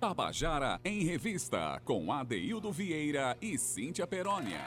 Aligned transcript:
Tabajara 0.00 0.80
em 0.82 1.04
Revista, 1.04 1.78
com 1.84 2.10
Adeildo 2.10 2.72
Vieira 2.72 3.36
e 3.38 3.58
Cíntia 3.58 4.06
Perónia. 4.06 4.64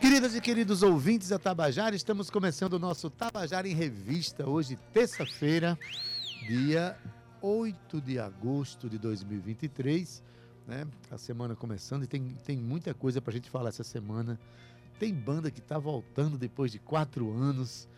Queridas 0.00 0.34
e 0.34 0.40
queridos 0.40 0.82
ouvintes 0.82 1.28
da 1.28 1.38
Tabajara, 1.38 1.94
estamos 1.94 2.28
começando 2.28 2.72
o 2.72 2.78
nosso 2.80 3.08
Tabajara 3.08 3.68
em 3.68 3.74
Revista, 3.74 4.44
hoje, 4.44 4.76
terça-feira, 4.92 5.78
dia 6.48 6.98
8 7.40 8.00
de 8.00 8.18
agosto 8.18 8.90
de 8.90 8.98
2023. 8.98 10.20
Né? 10.66 10.84
A 11.08 11.16
semana 11.16 11.54
começando 11.54 12.02
e 12.02 12.08
tem, 12.08 12.36
tem 12.44 12.56
muita 12.56 12.92
coisa 12.92 13.22
para 13.22 13.30
a 13.30 13.34
gente 13.34 13.48
falar 13.48 13.68
essa 13.68 13.84
semana. 13.84 14.36
Tem 14.98 15.14
banda 15.14 15.48
que 15.48 15.60
está 15.60 15.78
voltando 15.78 16.36
depois 16.36 16.72
de 16.72 16.80
quatro 16.80 17.32
anos. 17.32 17.88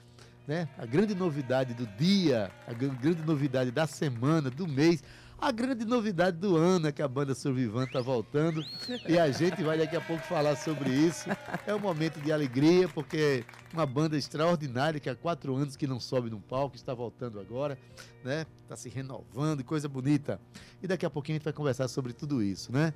Né? 0.47 0.69
A 0.77 0.85
grande 0.85 1.15
novidade 1.15 1.73
do 1.73 1.87
dia, 1.87 2.53
a 2.67 2.75
grande 2.75 3.23
novidade 3.23 3.71
da 3.71 3.87
semana, 3.87 4.51
do 4.51 4.69
mês. 4.69 5.03
A 5.41 5.53
grande 5.53 5.85
novidade 5.85 6.37
do 6.37 6.57
ano 6.57 6.89
é 6.89 6.93
que 6.93 7.01
a 7.01 7.07
banda 7.07 7.33
Survivan 7.33 7.85
está 7.85 8.01
voltando 8.01 8.61
e 9.09 9.17
a 9.17 9.31
gente 9.31 9.63
vai 9.63 9.79
daqui 9.79 9.95
a 9.95 10.01
pouco 10.01 10.21
falar 10.25 10.57
sobre 10.57 10.91
isso. 10.91 11.29
É 11.65 11.73
um 11.73 11.79
momento 11.79 12.21
de 12.21 12.33
alegria, 12.33 12.89
porque 12.89 13.45
uma 13.73 13.87
banda 13.87 14.17
extraordinária 14.17 14.99
que 14.99 15.09
há 15.09 15.15
quatro 15.15 15.55
anos 15.55 15.77
que 15.77 15.87
não 15.87 16.01
sobe 16.01 16.29
num 16.29 16.41
palco, 16.41 16.75
está 16.75 16.93
voltando 16.93 17.39
agora, 17.39 17.79
né? 18.25 18.47
Está 18.65 18.75
se 18.75 18.89
renovando, 18.89 19.63
coisa 19.63 19.89
bonita. 19.89 20.41
E 20.83 20.89
daqui 20.89 21.07
a 21.07 21.11
pouquinho 21.11 21.37
a 21.37 21.39
gente 21.39 21.45
vai 21.45 21.53
conversar 21.53 21.87
sobre 21.87 22.13
tudo 22.13 22.43
isso, 22.43 22.73
né? 22.73 22.93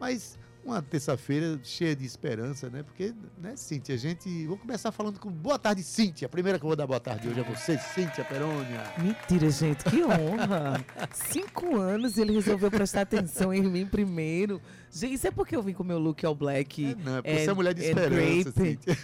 Mas 0.00 0.38
uma 0.64 0.80
terça-feira 0.80 1.58
cheia 1.62 1.94
de 1.94 2.04
esperança, 2.04 2.70
né? 2.70 2.82
Porque, 2.82 3.14
né, 3.38 3.56
Cíntia, 3.56 3.94
a 3.94 3.98
gente. 3.98 4.46
Vou 4.46 4.56
começar 4.56 4.92
falando 4.92 5.18
com 5.18 5.30
boa 5.30 5.58
tarde, 5.58 5.82
Cíntia. 5.82 6.26
A 6.26 6.28
primeira 6.28 6.58
que 6.58 6.64
eu 6.64 6.68
vou 6.68 6.76
dar 6.76 6.86
boa 6.86 7.00
tarde 7.00 7.28
hoje 7.28 7.40
é 7.40 7.42
você, 7.42 7.78
Cíntia 7.78 8.24
Perônia. 8.24 8.82
Mentira, 8.98 9.50
gente, 9.50 9.84
que 9.84 10.02
honra! 10.04 10.84
Cinco 11.12 11.76
anos 11.76 12.16
e 12.16 12.22
ele 12.22 12.32
resolveu 12.32 12.70
prestar 12.70 13.02
atenção 13.02 13.52
em 13.52 13.62
mim 13.62 13.86
primeiro. 13.86 14.60
Gente, 14.94 15.14
isso 15.14 15.26
é 15.26 15.30
porque 15.30 15.56
eu 15.56 15.62
vim 15.62 15.72
com 15.72 15.82
meu 15.82 15.98
look 15.98 16.24
all 16.26 16.34
black. 16.34 16.84
É, 16.84 16.94
não, 17.02 17.16
é 17.16 17.22
porque 17.22 17.38
você 17.38 17.50
é 17.50 17.54
mulher 17.54 17.72
de 17.72 17.82
esperança, 17.82 18.52
Cíntia. 18.52 18.98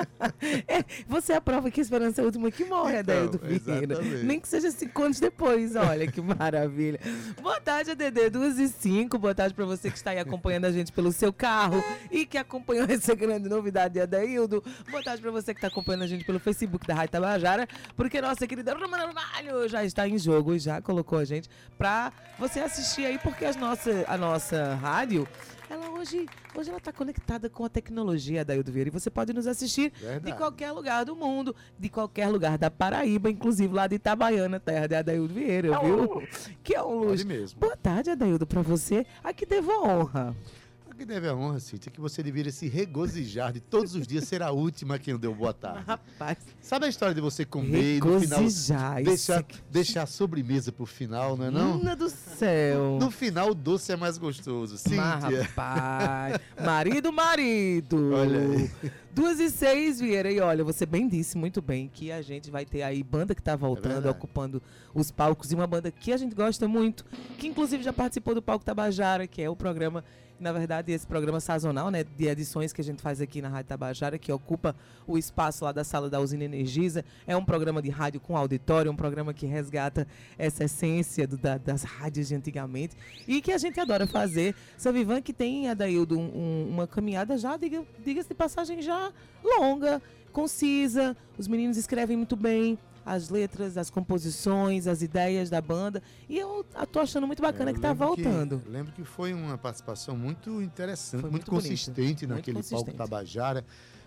é, 0.66 0.82
você 1.06 1.34
é 1.34 1.36
a 1.36 1.40
prova 1.42 1.70
que 1.70 1.78
a 1.78 1.82
esperança 1.82 2.22
é 2.22 2.22
a 2.22 2.24
última 2.24 2.50
que 2.50 2.64
morre, 2.64 3.00
então, 3.00 3.26
do 3.26 3.38
Vieira. 3.38 4.00
Nem 4.22 4.40
que 4.40 4.48
seja 4.48 4.70
cinco 4.70 5.02
anos 5.02 5.20
depois, 5.20 5.76
olha 5.76 6.10
que 6.10 6.22
maravilha. 6.22 6.98
Boa 7.42 7.60
tarde, 7.60 7.90
ADD, 7.90 8.30
duas 8.30 8.58
e 8.58 8.66
cinco. 8.66 9.18
Boa 9.18 9.34
tarde 9.34 9.52
para 9.52 9.66
você 9.66 9.90
que 9.90 9.96
está 9.98 10.12
aí 10.12 10.18
acompanhando 10.18 10.64
a 10.64 10.72
gente 10.72 10.90
pelo 10.90 11.12
seu 11.12 11.34
carro 11.34 11.84
e 12.10 12.24
que 12.24 12.38
acompanhou 12.38 12.86
essa 12.88 13.14
grande 13.14 13.46
novidade 13.46 13.94
de 13.94 14.00
Adaildo. 14.00 14.64
Boa 14.90 15.02
tarde 15.02 15.20
para 15.20 15.30
você 15.30 15.52
que 15.52 15.58
está 15.58 15.68
acompanhando 15.68 16.04
a 16.04 16.06
gente 16.06 16.24
pelo 16.24 16.40
Facebook 16.40 16.86
da 16.86 16.94
Rádio 16.94 17.12
Tabajara, 17.12 17.68
porque 17.94 18.22
nossa 18.22 18.46
querida 18.46 18.72
Romana 18.72 19.04
Ramalho 19.04 19.68
já 19.68 19.84
está 19.84 20.08
em 20.08 20.16
jogo 20.16 20.54
e 20.54 20.58
já 20.58 20.80
colocou 20.80 21.18
a 21.18 21.26
gente 21.26 21.50
para 21.76 22.10
você 22.38 22.60
assistir 22.60 23.04
aí, 23.04 23.18
porque 23.18 23.44
as 23.44 23.56
nossa, 23.56 24.04
a 24.08 24.16
nossa 24.16 24.74
rádio 24.74 24.93
ela 25.68 25.90
hoje, 25.90 26.26
hoje 26.54 26.68
ela 26.68 26.78
está 26.78 26.92
conectada 26.92 27.48
com 27.48 27.64
a 27.64 27.68
tecnologia 27.68 28.44
da 28.44 28.54
Ildo 28.54 28.70
Vieira 28.70 28.88
e 28.88 28.92
você 28.92 29.10
pode 29.10 29.32
nos 29.32 29.46
assistir 29.46 29.92
Verdade. 29.98 30.26
de 30.26 30.32
qualquer 30.34 30.70
lugar 30.72 31.04
do 31.04 31.16
mundo, 31.16 31.54
de 31.78 31.88
qualquer 31.88 32.28
lugar 32.28 32.56
da 32.56 32.70
Paraíba, 32.70 33.30
inclusive 33.30 33.74
lá 33.74 33.86
de 33.86 33.96
Itabaiana, 33.96 34.60
terra 34.60 34.86
de 34.86 34.94
Adaildo 34.94 35.34
Vieira, 35.34 35.74
é 35.74 35.78
viu? 35.80 36.22
Que 36.62 36.74
é 36.74 36.82
um 36.82 36.98
luxo. 37.04 37.26
Boa 37.56 37.76
tarde, 37.76 38.10
Adaildo, 38.10 38.46
para 38.46 38.62
você. 38.62 39.04
Aqui 39.22 39.44
devo 39.44 39.72
a 39.72 39.82
honra 39.82 40.36
que 40.94 41.04
deve 41.04 41.28
a 41.28 41.34
honra, 41.34 41.60
Cíntia, 41.60 41.90
que 41.90 42.00
você 42.00 42.22
deveria 42.22 42.52
se 42.52 42.68
regozijar 42.68 43.52
de 43.52 43.60
todos 43.60 43.94
os 43.94 44.06
dias 44.06 44.24
ser 44.24 44.42
a 44.42 44.50
última 44.50 44.98
quem 44.98 45.16
deu 45.16 45.34
boa 45.34 45.52
tarde. 45.52 45.84
Rapaz. 45.86 46.38
Sabe 46.60 46.86
a 46.86 46.88
história 46.88 47.14
de 47.14 47.20
você 47.20 47.44
comer 47.44 47.96
e 47.96 48.00
no 48.00 48.20
final 48.20 48.40
deixar, 49.02 49.42
que... 49.42 49.58
deixar 49.70 50.02
a 50.02 50.06
sobremesa 50.06 50.72
pro 50.72 50.86
final, 50.86 51.36
não 51.36 51.46
é 51.46 51.50
não? 51.50 51.72
Menina 51.74 51.96
do 51.96 52.08
céu. 52.08 52.98
No 53.00 53.10
final 53.10 53.50
o 53.50 53.54
doce 53.54 53.92
é 53.92 53.96
mais 53.96 54.16
gostoso, 54.16 54.78
Cíntia. 54.78 54.96
Mas, 54.96 55.46
rapaz. 55.48 56.40
marido, 56.64 57.12
marido. 57.12 58.12
Olha 58.14 58.40
aí. 58.40 58.70
Duas 59.12 59.38
e 59.38 59.48
seis, 59.48 60.00
Vieira. 60.00 60.30
E 60.30 60.40
olha, 60.40 60.64
você 60.64 60.84
bem 60.84 61.06
disse 61.06 61.38
muito 61.38 61.62
bem 61.62 61.88
que 61.92 62.10
a 62.10 62.20
gente 62.20 62.50
vai 62.50 62.64
ter 62.64 62.82
aí 62.82 63.02
banda 63.02 63.34
que 63.34 63.42
tá 63.42 63.54
voltando, 63.54 64.08
é 64.08 64.10
ocupando 64.10 64.60
os 64.92 65.10
palcos. 65.10 65.52
E 65.52 65.54
uma 65.54 65.66
banda 65.66 65.90
que 65.90 66.12
a 66.12 66.16
gente 66.16 66.34
gosta 66.34 66.66
muito, 66.66 67.04
que 67.38 67.46
inclusive 67.46 67.82
já 67.82 67.92
participou 67.92 68.34
do 68.34 68.42
Palco 68.42 68.64
Tabajara, 68.64 69.26
que 69.26 69.40
é 69.40 69.48
o 69.48 69.54
programa 69.54 70.04
na 70.38 70.52
verdade, 70.52 70.92
esse 70.92 71.06
programa 71.06 71.40
sazonal, 71.40 71.90
né, 71.90 72.04
de 72.04 72.26
edições 72.26 72.72
que 72.72 72.80
a 72.80 72.84
gente 72.84 73.00
faz 73.00 73.20
aqui 73.20 73.40
na 73.40 73.48
Rádio 73.48 73.68
Tabajara, 73.68 74.18
que 74.18 74.32
ocupa 74.32 74.74
o 75.06 75.16
espaço 75.16 75.64
lá 75.64 75.72
da 75.72 75.84
sala 75.84 76.10
da 76.10 76.20
usina 76.20 76.44
Energisa, 76.44 77.04
é 77.26 77.36
um 77.36 77.44
programa 77.44 77.80
de 77.80 77.90
rádio 77.90 78.20
com 78.20 78.36
auditório, 78.36 78.90
um 78.90 78.96
programa 78.96 79.32
que 79.32 79.46
resgata 79.46 80.06
essa 80.36 80.64
essência 80.64 81.26
do, 81.26 81.36
da, 81.36 81.56
das 81.58 81.82
rádios 81.82 82.28
de 82.28 82.34
antigamente 82.34 82.96
e 83.26 83.40
que 83.40 83.52
a 83.52 83.58
gente 83.58 83.78
adora 83.78 84.06
fazer. 84.06 84.54
Seu 84.76 84.92
Vivan 84.92 85.22
que 85.22 85.32
tem, 85.32 85.68
Adaildo, 85.68 86.18
um, 86.18 86.24
um, 86.24 86.68
uma 86.70 86.86
caminhada 86.86 87.38
já, 87.38 87.56
diga-se 87.56 87.86
diga 88.04 88.24
de 88.24 88.34
passagem, 88.34 88.82
já 88.82 89.12
longa, 89.42 90.02
concisa, 90.32 91.16
os 91.38 91.46
meninos 91.46 91.76
escrevem 91.76 92.16
muito 92.16 92.36
bem, 92.36 92.78
as 93.04 93.28
letras, 93.28 93.76
as 93.76 93.90
composições, 93.90 94.86
as 94.86 95.02
ideias 95.02 95.50
da 95.50 95.60
banda. 95.60 96.02
E 96.28 96.38
eu 96.38 96.64
tô 96.90 97.00
achando 97.00 97.26
muito 97.26 97.42
bacana 97.42 97.70
é, 97.70 97.74
que 97.74 97.80
tá 97.80 97.92
voltando. 97.92 98.60
Que, 98.60 98.68
lembro 98.68 98.92
que 98.92 99.04
foi 99.04 99.34
uma 99.34 99.58
participação 99.58 100.16
muito 100.16 100.62
interessante, 100.62 101.22
muito, 101.22 101.32
muito, 101.32 101.50
consistente 101.50 102.26
bonito. 102.26 102.28
naquele 102.28 102.54
muito 102.54 102.68
consistente. 102.70 102.96
palco 102.96 103.10
Tabajara. 103.10 103.64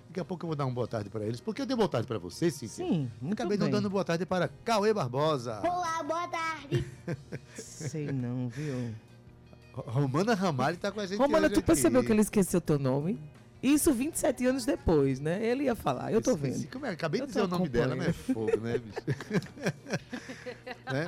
Daqui 0.07 0.19
a 0.21 0.25
pouco 0.25 0.45
eu 0.45 0.47
vou 0.47 0.55
dar 0.55 0.65
uma 0.65 0.73
boa 0.73 0.87
tarde 0.87 1.09
para 1.09 1.25
eles. 1.25 1.41
Porque 1.41 1.61
eu 1.61 1.65
dei 1.65 1.75
boa 1.75 1.89
tarde 1.89 2.07
para 2.07 2.17
vocês, 2.17 2.53
sim. 2.53 2.67
Sim, 2.67 3.11
muito 3.21 3.33
Acabei 3.33 3.57
bem. 3.57 3.65
não 3.67 3.71
dando 3.71 3.89
boa 3.89 4.05
tarde 4.05 4.25
para 4.25 4.47
Cauê 4.63 4.93
Barbosa. 4.93 5.59
Olá, 5.63 6.01
boa 6.01 6.27
tarde. 6.29 6.85
Sei 7.55 8.11
não, 8.11 8.47
viu? 8.47 8.95
Romana 9.73 10.33
Ramalho 10.33 10.75
está 10.75 10.91
com 10.91 10.99
a 10.99 11.05
gente 11.05 11.19
Romana, 11.19 11.49
tu 11.49 11.59
aqui. 11.59 11.67
percebeu 11.67 12.03
que 12.03 12.11
ele 12.11 12.21
esqueceu 12.21 12.59
teu 12.59 12.79
nome? 12.79 13.19
Isso 13.61 13.91
27 13.91 14.45
anos 14.45 14.65
depois, 14.65 15.19
né? 15.19 15.43
Ele 15.43 15.63
ia 15.63 15.75
falar, 15.75 16.11
eu 16.11 16.21
tô 16.21 16.35
vendo. 16.35 16.67
Como 16.67 16.85
é? 16.85 16.91
Acabei 16.91 17.21
de 17.21 17.27
dizer 17.27 17.41
o 17.41 17.47
nome 17.47 17.67
dela, 17.67 17.95
né? 17.95 18.13
Fogo, 18.13 18.57
né, 18.57 18.77
bicho? 18.77 19.01
né? 20.93 21.07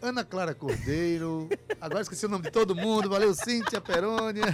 Ana 0.00 0.24
Clara 0.24 0.54
Cordeiro. 0.54 1.48
Agora 1.80 2.02
esqueci 2.02 2.24
o 2.26 2.28
nome 2.28 2.44
de 2.44 2.50
todo 2.52 2.74
mundo. 2.74 3.10
Valeu, 3.10 3.34
Cíntia 3.34 3.80
Perônia. 3.80 4.44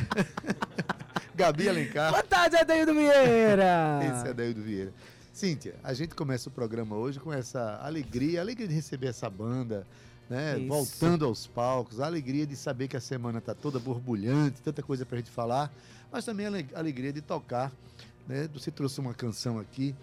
Gabi 1.34 1.68
Alencar. 1.68 2.10
Boa 2.12 2.22
tarde, 2.22 2.56
Adeildo 2.56 2.94
Vieira. 2.94 4.00
Esse 4.02 4.26
é 4.28 4.30
Adeildo 4.30 4.62
Vieira. 4.62 4.92
Cíntia, 5.32 5.74
a 5.82 5.92
gente 5.92 6.14
começa 6.14 6.48
o 6.48 6.52
programa 6.52 6.96
hoje 6.96 7.18
com 7.18 7.32
essa 7.32 7.80
alegria, 7.82 8.40
alegria 8.40 8.68
de 8.68 8.74
receber 8.74 9.08
essa 9.08 9.28
banda, 9.28 9.84
né? 10.30 10.56
Isso. 10.56 10.68
Voltando 10.68 11.24
aos 11.24 11.46
palcos, 11.46 11.98
a 12.00 12.06
alegria 12.06 12.46
de 12.46 12.54
saber 12.54 12.86
que 12.86 12.96
a 12.96 13.00
semana 13.00 13.40
está 13.40 13.52
toda 13.52 13.80
borbulhante, 13.80 14.62
tanta 14.62 14.80
coisa 14.80 15.04
para 15.04 15.16
a 15.16 15.18
gente 15.18 15.32
falar, 15.32 15.74
mas 16.14 16.24
também 16.24 16.46
a 16.46 16.78
alegria 16.78 17.12
de 17.12 17.20
tocar. 17.20 17.72
Né? 18.28 18.48
Você 18.54 18.70
trouxe 18.70 19.00
uma 19.00 19.12
canção 19.12 19.58
aqui 19.58 19.96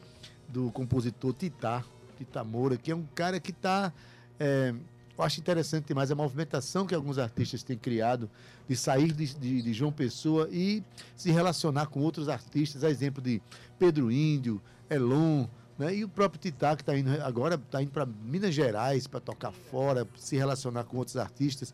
do 0.50 0.70
compositor 0.72 1.34
Titá, 1.34 1.86
Titá 2.18 2.44
Moura, 2.44 2.76
que 2.76 2.92
é 2.92 2.96
um 2.96 3.06
cara 3.16 3.40
que 3.40 3.52
está. 3.52 3.94
É, 4.38 4.76
eu 5.18 5.24
acho 5.24 5.40
interessante 5.40 5.86
demais 5.86 6.12
a 6.12 6.16
movimentação 6.16 6.86
que 6.86 6.94
alguns 6.94 7.18
artistas 7.18 7.64
têm 7.64 7.78
criado 7.78 8.30
de 8.68 8.76
sair 8.76 9.14
de, 9.14 9.34
de, 9.36 9.62
de 9.62 9.74
João 9.74 9.92
Pessoa 9.92 10.50
e 10.52 10.84
se 11.16 11.32
relacionar 11.32 11.88
com 11.88 12.02
outros 12.02 12.28
artistas, 12.28 12.84
a 12.84 12.90
exemplo 12.90 13.22
de 13.22 13.42
Pedro 13.80 14.12
Índio, 14.12 14.62
Elon, 14.90 15.46
né? 15.80 15.96
E 15.96 16.04
o 16.04 16.10
próprio 16.10 16.42
Titá, 16.42 16.76
que 16.76 16.82
está 16.82 16.98
indo 16.98 17.10
agora, 17.22 17.56
está 17.56 17.82
indo 17.82 17.92
para 17.92 18.06
Minas 18.06 18.54
Gerais 18.54 19.08
para 19.08 19.22
tocar 19.22 19.54
fora, 19.54 20.06
se 20.18 20.36
relacionar 20.36 20.84
com 20.84 20.98
outros 20.98 21.16
artistas. 21.16 21.74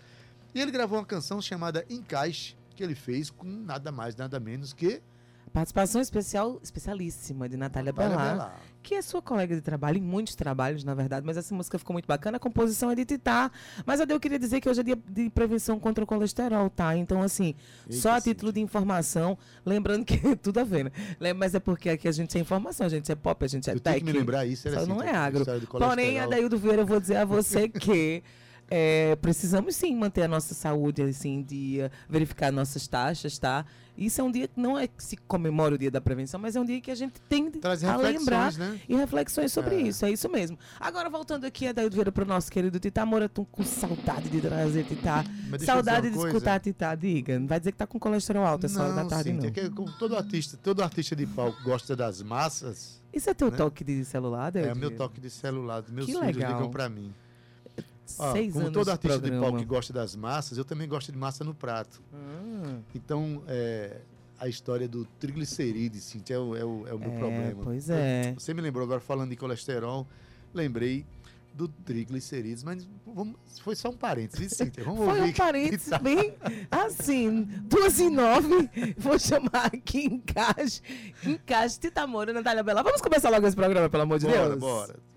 E 0.54 0.62
ele 0.62 0.70
gravou 0.72 1.00
uma 1.00 1.06
canção 1.06 1.42
chamada 1.42 1.84
Encaixe, 1.90 2.57
que 2.78 2.84
ele 2.84 2.96
fez 2.96 3.30
com 3.30 3.48
nada 3.48 3.92
mais, 3.92 4.16
nada 4.16 4.40
menos 4.40 4.72
que 4.72 5.02
Participação 5.54 6.02
especial, 6.02 6.60
especialíssima 6.62 7.48
de 7.48 7.58
Natália 7.58 7.92
Belar, 7.92 8.60
que 8.84 8.94
é 8.94 9.02
sua 9.02 9.22
colega 9.22 9.56
de 9.56 9.62
trabalho, 9.62 9.98
em 9.98 10.02
muitos 10.02 10.36
trabalhos, 10.36 10.84
na 10.84 10.94
verdade, 10.94 11.26
mas 11.26 11.36
essa 11.36 11.56
música 11.56 11.80
ficou 11.80 11.94
muito 11.94 12.06
bacana. 12.06 12.38
A 12.38 12.40
composição 12.40 12.92
é 12.92 12.96
de 12.96 13.06
Titá. 13.06 13.50
Mas 13.86 14.00
eu 14.00 14.20
queria 14.20 14.38
dizer 14.38 14.62
que 14.62 14.70
hoje 14.70 14.82
é 14.82 14.84
dia 14.84 15.00
de 15.10 15.30
prevenção 15.30 15.80
contra 15.80 16.04
o 16.04 16.08
colesterol, 16.08 16.70
tá? 16.70 16.96
Então, 16.96 17.24
assim, 17.24 17.56
Eita 17.90 18.02
só 18.02 18.12
a 18.12 18.22
título 18.22 18.52
de 18.52 18.60
informação, 18.60 19.38
lembrando 19.66 20.06
que 20.06 20.18
tudo 20.38 20.60
a 20.60 20.64
ver, 20.64 20.92
né? 21.20 21.34
Mas 21.34 21.56
é 21.56 21.60
porque 21.60 21.90
aqui 21.90 22.08
a 22.08 22.12
gente 22.12 22.38
é 22.38 22.42
informação, 22.42 22.86
a 22.86 22.90
gente 22.90 23.12
é 23.12 23.16
pop, 23.16 23.44
a 23.44 23.48
gente 23.48 23.70
é 23.70 23.74
eu 23.74 23.80
tech. 23.80 24.00
que 24.00 24.06
me 24.06 24.12
lembrar 24.12 24.46
isso, 24.46 24.68
era 24.68 24.78
só 24.78 24.84
assim, 24.84 24.92
não 24.92 25.02
é 25.02 25.12
agro. 25.12 25.44
Porém, 25.70 26.20
Adaildo 26.20 26.58
Vieira, 26.58 26.84
eu 26.84 26.86
vou 26.86 27.00
dizer 27.00 27.18
a 27.18 27.26
você 27.26 27.68
que. 27.70 28.22
É, 28.70 29.16
precisamos 29.18 29.76
sim 29.76 29.96
manter 29.96 30.24
a 30.24 30.28
nossa 30.28 30.54
saúde 30.54 31.02
assim 31.02 31.36
em 31.36 31.44
dia, 31.44 31.92
verificar 32.10 32.52
nossas 32.52 32.88
taxas, 32.88 33.38
tá? 33.38 33.66
Isso 33.98 34.22
é 34.22 34.24
um 34.24 34.32
dia 34.32 34.48
que 34.48 34.60
não 34.60 34.78
é 34.78 34.88
que 34.88 35.04
se 35.04 35.18
comemora 35.18 35.74
o 35.74 35.78
dia 35.78 35.90
da 35.90 36.00
prevenção, 36.00 36.40
mas 36.40 36.56
é 36.56 36.62
um 36.62 36.66
dia 36.66 36.80
que 36.80 36.92
a 36.92 36.96
gente 36.96 37.20
tem 37.22 37.52
a 37.84 37.98
lembrar 37.98 38.54
né? 38.54 38.80
e 38.88 38.96
reflexões 38.96 39.52
sobre 39.52 39.76
é. 39.76 39.82
isso. 39.82 40.06
É 40.06 40.12
isso 40.12 40.30
mesmo. 40.30 40.58
Agora, 40.80 41.10
voltando 41.10 41.46
aqui 41.46 41.68
a 41.68 41.72
Daí 41.72 41.90
Vieira 41.90 42.12
para 42.12 42.24
o 42.24 42.28
nosso 42.28 42.52
querido 42.52 42.80
Titá 42.80 43.06
Moura, 43.06 43.28
tô 43.28 43.44
com 43.46 43.64
saudade 43.64 44.30
de 44.30 44.40
trazer 44.40 44.84
Titá. 44.84 45.26
Saudade 45.66 46.12
de 46.12 46.18
escutar 46.18 46.60
Titá, 46.60 46.94
diga. 46.94 47.40
Não 47.40 47.48
vai 47.48 47.60
dizer 47.60 47.72
que 47.72 47.78
tá 47.78 47.88
com 47.88 47.98
colesterol 47.98 48.46
alto 48.46 48.68
essa 48.68 48.84
hora 48.84 48.94
da 48.94 49.06
tarde, 49.06 49.32
sim, 49.32 49.38
não. 49.38 49.46
É 49.46 49.70
como 49.70 49.92
todo 49.94 50.16
artista, 50.16 50.58
todo 50.62 50.84
artista 50.84 51.16
de 51.16 51.26
palco 51.26 51.64
gosta 51.64 51.96
das 51.96 52.22
massas. 52.22 53.02
Isso 53.12 53.30
é 53.32 53.34
teu 53.34 53.50
né? 53.50 53.58
toque 53.58 53.84
de 53.84 54.06
celular, 54.06 54.56
É, 54.56 54.76
meu 54.76 54.92
toque 54.96 55.20
de 55.20 55.32
celular. 55.32 55.84
Meus 55.90 56.06
que 56.06 56.12
filhos 56.12 56.36
legal. 56.36 56.54
ligam 56.54 56.70
para 56.70 56.88
mim. 56.88 57.12
Ah, 58.20 58.32
Seis 58.32 58.54
como 58.54 58.66
anos 58.66 58.74
todo 58.74 58.86
de 58.86 58.92
artista 58.92 59.16
de 59.18 59.22
programa. 59.22 59.44
palco 59.46 59.58
que 59.60 59.66
gosta 59.66 59.92
das 59.94 60.16
massas, 60.16 60.58
eu 60.58 60.66
também 60.66 60.88
gosto 60.88 61.12
de 61.12 61.18
massa 61.18 61.44
no 61.44 61.54
prato. 61.54 62.02
Hum, 62.14 62.80
Então, 62.96 63.44
é, 63.48 63.98
a 64.40 64.48
história 64.48 64.88
do 64.88 65.06
triglicerídeos, 65.20 66.04
Cintia, 66.04 66.36
é 66.36 66.40
o, 66.40 66.56
é 66.56 66.64
o, 66.66 66.88
é 66.88 66.94
o 66.94 67.00
meu 67.00 67.12
É, 67.12 67.18
problema. 67.20 67.64
pois 67.64 67.90
é. 67.90 68.34
Você 68.38 68.54
me 68.54 68.62
lembrou 68.62 68.84
agora 68.86 69.00
falando 69.02 69.30
de 69.32 69.36
colesterol, 69.36 70.08
lembrei 70.54 71.06
do 71.54 71.68
triglicerídeos, 71.68 72.64
mas 72.64 72.88
vamos, 73.04 73.36
foi 73.62 73.76
só 73.76 73.90
um 73.90 73.98
parênteses, 73.98 74.54
Cíntia. 74.56 74.84
Vamos 74.84 75.00
Foi 75.06 75.08
ouvir. 75.08 75.22
um 75.22 75.32
que- 75.34 75.38
parênteses 75.40 75.90
tá- 75.90 75.98
bem 75.98 76.36
assim, 76.70 77.44
duas 77.64 78.00
e 78.00 78.10
nove. 78.12 78.70
Vou 78.96 79.18
chamar 79.18 79.66
aqui 79.74 80.06
Encaixe. 80.06 80.82
Encaixe, 81.26 81.80
Tita 81.80 82.06
Moura, 82.06 82.32
Natália 82.32 82.62
Bela. 82.62 82.84
Vamos 82.84 83.02
começar 83.02 83.32
logo 83.32 83.48
esse 83.48 83.56
programa, 83.56 83.90
pelo 83.90 84.04
amor 84.04 84.20
de 84.20 84.28
Bora, 84.28 84.50
Deus? 84.50 84.60
bora. 84.60 84.96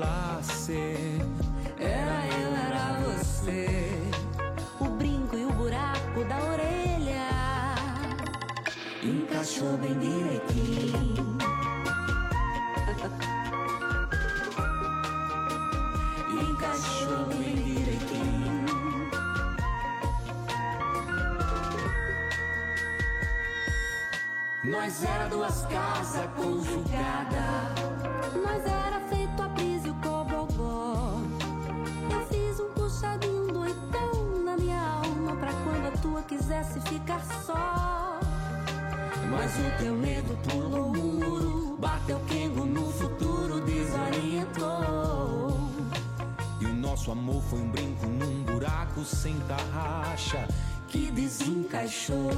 glacê. 0.00 0.96
Era 1.78 2.26
eu, 2.40 2.56
era 2.56 2.94
você. 3.04 3.68
o 4.80 4.84
brinco 4.84 5.36
e 5.36 5.44
o 5.44 5.52
buraco 5.52 6.24
da 6.24 6.38
orelha. 6.52 7.28
Encaixou 9.02 9.76
bem 9.76 9.98
direitinho. 9.98 11.36
Encaixou 16.48 17.26
bem 17.26 17.56
direitinho. 17.56 19.10
Nós 24.64 25.04
era 25.04 25.28
duas 25.28 25.66
casas 25.66 26.26
conjugadas. 26.36 27.90
Nós 28.42 28.64
era 28.64 28.98
feito 29.08 29.29
Mas 39.50 39.58
o 39.58 39.70
teu 39.82 39.96
medo 39.96 40.38
pulou 40.48 40.92
o 40.92 40.94
muro, 40.94 41.76
bateu 41.80 42.20
quengo 42.28 42.64
no 42.64 42.88
futuro, 42.92 43.60
desorientou. 43.62 45.58
E 46.60 46.66
o 46.66 46.72
nosso 46.72 47.10
amor 47.10 47.42
foi 47.50 47.58
um 47.58 47.68
brinco 47.68 48.06
num 48.06 48.44
buraco 48.44 49.04
sem 49.04 49.34
tarraxa 49.48 50.46
que 50.86 51.10
desencaixou. 51.10 52.30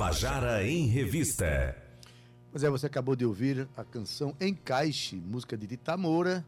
Tabajara 0.00 0.66
em 0.66 0.86
Revista. 0.86 1.76
Pois 2.50 2.64
é, 2.64 2.70
você 2.70 2.86
acabou 2.86 3.14
de 3.14 3.26
ouvir 3.26 3.68
a 3.76 3.84
canção 3.84 4.34
Encaixe, 4.40 5.16
música 5.16 5.58
de 5.58 5.66
Dita 5.66 5.94
Moura, 5.94 6.42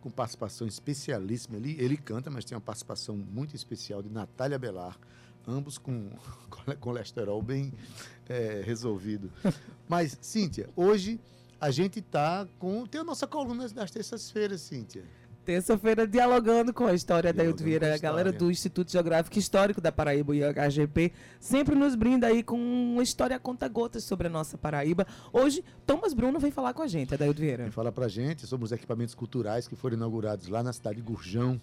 com 0.00 0.08
participação 0.10 0.66
especialíssima 0.66 1.58
ali. 1.58 1.76
Ele 1.78 1.98
canta, 1.98 2.30
mas 2.30 2.46
tem 2.46 2.56
uma 2.56 2.62
participação 2.62 3.14
muito 3.14 3.54
especial 3.54 4.02
de 4.02 4.08
Natália 4.08 4.58
Belar, 4.58 4.98
ambos 5.46 5.76
com 5.76 6.08
cole- 6.48 6.78
colesterol 6.78 7.42
bem 7.42 7.74
eh, 8.26 8.62
resolvido. 8.64 9.30
Mas, 9.86 10.16
Cíntia, 10.22 10.70
hoje 10.74 11.20
a 11.60 11.70
gente 11.70 12.00
tá 12.00 12.48
com. 12.58 12.86
Tem 12.86 13.02
a 13.02 13.04
nossa 13.04 13.26
coluna 13.26 13.68
das 13.68 13.90
terças-feiras, 13.90 14.62
Cíntia. 14.62 15.04
Terça-feira, 15.44 16.06
dialogando 16.06 16.72
com 16.72 16.86
a 16.86 16.94
história 16.94 17.30
da 17.30 17.42
Dialogando 17.42 17.64
Vieira, 17.64 17.88
com 17.90 17.94
a 17.94 17.98
galera 17.98 18.32
do 18.32 18.50
Instituto 18.50 18.90
Geográfico 18.90 19.38
Histórico 19.38 19.78
da 19.78 19.92
Paraíba 19.92 20.34
e 20.34 20.40
HGP, 20.42 21.12
sempre 21.38 21.74
nos 21.74 21.94
brinda 21.94 22.28
aí 22.28 22.42
com 22.42 22.56
uma 22.56 23.02
história 23.02 23.38
conta-gotas 23.38 24.04
sobre 24.04 24.26
a 24.26 24.30
nossa 24.30 24.56
Paraíba. 24.56 25.06
Hoje, 25.30 25.62
Thomas 25.86 26.14
Bruno 26.14 26.38
vem 26.40 26.50
falar 26.50 26.72
com 26.72 26.80
a 26.80 26.86
gente, 26.86 27.12
Adaildo 27.12 27.42
Vieira. 27.42 27.64
Ele 27.64 27.70
fala 27.70 27.92
pra 27.92 28.08
gente 28.08 28.46
sobre 28.46 28.64
os 28.64 28.72
equipamentos 28.72 29.14
culturais 29.14 29.68
que 29.68 29.76
foram 29.76 29.96
inaugurados 29.96 30.48
lá 30.48 30.62
na 30.62 30.72
cidade 30.72 30.96
de 30.96 31.02
Gurjão, 31.02 31.60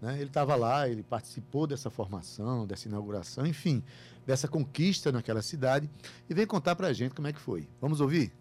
Né? 0.00 0.14
Ele 0.16 0.24
estava 0.26 0.54
lá, 0.54 0.88
ele 0.88 1.02
participou 1.02 1.66
dessa 1.66 1.90
formação, 1.90 2.66
dessa 2.66 2.86
inauguração, 2.86 3.46
enfim, 3.46 3.82
dessa 4.26 4.46
conquista 4.46 5.10
naquela 5.10 5.42
cidade 5.42 5.90
e 6.28 6.34
vem 6.34 6.46
contar 6.46 6.76
para 6.76 6.88
a 6.88 6.92
gente 6.92 7.14
como 7.14 7.26
é 7.26 7.32
que 7.32 7.40
foi. 7.40 7.66
Vamos 7.80 8.00
ouvir? 8.00 8.32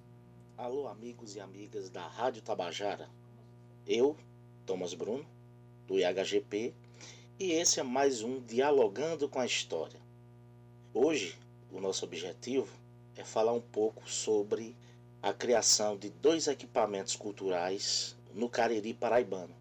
Alô, 0.58 0.88
amigos 0.88 1.36
e 1.36 1.40
amigas 1.40 1.90
da 1.90 2.06
Rádio 2.08 2.42
Tabajara. 2.42 3.08
Eu, 3.88 4.16
Thomas 4.66 4.94
Bruno, 4.94 5.26
do 5.86 6.00
IHGP, 6.00 6.74
e 7.38 7.52
esse 7.52 7.80
é 7.82 7.84
mais 7.84 8.22
um 8.22 8.40
Dialogando 8.40 9.28
com 9.28 9.40
a 9.40 9.46
História. 9.46 10.00
Hoje, 10.94 11.38
o 11.70 11.82
nosso 11.82 12.06
objetivo 12.06 12.70
é 13.18 13.26
falar 13.26 13.52
um 13.52 13.60
pouco 13.60 14.10
sobre 14.10 14.76
a 15.22 15.34
criação 15.34 15.98
de 15.98 16.10
dois 16.10 16.48
equipamentos 16.48 17.16
culturais 17.16 18.16
no 18.34 18.48
Cariri 18.48 18.94
paraibano. 18.94 19.54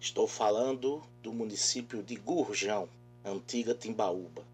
Estou 0.00 0.28
falando 0.28 1.02
do 1.20 1.32
município 1.32 2.00
de 2.02 2.14
Gurjão, 2.14 2.88
antiga 3.24 3.74
Timbaúba. 3.74 4.44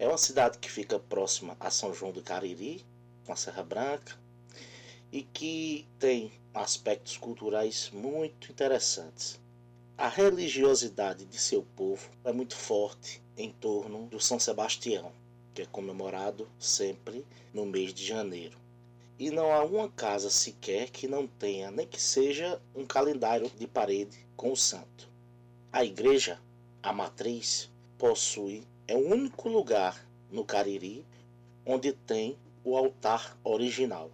É 0.00 0.08
uma 0.08 0.18
cidade 0.18 0.58
que 0.58 0.70
fica 0.70 0.98
próxima 0.98 1.56
a 1.60 1.70
São 1.70 1.94
João 1.94 2.10
do 2.10 2.22
Cariri, 2.22 2.84
com 3.24 3.32
a 3.32 3.36
Serra 3.36 3.62
Branca, 3.62 4.18
e 5.12 5.22
que 5.22 5.86
tem 5.98 6.32
aspectos 6.52 7.16
culturais 7.16 7.90
muito 7.92 8.50
interessantes. 8.50 9.40
A 9.96 10.08
religiosidade 10.08 11.24
de 11.24 11.38
seu 11.38 11.62
povo 11.62 12.10
é 12.24 12.32
muito 12.32 12.56
forte 12.56 13.22
em 13.36 13.52
torno 13.52 14.06
do 14.06 14.18
São 14.18 14.38
Sebastião, 14.38 15.12
que 15.54 15.62
é 15.62 15.66
comemorado 15.66 16.48
sempre 16.58 17.24
no 17.52 17.64
mês 17.64 17.94
de 17.94 18.04
janeiro. 18.04 18.58
E 19.18 19.30
não 19.30 19.52
há 19.52 19.62
uma 19.62 19.88
casa 19.90 20.30
sequer 20.30 20.90
que 20.90 21.06
não 21.06 21.26
tenha, 21.26 21.70
nem 21.70 21.86
que 21.86 22.00
seja 22.00 22.60
um 22.74 22.86
calendário 22.86 23.50
de 23.50 23.66
parede 23.66 24.26
com 24.34 24.50
o 24.50 24.56
santo. 24.56 25.08
A 25.70 25.84
igreja, 25.84 26.40
a 26.82 26.92
matriz, 26.92 27.70
possui, 27.98 28.66
é 28.88 28.96
o 28.96 29.06
único 29.06 29.48
lugar 29.48 30.04
no 30.30 30.44
Cariri 30.44 31.06
onde 31.64 31.92
tem 31.92 32.38
o 32.64 32.76
altar 32.76 33.38
original. 33.44 34.10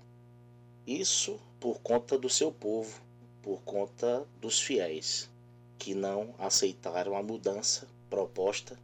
Isso 0.86 1.40
por 1.66 1.80
conta 1.80 2.16
do 2.16 2.30
seu 2.30 2.52
povo, 2.52 3.00
por 3.42 3.60
conta 3.62 4.24
dos 4.40 4.60
fiéis 4.60 5.28
que 5.76 5.96
não 5.96 6.32
aceitaram 6.38 7.16
a 7.16 7.22
mudança 7.24 7.88
proposta, 8.08 8.78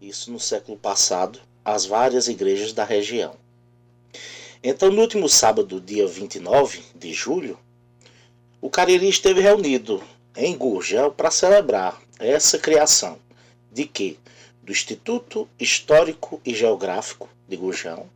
isso 0.00 0.30
no 0.30 0.38
século 0.38 0.78
passado, 0.78 1.40
às 1.64 1.84
várias 1.84 2.28
igrejas 2.28 2.72
da 2.72 2.84
região. 2.84 3.34
Então, 4.62 4.92
no 4.92 5.00
último 5.00 5.28
sábado, 5.28 5.80
dia 5.80 6.06
29 6.06 6.80
de 6.94 7.12
julho, 7.12 7.58
o 8.60 8.70
Cariri 8.70 9.08
esteve 9.08 9.40
reunido 9.40 10.00
em 10.36 10.56
Gurgel 10.56 11.10
para 11.10 11.32
celebrar 11.32 12.00
essa 12.20 12.60
criação 12.60 13.18
de 13.72 13.86
que? 13.86 14.20
Do 14.62 14.70
Instituto 14.70 15.48
Histórico 15.58 16.40
e 16.46 16.54
Geográfico 16.54 17.28
de 17.48 17.56
Gurjão 17.56 18.08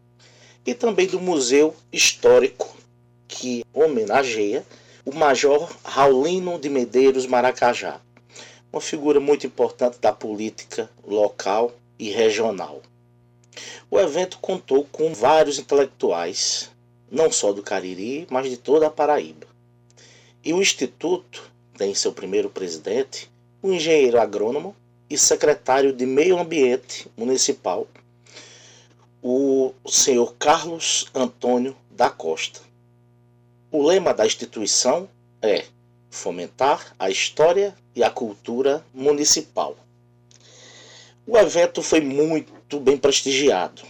e 0.65 0.73
também 0.73 1.09
do 1.09 1.19
Museu 1.19 1.75
Histórico 1.93 2.84
que 3.29 3.65
homenageia 3.73 4.65
o 5.05 5.15
Major 5.15 5.71
Raulino 5.85 6.59
de 6.59 6.69
Medeiros 6.69 7.27
Maracajá, 7.27 8.01
uma 8.73 8.81
figura 8.81 9.21
muito 9.21 9.47
importante 9.47 9.99
da 10.01 10.13
política 10.13 10.91
local 11.07 11.73
e 11.99 12.11
regional. 12.11 12.83
O 13.91 14.01
evento 14.01 14.39
contou 14.39 14.85
com 14.91 15.13
vários 15.13 15.59
intelectuais, 15.59 16.71
não 17.11 17.31
só 17.31 17.53
do 17.53 17.63
Cariri, 17.63 18.27
mas 18.31 18.49
de 18.49 18.57
toda 18.57 18.87
a 18.87 18.91
Paraíba. 18.91 19.47
E 20.45 20.53
o 20.53 20.61
Instituto 20.61 21.51
tem 21.77 21.95
seu 21.95 22.13
primeiro 22.13 22.51
presidente, 22.51 23.31
o 23.63 23.73
engenheiro 23.73 24.21
agrônomo 24.21 24.75
e 25.09 25.17
secretário 25.17 25.93
de 25.93 26.07
Meio 26.07 26.39
Ambiente 26.39 27.07
Municipal, 27.17 27.87
o 29.23 29.73
senhor 29.87 30.35
Carlos 30.39 31.07
Antônio 31.15 31.77
da 31.91 32.11
Costa. 32.11 32.61
O 33.77 33.83
lema 33.83 34.15
da 34.15 34.25
instituição 34.25 35.09
é 35.43 35.65
fomentar 36.09 36.95
a 36.97 37.11
história 37.11 37.75
e 37.93 38.05
a 38.05 38.09
cultura 38.09 38.87
municipal. 38.95 39.77
O 41.27 41.37
evento 41.37 41.83
foi 41.83 42.01
muito 42.01 42.79
bem 42.79 42.97
prestigiado. 42.97 43.83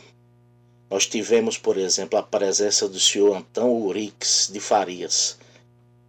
Nós 0.88 1.06
tivemos, 1.06 1.58
por 1.58 1.76
exemplo, 1.76 2.18
a 2.18 2.22
presença 2.22 2.88
do 2.88 2.98
senhor 2.98 3.36
Antão 3.36 3.74
Urix 3.74 4.48
de 4.50 4.58
Farias, 4.58 5.36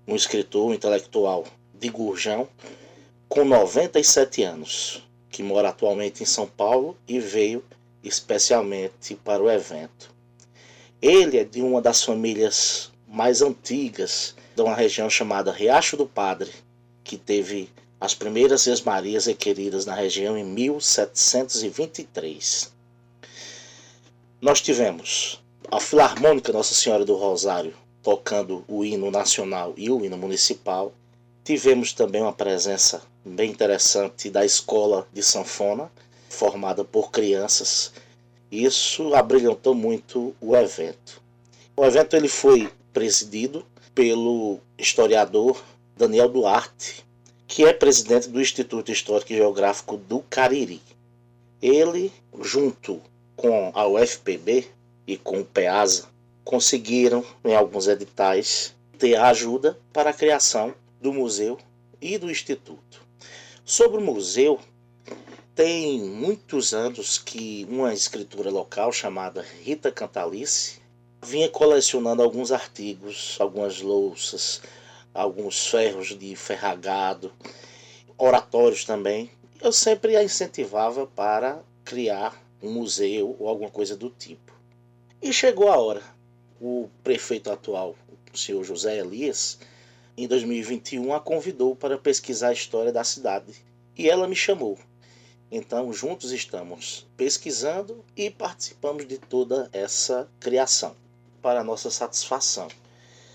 um 0.07 0.15
escritor 0.15 0.73
intelectual 0.73 1.43
de 1.77 1.89
Gurjão, 1.89 2.47
com 3.27 3.43
97 3.43 4.41
anos, 4.41 5.03
que 5.29 5.43
mora 5.43 5.67
atualmente 5.67 6.23
em 6.23 6.25
São 6.25 6.47
Paulo 6.47 6.95
e 7.05 7.19
veio 7.19 7.61
especialmente 8.01 9.15
para 9.15 9.43
o 9.43 9.51
evento. 9.51 10.15
Ele 11.01 11.37
é 11.37 11.43
de 11.43 11.61
uma 11.61 11.81
das 11.81 12.01
famílias 12.01 12.94
mais 13.07 13.41
antigas 13.41 14.35
de 14.55 14.61
uma 14.61 14.75
região 14.75 15.09
chamada 15.09 15.51
Riacho 15.51 15.97
do 15.97 16.05
Padre, 16.05 16.51
que 17.03 17.17
teve 17.17 17.67
as 17.99 18.13
primeiras 18.13 18.67
esmarias 18.67 19.25
requeridas 19.25 19.83
na 19.85 19.95
região 19.95 20.37
em 20.37 20.43
1723. 20.43 22.71
Nós 24.41 24.61
tivemos 24.61 25.41
a 25.71 25.79
Filarmônica 25.79 26.51
Nossa 26.51 26.75
Senhora 26.75 27.05
do 27.05 27.15
Rosário 27.15 27.73
tocando 28.05 28.63
o 28.67 28.85
hino 28.85 29.09
nacional 29.09 29.73
e 29.75 29.89
o 29.89 30.05
hino 30.05 30.15
municipal. 30.15 30.93
Tivemos 31.43 31.91
também 31.91 32.21
uma 32.21 32.31
presença 32.31 33.01
bem 33.25 33.49
interessante 33.49 34.29
da 34.29 34.45
Escola 34.45 35.07
de 35.11 35.23
Sanfona, 35.23 35.91
formada 36.29 36.85
por 36.85 37.09
crianças. 37.09 37.91
Isso 38.51 39.15
abrilhantou 39.15 39.73
muito 39.73 40.35
o 40.39 40.55
evento. 40.55 41.19
O 41.75 41.83
evento 41.83 42.15
ele 42.15 42.27
foi 42.27 42.69
presidido 42.95 43.65
pelo 43.93 44.61
historiador 44.77 45.61
Daniel 45.97 46.29
Duarte, 46.29 47.05
que 47.45 47.65
é 47.65 47.73
presidente 47.73 48.29
do 48.29 48.39
Instituto 48.39 48.89
Histórico 48.89 49.33
e 49.33 49.35
Geográfico 49.35 49.97
do 49.97 50.21
Cariri. 50.21 50.81
Ele, 51.61 52.09
junto 52.41 53.01
com 53.35 53.69
a 53.75 53.85
UFPB 53.85 54.69
e 55.05 55.17
com 55.17 55.41
o 55.41 55.45
PEASA, 55.45 56.07
conseguiram, 56.45 57.21
em 57.43 57.53
alguns 57.53 57.89
editais, 57.89 58.73
ter 58.97 59.17
ajuda 59.17 59.77
para 59.91 60.11
a 60.11 60.13
criação 60.13 60.73
do 61.01 61.11
museu 61.11 61.59
e 62.01 62.17
do 62.17 62.31
instituto. 62.31 63.01
Sobre 63.65 63.97
o 63.97 64.01
museu, 64.01 64.57
tem 65.53 65.99
muitos 65.99 66.73
anos 66.73 67.17
que 67.17 67.67
uma 67.69 67.93
escritura 67.93 68.49
local 68.49 68.93
chamada 68.93 69.45
Rita 69.63 69.91
Cantalice 69.91 70.84
vinha 71.25 71.49
colecionando 71.49 72.21
alguns 72.21 72.51
artigos, 72.51 73.35
algumas 73.39 73.81
louças, 73.81 74.61
alguns 75.11 75.67
ferros 75.67 76.17
de 76.17 76.35
ferragado, 76.35 77.33
oratórios 78.15 78.85
também. 78.85 79.31
Eu 79.59 79.71
sempre 79.71 80.15
a 80.15 80.23
incentivava 80.23 81.07
para 81.07 81.63
criar 81.83 82.39
um 82.61 82.71
museu 82.71 83.35
ou 83.39 83.47
alguma 83.47 83.71
coisa 83.71 83.95
do 83.95 84.09
tipo. 84.09 84.53
E 85.21 85.33
chegou 85.33 85.69
a 85.71 85.77
hora. 85.77 86.03
O 86.61 86.87
prefeito 87.03 87.51
atual, 87.51 87.95
o 88.31 88.37
senhor 88.37 88.63
José 88.63 88.99
Elias, 88.99 89.57
em 90.15 90.27
2021 90.27 91.13
a 91.13 91.19
convidou 91.19 91.75
para 91.75 91.97
pesquisar 91.97 92.49
a 92.49 92.53
história 92.53 92.91
da 92.91 93.03
cidade. 93.03 93.53
E 93.97 94.09
ela 94.09 94.27
me 94.27 94.35
chamou. 94.35 94.77
Então, 95.51 95.91
juntos 95.91 96.31
estamos 96.31 97.07
pesquisando 97.17 98.03
e 98.15 98.29
participamos 98.29 99.07
de 99.07 99.17
toda 99.17 99.69
essa 99.71 100.29
criação, 100.39 100.95
para 101.45 101.63
nossa 101.63 101.91
satisfação, 101.91 102.67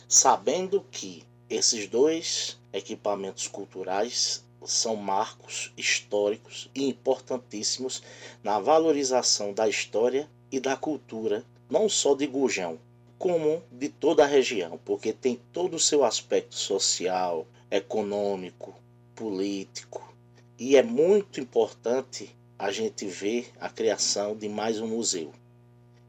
sabendo 0.08 0.84
que 0.90 1.22
esses 1.48 1.86
dois 1.86 2.58
equipamentos 2.72 3.46
culturais 3.46 4.44
são 4.64 4.96
marcos 4.96 5.72
históricos 5.76 6.68
e 6.74 6.88
importantíssimos 6.88 8.02
na 8.42 8.58
valorização 8.58 9.52
da 9.52 9.68
história 9.68 10.28
e 10.50 10.58
da 10.58 10.76
cultura, 10.76 11.44
não 11.70 11.88
só 11.88 12.16
de 12.16 12.26
Gujão, 12.26 12.80
como 13.16 13.62
de 13.70 13.88
toda 13.88 14.24
a 14.24 14.26
região, 14.26 14.76
porque 14.84 15.12
tem 15.12 15.40
todo 15.52 15.74
o 15.74 15.78
seu 15.78 16.02
aspecto 16.02 16.56
social, 16.56 17.46
econômico, 17.70 18.74
político. 19.14 20.12
E 20.58 20.74
é 20.74 20.82
muito 20.82 21.38
importante 21.38 22.36
a 22.58 22.72
gente 22.72 23.06
ver 23.06 23.52
a 23.60 23.68
criação 23.68 24.34
de 24.34 24.48
mais 24.48 24.80
um 24.80 24.88
museu. 24.88 25.32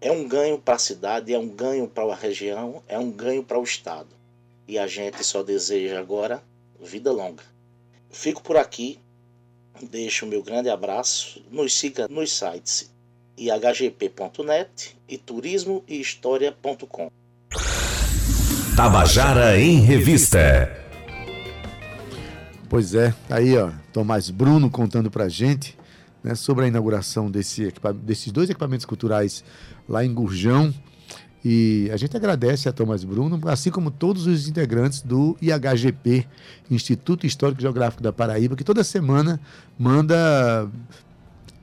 É 0.03 0.11
um 0.11 0.27
ganho 0.27 0.57
para 0.57 0.73
a 0.73 0.79
cidade, 0.79 1.31
é 1.31 1.37
um 1.37 1.47
ganho 1.47 1.87
para 1.87 2.11
a 2.11 2.15
região, 2.15 2.81
é 2.87 2.97
um 2.97 3.11
ganho 3.11 3.43
para 3.43 3.59
o 3.59 3.63
Estado. 3.63 4.09
E 4.67 4.79
a 4.79 4.87
gente 4.87 5.23
só 5.23 5.43
deseja 5.43 5.99
agora 5.99 6.43
vida 6.81 7.11
longa. 7.11 7.43
Fico 8.09 8.41
por 8.41 8.57
aqui, 8.57 8.97
deixo 9.79 10.25
o 10.25 10.27
meu 10.27 10.41
grande 10.41 10.71
abraço, 10.71 11.45
nos 11.51 11.77
siga 11.77 12.07
nos 12.07 12.33
sites 12.33 12.89
ihgp.net 13.37 14.97
e 15.07 15.19
turismoehistoria.com. 15.19 17.11
Tabajara 18.75 19.59
em 19.59 19.81
Revista. 19.81 20.75
Pois 22.67 22.95
é, 22.95 23.13
aí 23.29 23.55
ó, 23.55 23.69
Tomás 23.93 24.31
Bruno 24.31 24.67
contando 24.67 25.11
pra 25.11 25.29
gente 25.29 25.77
né, 26.23 26.35
sobre 26.35 26.65
a 26.65 26.67
inauguração 26.67 27.29
desse 27.29 27.73
desses 27.95 28.31
dois 28.31 28.49
equipamentos 28.49 28.85
culturais 28.85 29.43
lá 29.91 30.03
em 30.05 30.13
Gurjão. 30.13 30.73
E 31.43 31.89
a 31.91 31.97
gente 31.97 32.15
agradece 32.15 32.69
a 32.69 32.71
Tomás 32.71 33.03
Bruno, 33.03 33.39
assim 33.47 33.71
como 33.71 33.89
todos 33.89 34.27
os 34.27 34.47
integrantes 34.47 35.01
do 35.01 35.35
IHGP, 35.41 36.25
Instituto 36.69 37.25
Histórico 37.25 37.59
e 37.59 37.63
Geográfico 37.63 38.01
da 38.01 38.13
Paraíba, 38.13 38.55
que 38.55 38.63
toda 38.63 38.83
semana 38.83 39.39
manda 39.77 40.69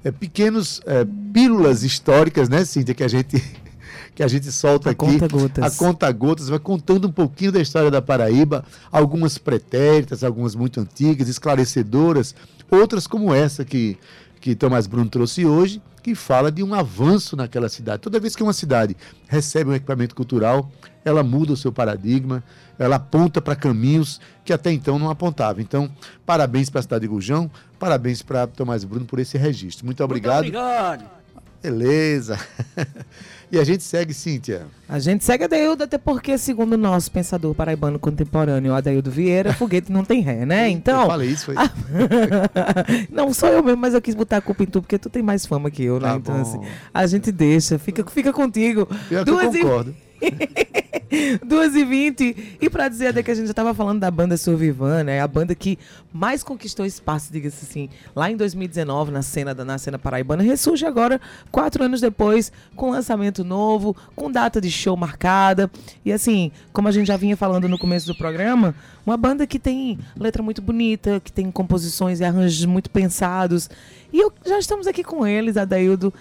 é, 0.02 0.10
pequenos 0.10 0.80
é, 0.84 1.06
pílulas 1.32 1.84
históricas, 1.84 2.48
né, 2.48 2.64
Cíntia, 2.64 2.92
que 2.92 3.04
a 3.04 3.08
gente, 3.08 3.40
que 4.16 4.22
a 4.24 4.26
gente 4.26 4.50
solta 4.50 4.88
A 4.88 4.92
aqui. 4.92 4.98
conta 4.98 5.28
gotas. 5.28 5.64
A 5.64 5.78
conta 5.78 6.10
gotas 6.10 6.48
vai 6.48 6.58
contando 6.58 7.06
um 7.06 7.12
pouquinho 7.12 7.52
da 7.52 7.60
história 7.60 7.88
da 7.88 8.02
Paraíba, 8.02 8.64
algumas 8.90 9.38
pretéritas, 9.38 10.24
algumas 10.24 10.56
muito 10.56 10.80
antigas, 10.80 11.28
esclarecedoras, 11.28 12.34
outras 12.68 13.06
como 13.06 13.32
essa 13.32 13.64
que, 13.64 13.96
que 14.40 14.56
Tomás 14.56 14.88
Bruno 14.88 15.08
trouxe 15.08 15.46
hoje, 15.46 15.80
que 16.08 16.14
fala 16.14 16.50
de 16.50 16.62
um 16.62 16.72
avanço 16.72 17.36
naquela 17.36 17.68
cidade. 17.68 18.00
Toda 18.00 18.18
vez 18.18 18.34
que 18.34 18.42
uma 18.42 18.54
cidade 18.54 18.96
recebe 19.26 19.70
um 19.70 19.74
equipamento 19.74 20.14
cultural, 20.14 20.70
ela 21.04 21.22
muda 21.22 21.52
o 21.52 21.56
seu 21.56 21.70
paradigma, 21.70 22.42
ela 22.78 22.96
aponta 22.96 23.42
para 23.42 23.54
caminhos 23.54 24.18
que 24.42 24.50
até 24.50 24.72
então 24.72 24.98
não 24.98 25.10
apontava. 25.10 25.60
Então, 25.60 25.90
parabéns 26.24 26.70
para 26.70 26.78
a 26.80 26.82
cidade 26.82 27.02
de 27.02 27.08
Gujão, 27.08 27.50
parabéns 27.78 28.22
para 28.22 28.46
Tomás 28.46 28.84
Bruno 28.84 29.04
por 29.04 29.18
esse 29.18 29.36
registro. 29.36 29.84
Muito 29.84 30.02
obrigado. 30.02 30.38
obrigado. 30.38 31.17
Beleza. 31.62 32.38
e 33.50 33.58
a 33.58 33.64
gente 33.64 33.82
segue, 33.82 34.14
Cíntia. 34.14 34.66
A 34.88 34.98
gente 34.98 35.24
segue 35.24 35.44
Adaildo, 35.44 35.84
até 35.84 35.98
porque, 35.98 36.38
segundo 36.38 36.74
o 36.74 36.76
nosso 36.76 37.10
pensador 37.10 37.54
paraibano 37.54 37.98
contemporâneo, 37.98 38.72
Adaildo 38.74 39.10
Vieira, 39.10 39.52
foguete 39.52 39.90
não 39.90 40.04
tem 40.04 40.20
ré, 40.20 40.46
né? 40.46 40.66
Eu 40.68 40.72
Então. 40.72 41.06
falei 41.06 41.28
isso, 41.30 41.46
foi. 41.46 41.54
não, 43.10 43.32
sou 43.34 43.48
eu 43.48 43.62
mesmo, 43.62 43.80
mas 43.80 43.94
eu 43.94 44.00
quis 44.02 44.14
botar 44.14 44.36
a 44.38 44.40
culpa 44.40 44.62
em 44.62 44.66
tu, 44.66 44.80
porque 44.80 44.98
tu 44.98 45.10
tem 45.10 45.22
mais 45.22 45.44
fama 45.46 45.70
que 45.70 45.82
eu, 45.82 45.98
né? 46.00 46.08
Tá 46.10 46.16
então, 46.16 46.40
assim, 46.40 46.60
a 46.94 47.06
gente 47.06 47.32
deixa, 47.32 47.78
fica, 47.78 48.04
fica 48.10 48.32
contigo. 48.32 48.86
Pior 49.08 49.24
que 49.24 49.30
eu 49.30 49.34
Duas 49.34 49.54
e- 49.54 49.60
concordo. 49.60 49.94
2 50.20 50.32
e 50.32 50.87
20 51.86 52.58
E 52.60 52.70
pra 52.70 52.88
dizer 52.88 53.08
até 53.08 53.22
que 53.22 53.30
a 53.30 53.34
gente 53.34 53.46
já 53.46 53.54
tava 53.54 53.74
falando 53.74 54.00
da 54.00 54.10
banda 54.10 54.36
Survivan, 54.36 55.04
né? 55.04 55.20
A 55.20 55.28
banda 55.28 55.54
que 55.54 55.78
mais 56.12 56.42
conquistou 56.42 56.84
espaço, 56.86 57.32
diga-se 57.32 57.64
assim, 57.64 57.88
lá 58.14 58.30
em 58.30 58.36
2019, 58.36 59.10
na 59.10 59.22
cena, 59.22 59.54
da, 59.54 59.64
na 59.64 59.78
cena 59.78 59.98
paraibana, 59.98 60.42
ressurge 60.42 60.84
agora, 60.86 61.20
quatro 61.50 61.82
anos 61.84 62.00
depois, 62.00 62.52
com 62.74 62.90
lançamento 62.90 63.44
novo, 63.44 63.96
com 64.14 64.30
data 64.30 64.60
de 64.60 64.70
show 64.70 64.96
marcada. 64.96 65.70
E 66.04 66.12
assim, 66.12 66.50
como 66.72 66.88
a 66.88 66.92
gente 66.92 67.06
já 67.06 67.16
vinha 67.16 67.36
falando 67.36 67.68
no 67.68 67.78
começo 67.78 68.06
do 68.06 68.14
programa, 68.14 68.74
uma 69.04 69.16
banda 69.16 69.46
que 69.46 69.58
tem 69.58 69.98
letra 70.18 70.42
muito 70.42 70.60
bonita, 70.60 71.20
que 71.20 71.32
tem 71.32 71.50
composições 71.50 72.20
e 72.20 72.24
arranjos 72.24 72.64
muito 72.64 72.90
pensados. 72.90 73.70
E 74.12 74.20
eu, 74.20 74.32
já 74.44 74.58
estamos 74.58 74.86
aqui 74.86 75.04
com 75.04 75.26
eles, 75.26 75.56
Adaildo. 75.56 76.12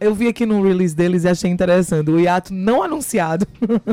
Eu 0.00 0.14
vi 0.14 0.28
aqui 0.28 0.46
no 0.46 0.62
release 0.62 0.94
deles 0.94 1.24
e 1.24 1.28
achei 1.28 1.50
interessante. 1.50 2.10
O 2.10 2.18
hiato 2.18 2.52
não 2.54 2.82
anunciado 2.82 3.46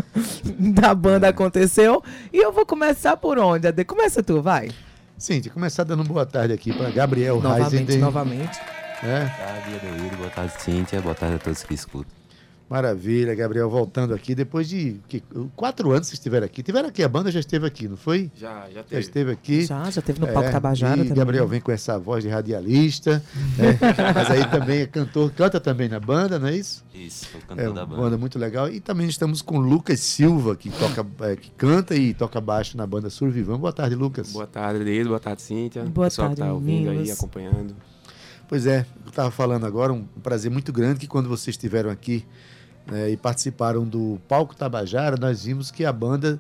da 0.57 0.93
banda 0.95 1.27
aconteceu. 1.29 2.01
E 2.31 2.37
eu 2.37 2.51
vou 2.51 2.65
começar 2.65 3.17
por 3.17 3.37
onde? 3.37 3.67
Ade? 3.67 3.83
Começa 3.83 4.23
tu, 4.23 4.41
vai. 4.41 4.69
Cíntia, 5.17 5.51
começar 5.51 5.83
dando 5.83 6.03
boa 6.03 6.25
tarde 6.25 6.53
aqui 6.53 6.71
para 6.71 6.89
Gabriel 6.91 7.41
Novamente, 7.41 7.71
Reisenden. 7.71 7.97
novamente. 7.97 8.59
né? 9.03 9.33
Boa 9.37 9.47
tarde, 9.47 9.75
Adeildo. 9.75 10.17
Boa 10.17 10.29
tarde, 10.29 10.53
Cíntia. 10.59 11.01
Boa 11.01 11.15
tarde 11.15 11.35
a 11.35 11.39
todos 11.39 11.63
que 11.63 11.73
escutam. 11.73 12.18
Maravilha, 12.69 13.33
Gabriel, 13.33 13.67
voltando 13.67 14.13
aqui. 14.13 14.35
Depois 14.35 14.69
de 14.69 14.99
que, 15.07 15.23
quatro 15.55 15.91
anos 15.91 16.07
que 16.09 16.13
estiveram 16.13 16.45
aqui. 16.45 16.61
Tiveram 16.61 16.89
aqui, 16.89 17.01
a 17.01 17.07
banda 17.09 17.31
já 17.31 17.39
esteve 17.39 17.65
aqui, 17.65 17.87
não 17.87 17.97
foi? 17.97 18.29
Já, 18.35 18.67
já 18.71 18.83
Já 18.89 18.99
esteve 18.99 19.31
aqui. 19.31 19.65
Já, 19.65 19.89
já 19.89 20.01
teve 20.03 20.19
no 20.19 20.27
palco 20.27 20.49
É, 20.49 20.51
Tabajara 20.51 20.97
e 21.01 21.03
também. 21.03 21.17
Gabriel 21.17 21.47
vem 21.47 21.59
com 21.59 21.71
essa 21.71 21.97
voz 21.97 22.23
de 22.23 22.29
radialista, 22.29 23.23
né? 23.57 23.75
mas 24.13 24.29
aí 24.29 24.45
também 24.51 24.81
é 24.81 24.85
cantor, 24.85 25.31
canta 25.31 25.59
também 25.59 25.89
na 25.89 25.99
banda, 25.99 26.37
não 26.37 26.47
é 26.47 26.55
isso? 26.55 26.85
Isso, 26.93 27.25
É 27.35 27.39
cantor 27.41 27.65
uma 27.69 27.73
da 27.73 27.85
banda. 27.87 28.01
banda. 28.03 28.17
muito 28.19 28.37
legal. 28.37 28.69
E 28.69 28.79
também 28.79 29.07
estamos 29.07 29.41
com 29.41 29.57
Lucas 29.57 29.99
Silva, 30.01 30.55
que 30.55 30.69
toca, 30.69 31.03
é, 31.27 31.35
que 31.35 31.49
canta 31.51 31.95
e 31.95 32.13
toca 32.13 32.39
baixo 32.39 32.77
na 32.77 32.85
banda 32.85 33.09
Survivan. 33.09 33.57
Boa 33.59 33.73
tarde, 33.73 33.95
Lucas. 33.95 34.31
Boa 34.31 34.45
tarde, 34.45 34.81
Adeildo. 34.81 35.09
Boa 35.09 35.19
tarde, 35.19 35.41
Cíntia. 35.41 35.83
Boa 35.85 36.05
Pessoal 36.05 36.27
tarde, 36.27 36.41
que 36.43 36.47
tá 36.47 36.53
ouvindo 36.53 36.91
aí, 36.91 37.09
acompanhando. 37.09 37.75
Pois 38.47 38.65
é, 38.67 38.85
eu 39.05 39.09
estava 39.09 39.31
falando 39.31 39.65
agora, 39.65 39.91
um 39.91 40.03
prazer 40.23 40.51
muito 40.51 40.71
grande 40.71 40.99
que 40.99 41.07
quando 41.07 41.29
vocês 41.29 41.55
estiveram 41.55 41.89
aqui 41.89 42.25
né, 42.89 43.09
e 43.11 43.17
participaram 43.17 43.85
do 43.85 44.19
Palco 44.27 44.55
Tabajara, 44.55 45.17
nós 45.17 45.45
vimos 45.45 45.71
que 45.71 45.85
a 45.85 45.93
banda 45.93 46.39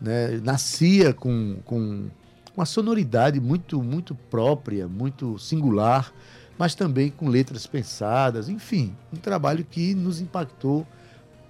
né, 0.00 0.40
nascia 0.42 1.12
com, 1.12 1.56
com 1.64 2.08
uma 2.56 2.66
sonoridade 2.66 3.40
muito, 3.40 3.82
muito 3.82 4.14
própria, 4.14 4.88
muito 4.88 5.38
singular, 5.38 6.12
mas 6.58 6.74
também 6.74 7.10
com 7.10 7.28
letras 7.28 7.66
pensadas, 7.66 8.48
enfim, 8.48 8.94
um 9.12 9.16
trabalho 9.16 9.64
que 9.64 9.94
nos 9.94 10.20
impactou 10.20 10.86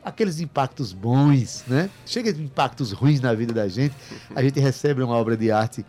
aqueles 0.05 0.41
impactos 0.41 0.93
bons, 0.93 1.65
né? 1.67 1.91
Chega 2.07 2.33
de 2.33 2.43
impactos 2.43 2.93
ruins 2.93 3.21
na 3.21 3.35
vida 3.35 3.53
da 3.53 3.69
gente, 3.69 3.95
a 4.35 4.43
gente 4.43 4.59
recebe 4.61 5.03
uma 5.03 5.15
obra 5.15 5.37
de 5.37 5.51
arte 5.51 5.85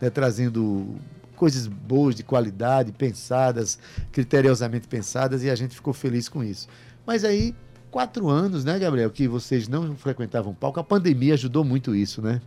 né, 0.00 0.10
trazendo 0.10 0.96
coisas 1.36 1.66
boas, 1.66 2.14
de 2.14 2.22
qualidade, 2.22 2.92
pensadas, 2.92 3.78
criteriosamente 4.12 4.86
pensadas, 4.86 5.42
e 5.42 5.50
a 5.50 5.54
gente 5.54 5.74
ficou 5.74 5.92
feliz 5.92 6.28
com 6.28 6.42
isso. 6.42 6.68
Mas 7.06 7.24
aí, 7.24 7.54
quatro 7.94 8.28
anos, 8.28 8.64
né, 8.64 8.76
Gabriel, 8.76 9.08
que 9.08 9.28
vocês 9.28 9.68
não 9.68 9.94
frequentavam 9.94 10.52
palco, 10.52 10.80
a 10.80 10.84
pandemia 10.84 11.34
ajudou 11.34 11.62
muito 11.62 11.94
isso, 11.94 12.20
né? 12.20 12.40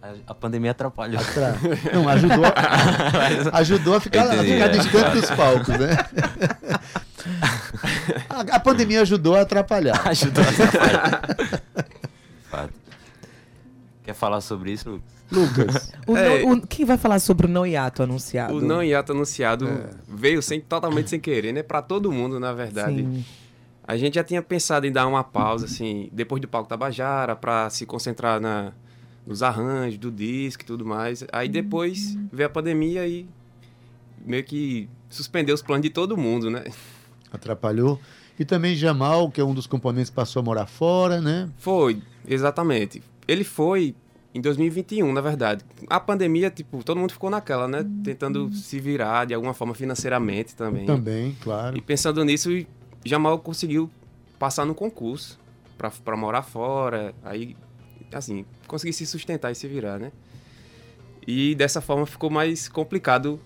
A, 0.00 0.12
a 0.28 0.34
pandemia 0.34 0.70
atrapalhou. 0.70 1.20
Atra- 1.20 1.56
Não, 1.92 2.08
ajudou, 2.08 2.44
a- 2.44 3.58
ajudou 3.58 3.94
a 3.96 4.00
ficar, 4.00 4.26
a 4.28 4.30
ficar 4.44 4.66
é. 4.66 4.68
distante 4.68 5.20
dos 5.20 5.30
palcos, 5.30 5.68
né? 5.76 5.96
A, 8.28 8.56
a 8.56 8.60
pandemia 8.60 9.00
ajudou 9.02 9.36
a 9.36 9.42
atrapalhar. 9.42 10.00
Ajudou 10.08 10.42
a 10.44 10.48
atrapalhar. 10.48 11.22
Fato. 12.50 12.72
Quer 14.04 14.14
falar 14.14 14.40
sobre 14.40 14.72
isso, 14.72 14.88
Lucas? 14.90 15.12
Lucas, 15.30 15.92
O 16.06 16.16
É. 16.16 16.42
não- 16.44 16.52
o- 16.54 16.66
quem 16.66 16.84
vai 16.84 16.98
falar 16.98 17.18
sobre 17.20 17.46
o 17.46 17.48
não 17.50 17.64
hiato 17.66 18.02
anunciado? 18.02 18.54
O 18.56 18.60
não 18.60 18.82
hiato 18.82 19.12
anunciado 19.12 19.68
É. 19.68 19.90
veio 20.08 20.42
sem, 20.42 20.60
totalmente 20.60 21.10
sem 21.10 21.20
querer, 21.20 21.52
né? 21.52 21.62
Pra 21.62 21.80
todo 21.80 22.10
mundo, 22.12 22.38
na 22.40 22.52
verdade. 22.52 22.96
Sim. 22.96 23.24
A 23.84 23.96
gente 23.96 24.14
já 24.14 24.24
tinha 24.24 24.40
pensado 24.40 24.86
em 24.86 24.92
dar 24.92 25.06
uma 25.06 25.24
pausa, 25.24 25.66
assim, 25.66 26.08
depois 26.12 26.40
do 26.40 26.48
palco 26.48 26.68
Tabajara, 26.68 27.34
pra 27.34 27.68
se 27.68 27.84
concentrar 27.84 28.40
na, 28.40 28.72
nos 29.26 29.42
arranjos 29.42 29.98
do 29.98 30.10
disco 30.10 30.62
e 30.62 30.66
tudo 30.66 30.84
mais. 30.84 31.24
Aí 31.32 31.48
depois 31.48 32.16
veio 32.32 32.46
a 32.46 32.50
pandemia 32.50 33.06
e 33.06 33.26
meio 34.24 34.44
que 34.44 34.88
suspendeu 35.08 35.54
os 35.54 35.62
planos 35.62 35.82
de 35.82 35.90
todo 35.90 36.16
mundo, 36.16 36.50
né? 36.50 36.64
atrapalhou. 37.32 37.98
E 38.38 38.44
também 38.44 38.74
Jamal, 38.74 39.30
que 39.30 39.40
é 39.40 39.44
um 39.44 39.54
dos 39.54 39.66
componentes, 39.66 40.10
passou 40.10 40.40
a 40.40 40.42
morar 40.42 40.66
fora, 40.66 41.20
né? 41.20 41.48
Foi, 41.56 42.02
exatamente. 42.26 43.02
Ele 43.26 43.44
foi 43.44 43.94
em 44.34 44.40
2021, 44.40 45.12
na 45.12 45.20
verdade. 45.20 45.64
A 45.88 46.00
pandemia, 46.00 46.50
tipo, 46.50 46.82
todo 46.82 46.98
mundo 46.98 47.12
ficou 47.12 47.30
naquela, 47.30 47.68
né? 47.68 47.84
Tentando 48.02 48.52
se 48.52 48.80
virar 48.80 49.26
de 49.26 49.34
alguma 49.34 49.54
forma 49.54 49.74
financeiramente 49.74 50.54
também. 50.54 50.86
Também, 50.86 51.36
claro. 51.40 51.76
E 51.76 51.80
pensando 51.80 52.24
nisso, 52.24 52.50
Jamal 53.04 53.38
conseguiu 53.38 53.90
passar 54.38 54.64
no 54.64 54.74
concurso 54.74 55.38
pra 56.04 56.16
morar 56.16 56.42
fora. 56.42 57.14
Aí, 57.22 57.56
assim, 58.12 58.44
conseguir 58.66 58.92
se 58.92 59.06
sustentar 59.06 59.50
e 59.50 59.54
se 59.54 59.66
virar, 59.66 59.98
né? 59.98 60.12
E 61.26 61.54
dessa 61.54 61.80
forma 61.80 62.04
ficou 62.06 62.30
mais 62.30 62.68
complicado 62.68 63.40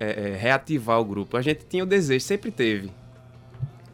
é, 0.00 0.30
é, 0.30 0.36
reativar 0.36 1.00
o 1.00 1.04
grupo. 1.04 1.36
A 1.36 1.42
gente 1.42 1.64
tinha 1.66 1.84
o 1.84 1.86
desejo, 1.86 2.24
sempre 2.24 2.50
teve, 2.50 2.90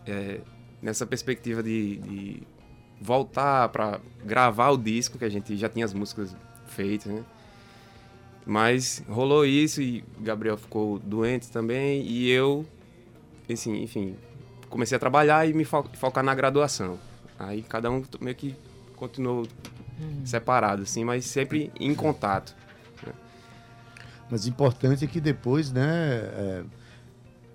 é, 0.07 0.41
nessa 0.81 1.05
perspectiva 1.07 1.63
de, 1.63 1.97
de 1.97 2.43
voltar 3.01 3.69
pra 3.69 4.01
gravar 4.25 4.71
o 4.71 4.77
disco, 4.77 5.19
que 5.19 5.25
a 5.25 5.29
gente 5.29 5.57
já 5.57 5.69
tinha 5.69 5.85
as 5.85 5.93
músicas 5.93 6.35
feitas, 6.67 7.13
né? 7.13 7.25
Mas 8.47 9.05
rolou 9.09 9.45
isso 9.45 9.83
e 9.83 10.03
Gabriel 10.21 10.57
ficou 10.57 10.99
doente 10.99 11.51
também 11.51 12.03
e 12.07 12.31
eu, 12.31 12.65
assim, 13.51 13.83
enfim, 13.83 14.17
comecei 14.69 14.97
a 14.97 14.99
trabalhar 14.99 15.49
e 15.49 15.53
me 15.53 15.65
fo- 15.65 15.89
focar 15.95 16.25
na 16.25 16.35
graduação. 16.35 16.99
Aí 17.39 17.63
cada 17.63 17.91
um 17.91 18.03
meio 18.21 18.37
que 18.37 18.55
continuou 18.97 19.47
separado, 20.25 20.83
assim, 20.83 21.05
mas 21.05 21.25
sempre 21.25 21.73
em 21.79 21.95
contato. 21.95 22.55
Mas 24.31 24.45
o 24.45 24.49
importante 24.49 25.05
é 25.05 25.09
que 25.09 25.21
depois, 25.21 25.73
né, 25.73 25.87
é, 25.87 26.65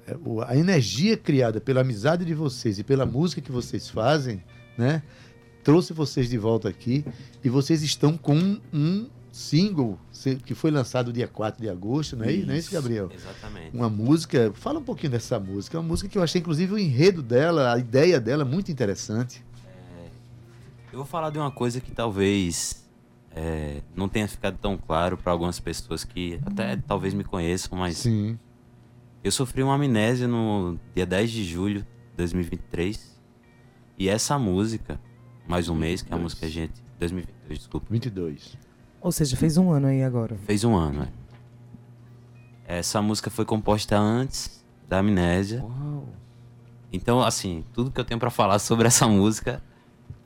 é, 0.07 0.15
a 0.47 0.55
energia 0.57 1.15
criada 1.15 1.61
pela 1.61 1.81
amizade 1.81 2.25
de 2.25 2.33
vocês 2.33 2.79
e 2.79 2.83
pela 2.83 3.05
música 3.05 3.41
que 3.41 3.51
vocês 3.51 3.89
fazem, 3.89 4.43
né, 4.77 5.03
trouxe 5.63 5.93
vocês 5.93 6.29
de 6.29 6.37
volta 6.37 6.67
aqui 6.67 7.05
e 7.43 7.49
vocês 7.49 7.83
estão 7.83 8.17
com 8.17 8.59
um 8.73 9.07
single 9.33 9.97
que 10.45 10.53
foi 10.53 10.69
lançado 10.69 11.11
dia 11.11 11.27
4 11.27 11.59
de 11.59 11.67
agosto, 11.67 12.15
não 12.15 12.23
é, 12.23 12.31
isso, 12.31 12.45
não 12.45 12.53
é 12.53 12.57
isso, 12.59 12.71
Gabriel? 12.71 13.09
Exatamente. 13.11 13.75
Uma 13.75 13.89
música, 13.89 14.53
fala 14.53 14.77
um 14.77 14.83
pouquinho 14.83 15.11
dessa 15.11 15.39
música, 15.39 15.75
é 15.75 15.79
uma 15.79 15.87
música 15.87 16.07
que 16.07 16.15
eu 16.15 16.21
achei 16.21 16.39
inclusive 16.39 16.71
o 16.71 16.77
enredo 16.77 17.23
dela, 17.23 17.73
a 17.73 17.79
ideia 17.79 18.19
dela 18.21 18.45
muito 18.45 18.71
interessante. 18.71 19.43
Eu 20.91 20.97
vou 20.97 21.05
falar 21.07 21.31
de 21.31 21.39
uma 21.39 21.49
coisa 21.49 21.81
que 21.81 21.91
talvez 21.91 22.87
é, 23.31 23.81
não 23.95 24.07
tenha 24.07 24.27
ficado 24.27 24.59
tão 24.59 24.77
claro 24.77 25.17
para 25.17 25.31
algumas 25.31 25.59
pessoas 25.59 26.03
que 26.03 26.39
até 26.45 26.77
talvez 26.77 27.15
me 27.15 27.23
conheçam, 27.23 27.75
mas 27.75 27.97
Sim. 27.97 28.37
eu 29.23 29.31
sofri 29.31 29.63
uma 29.63 29.73
amnésia 29.73 30.27
no 30.27 30.79
dia 30.93 31.07
10 31.07 31.31
de 31.31 31.43
julho 31.43 31.81
de 31.81 32.17
2023. 32.17 33.19
E 33.97 34.07
essa 34.07 34.37
música, 34.37 35.01
mais 35.47 35.67
um 35.67 35.73
mês, 35.73 36.03
que 36.03 36.13
é 36.13 36.15
a 36.15 36.19
música 36.19 36.45
a 36.45 36.49
gente. 36.49 36.83
2022, 36.99 37.57
desculpa. 37.57 37.87
22. 37.89 38.72
Ou 39.03 39.11
seja, 39.11 39.35
fez 39.35 39.57
um 39.57 39.69
ano 39.69 39.87
aí 39.87 40.01
agora. 40.01 40.37
Fez 40.45 40.63
um 40.63 40.75
ano, 40.75 41.03
é. 42.67 42.77
Essa 42.79 43.01
música 43.01 43.29
foi 43.29 43.43
composta 43.43 43.97
antes 43.99 44.63
da 44.87 44.99
amnésia. 44.99 45.61
Uau. 45.61 46.05
Então, 46.91 47.21
assim, 47.21 47.65
tudo 47.73 47.91
que 47.91 47.99
eu 47.99 48.05
tenho 48.05 48.19
pra 48.19 48.29
falar 48.29 48.59
sobre 48.59 48.87
essa 48.87 49.05
música 49.07 49.61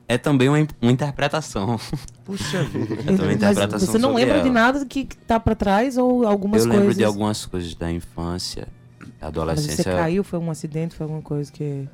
é 0.06 0.16
também 0.16 0.48
uma, 0.48 0.58
uma 0.80 0.92
interpretação. 0.92 1.76
Puxa 2.24 2.62
vida. 2.70 2.94
É 2.94 3.16
também 3.16 3.36
Mas 3.36 3.56
interpretação 3.56 3.88
você 3.92 3.98
não 3.98 4.14
lembra 4.14 4.34
de 4.40 4.48
ela. 4.48 4.52
nada 4.52 4.86
que 4.86 5.04
tá 5.26 5.40
pra 5.40 5.56
trás 5.56 5.98
ou 5.98 6.24
algumas 6.26 6.62
eu 6.62 6.68
coisas? 6.68 6.80
lembro 6.86 6.94
de 6.96 7.04
algumas 7.04 7.44
coisas 7.44 7.74
da 7.74 7.90
infância, 7.90 8.68
Mas 9.00 9.10
adolescência. 9.20 9.82
você 9.82 9.90
caiu, 9.92 10.22
foi 10.22 10.38
um 10.38 10.50
acidente, 10.50 10.94
foi 10.94 11.04
alguma 11.04 11.22
coisa 11.22 11.50
que... 11.50 11.88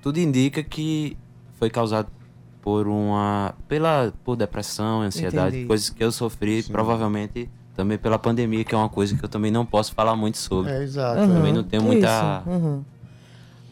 Tudo 0.00 0.20
indica 0.20 0.62
que 0.62 1.16
foi 1.54 1.68
causado 1.68 2.08
por 2.68 2.86
uma. 2.86 3.54
pela 3.66 4.12
por 4.22 4.36
depressão, 4.36 5.00
ansiedade, 5.00 5.56
Entendi. 5.56 5.66
coisas 5.66 5.88
que 5.88 6.04
eu 6.04 6.12
sofri, 6.12 6.62
Sim. 6.62 6.70
provavelmente 6.70 7.48
também 7.74 7.96
pela 7.96 8.18
pandemia, 8.18 8.62
que 8.62 8.74
é 8.74 8.78
uma 8.78 8.90
coisa 8.90 9.16
que 9.16 9.24
eu 9.24 9.28
também 9.28 9.50
não 9.50 9.64
posso 9.64 9.94
falar 9.94 10.14
muito 10.14 10.36
sobre. 10.36 10.70
É, 10.70 10.82
exato. 10.82 11.18
Aham, 11.18 11.34
também 11.34 11.52
não 11.54 11.64
tenho 11.64 11.82
muita- 11.82 12.42
aham. 12.46 12.84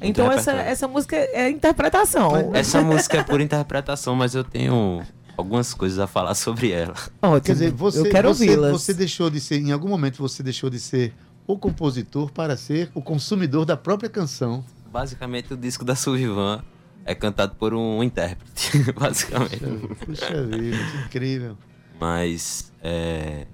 Então 0.00 0.32
essa, 0.32 0.52
essa 0.52 0.88
música 0.88 1.14
é 1.14 1.50
interpretação. 1.50 2.54
Essa 2.54 2.80
música 2.82 3.18
é 3.18 3.22
por 3.22 3.38
interpretação, 3.38 4.14
mas 4.16 4.34
eu 4.34 4.42
tenho 4.42 5.02
algumas 5.36 5.74
coisas 5.74 5.98
a 5.98 6.06
falar 6.06 6.34
sobre 6.34 6.70
ela. 6.70 6.94
Ótimo. 7.20 7.40
Quer 7.42 7.52
dizer, 7.52 7.72
você, 7.72 8.00
eu 8.00 8.10
quero 8.10 8.28
você, 8.32 8.56
você 8.70 8.94
deixou 8.94 9.28
de 9.28 9.40
ser, 9.40 9.58
em 9.58 9.72
algum 9.72 9.88
momento 9.88 10.16
você 10.22 10.42
deixou 10.42 10.70
de 10.70 10.80
ser 10.80 11.12
o 11.46 11.58
compositor 11.58 12.30
para 12.32 12.56
ser 12.56 12.90
o 12.94 13.02
consumidor 13.02 13.66
da 13.66 13.76
própria 13.76 14.08
canção. 14.08 14.64
Basicamente, 14.90 15.52
o 15.52 15.56
disco 15.56 15.84
da 15.84 15.94
Sullivan 15.94 16.62
é 17.06 17.14
cantado 17.14 17.54
por 17.54 17.72
um 17.72 18.02
intérprete, 18.02 18.92
basicamente. 18.92 19.60
Puxa 20.04 20.42
vida, 20.44 20.76
que 20.76 20.96
incrível. 21.06 21.56
Mas 21.98 22.72
é, 22.82 23.46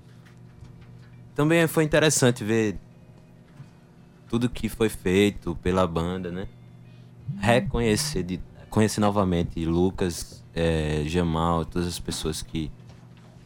também 1.34 1.66
foi 1.68 1.84
interessante 1.84 2.42
ver 2.42 2.76
tudo 4.28 4.48
que 4.48 4.68
foi 4.68 4.88
feito 4.88 5.54
pela 5.56 5.86
banda, 5.86 6.30
né? 6.32 6.48
Reconhecer, 7.38 8.22
de, 8.22 8.40
conhecer 8.70 9.00
novamente 9.00 9.64
Lucas, 9.64 10.42
é, 10.54 11.04
Jamal, 11.06 11.64
todas 11.64 11.86
as 11.86 11.98
pessoas 12.00 12.42
que 12.42 12.70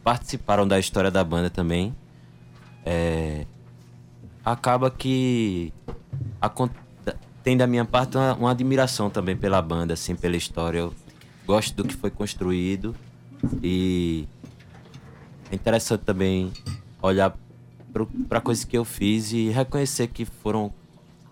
participaram 0.03 0.65
da 0.67 0.79
história 0.79 1.11
da 1.11 1.23
banda 1.23 1.49
também. 1.49 1.93
É, 2.85 3.45
acaba 4.43 4.89
que 4.89 5.73
acon- 6.39 6.69
tem 7.47 7.55
da 7.55 7.65
minha 7.65 7.85
parte 7.85 8.17
uma, 8.17 8.33
uma 8.33 8.51
admiração 8.51 9.09
também 9.09 9.33
pela 9.33 9.61
banda, 9.61 9.93
assim, 9.93 10.17
pela 10.17 10.35
história. 10.35 10.79
Eu 10.79 10.93
gosto 11.45 11.73
do 11.73 11.87
que 11.87 11.95
foi 11.95 12.11
construído 12.11 12.93
e 13.63 14.27
é 15.49 15.55
interessante 15.55 16.01
também 16.01 16.51
olhar 17.01 17.37
para 18.27 18.41
coisas 18.41 18.65
que 18.65 18.77
eu 18.77 18.83
fiz 18.83 19.31
e 19.31 19.47
reconhecer 19.47 20.07
que 20.07 20.25
foram 20.25 20.73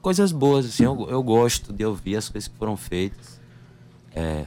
coisas 0.02 0.32
boas. 0.32 0.66
Assim, 0.68 0.86
eu, 0.86 1.06
eu 1.10 1.22
gosto 1.22 1.74
de 1.74 1.84
ouvir 1.84 2.16
as 2.16 2.30
coisas 2.30 2.48
que 2.48 2.58
foram 2.58 2.78
feitas. 2.78 3.42
É, 4.16 4.46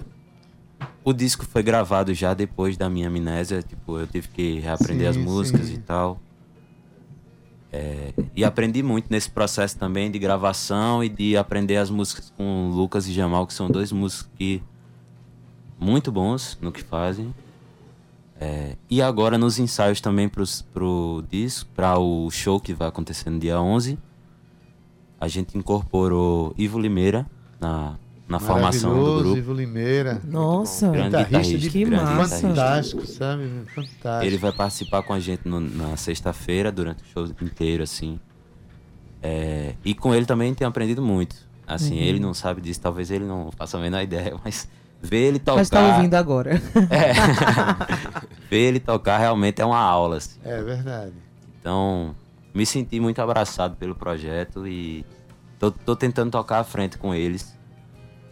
o 1.05 1.13
disco 1.13 1.45
foi 1.45 1.63
gravado 1.63 2.15
já 2.15 2.33
depois 2.33 2.79
da 2.79 2.89
minha 2.89 3.09
amnésia. 3.09 3.63
Tipo, 3.63 3.99
eu 3.99 4.07
tive 4.07 4.29
que 4.29 4.59
reaprender 4.59 5.13
Sim, 5.13 5.21
as 5.21 5.23
músicas 5.23 5.67
sim. 5.67 5.75
e 5.75 5.79
tal. 5.81 6.19
É, 7.71 8.15
e 8.35 8.45
aprendi 8.45 8.83
muito 8.83 9.07
nesse 9.11 9.31
processo 9.31 9.77
também 9.79 10.11
de 10.11 10.19
gravação 10.19 11.05
e 11.05 11.09
de 11.09 11.37
aprender 11.37 11.77
as 11.77 11.91
músicas 11.91 12.33
com 12.37 12.71
Lucas 12.71 13.07
e 13.07 13.13
Jamal, 13.13 13.47
que 13.47 13.53
são 13.53 13.69
dois 13.69 13.93
músicos 13.93 14.31
que 14.39 14.63
muito 15.79 16.11
bons 16.11 16.59
no 16.61 16.73
que 16.73 16.83
fazem. 16.83 17.35
É, 18.41 18.77
e 18.89 19.03
agora 19.03 19.37
nos 19.37 19.59
ensaios 19.59 20.01
também 20.01 20.29
pros, 20.29 20.63
pro 20.63 21.25
disco, 21.29 21.69
para 21.75 21.99
o 21.99 22.31
show 22.31 22.61
que 22.61 22.73
vai 22.73 22.89
acontecer 22.89 23.31
no 23.31 23.39
dia 23.39 23.61
11, 23.61 23.99
a 25.21 25.29
gente 25.29 25.59
incorporou 25.59 26.55
Ivo 26.57 26.79
Limeira 26.79 27.27
na, 27.61 27.99
na 28.29 28.39
formação 28.39 28.93
do 28.95 29.19
grupo. 29.21 29.37
Ivo 29.39 29.53
Limeira. 29.55 30.21
Nossa, 30.25 30.91
Grande 30.91 31.17
Guitarrista 31.17 31.59
de 31.59 31.71
que 31.71 31.85
grande 31.85 32.05
massa. 32.05 32.37
guitarrista. 32.37 32.49
Fantástico, 32.49 33.07
sabe? 33.07 33.51
Fantástico. 33.75 34.25
Ele 34.27 34.37
vai 34.37 34.53
participar 34.53 35.03
com 35.03 35.13
a 35.15 35.19
gente 35.21 35.49
no- 35.49 35.61
na 35.61 35.97
sexta-feira, 35.97 36.71
durante 36.71 37.03
o 37.03 37.07
show 37.07 37.27
inteiro, 37.43 37.83
assim. 37.83 38.21
É, 39.23 39.75
e 39.85 39.95
com 39.95 40.15
ele 40.15 40.27
também 40.27 40.55
tenho 40.55 40.69
aprendido 40.69 41.03
muito. 41.03 41.37
Assim, 41.67 41.95
Uhum. 41.97 42.03
ele 42.03 42.21
não 42.21 42.33
sabe 42.35 42.61
disso, 42.61 42.81
talvez 42.81 43.11
ele 43.11 43.25
não 43.25 43.51
faça 43.57 43.77
a 43.77 43.81
menor 43.81 44.03
ideia, 44.03 44.35
mas 44.45 44.69
ver 45.03 45.19
ele 45.29 45.39
tocar. 45.39 45.57
Mas 45.59 45.71
tá 45.71 45.97
ouvindo 45.97 46.15
agora. 46.15 46.61
É. 46.91 47.13
ver 48.51 48.59
ele 48.59 48.81
tocar 48.81 49.19
realmente 49.19 49.61
é 49.61 49.65
uma 49.65 49.79
aula, 49.81 50.17
assim. 50.19 50.39
É 50.45 50.63
verdade. 50.63 51.13
Então, 51.61 52.15
me 52.55 52.65
senti 52.65 53.01
muito 53.01 53.21
abraçado 53.21 53.77
pelo 53.77 53.95
projeto 53.95 54.67
e 54.67 55.05
tô, 55.59 55.71
tô 55.71 55.95
tentando 55.97 56.31
tocar 56.31 56.61
à 56.61 56.65
frente 56.65 56.97
com 56.97 57.15
eles. 57.15 57.57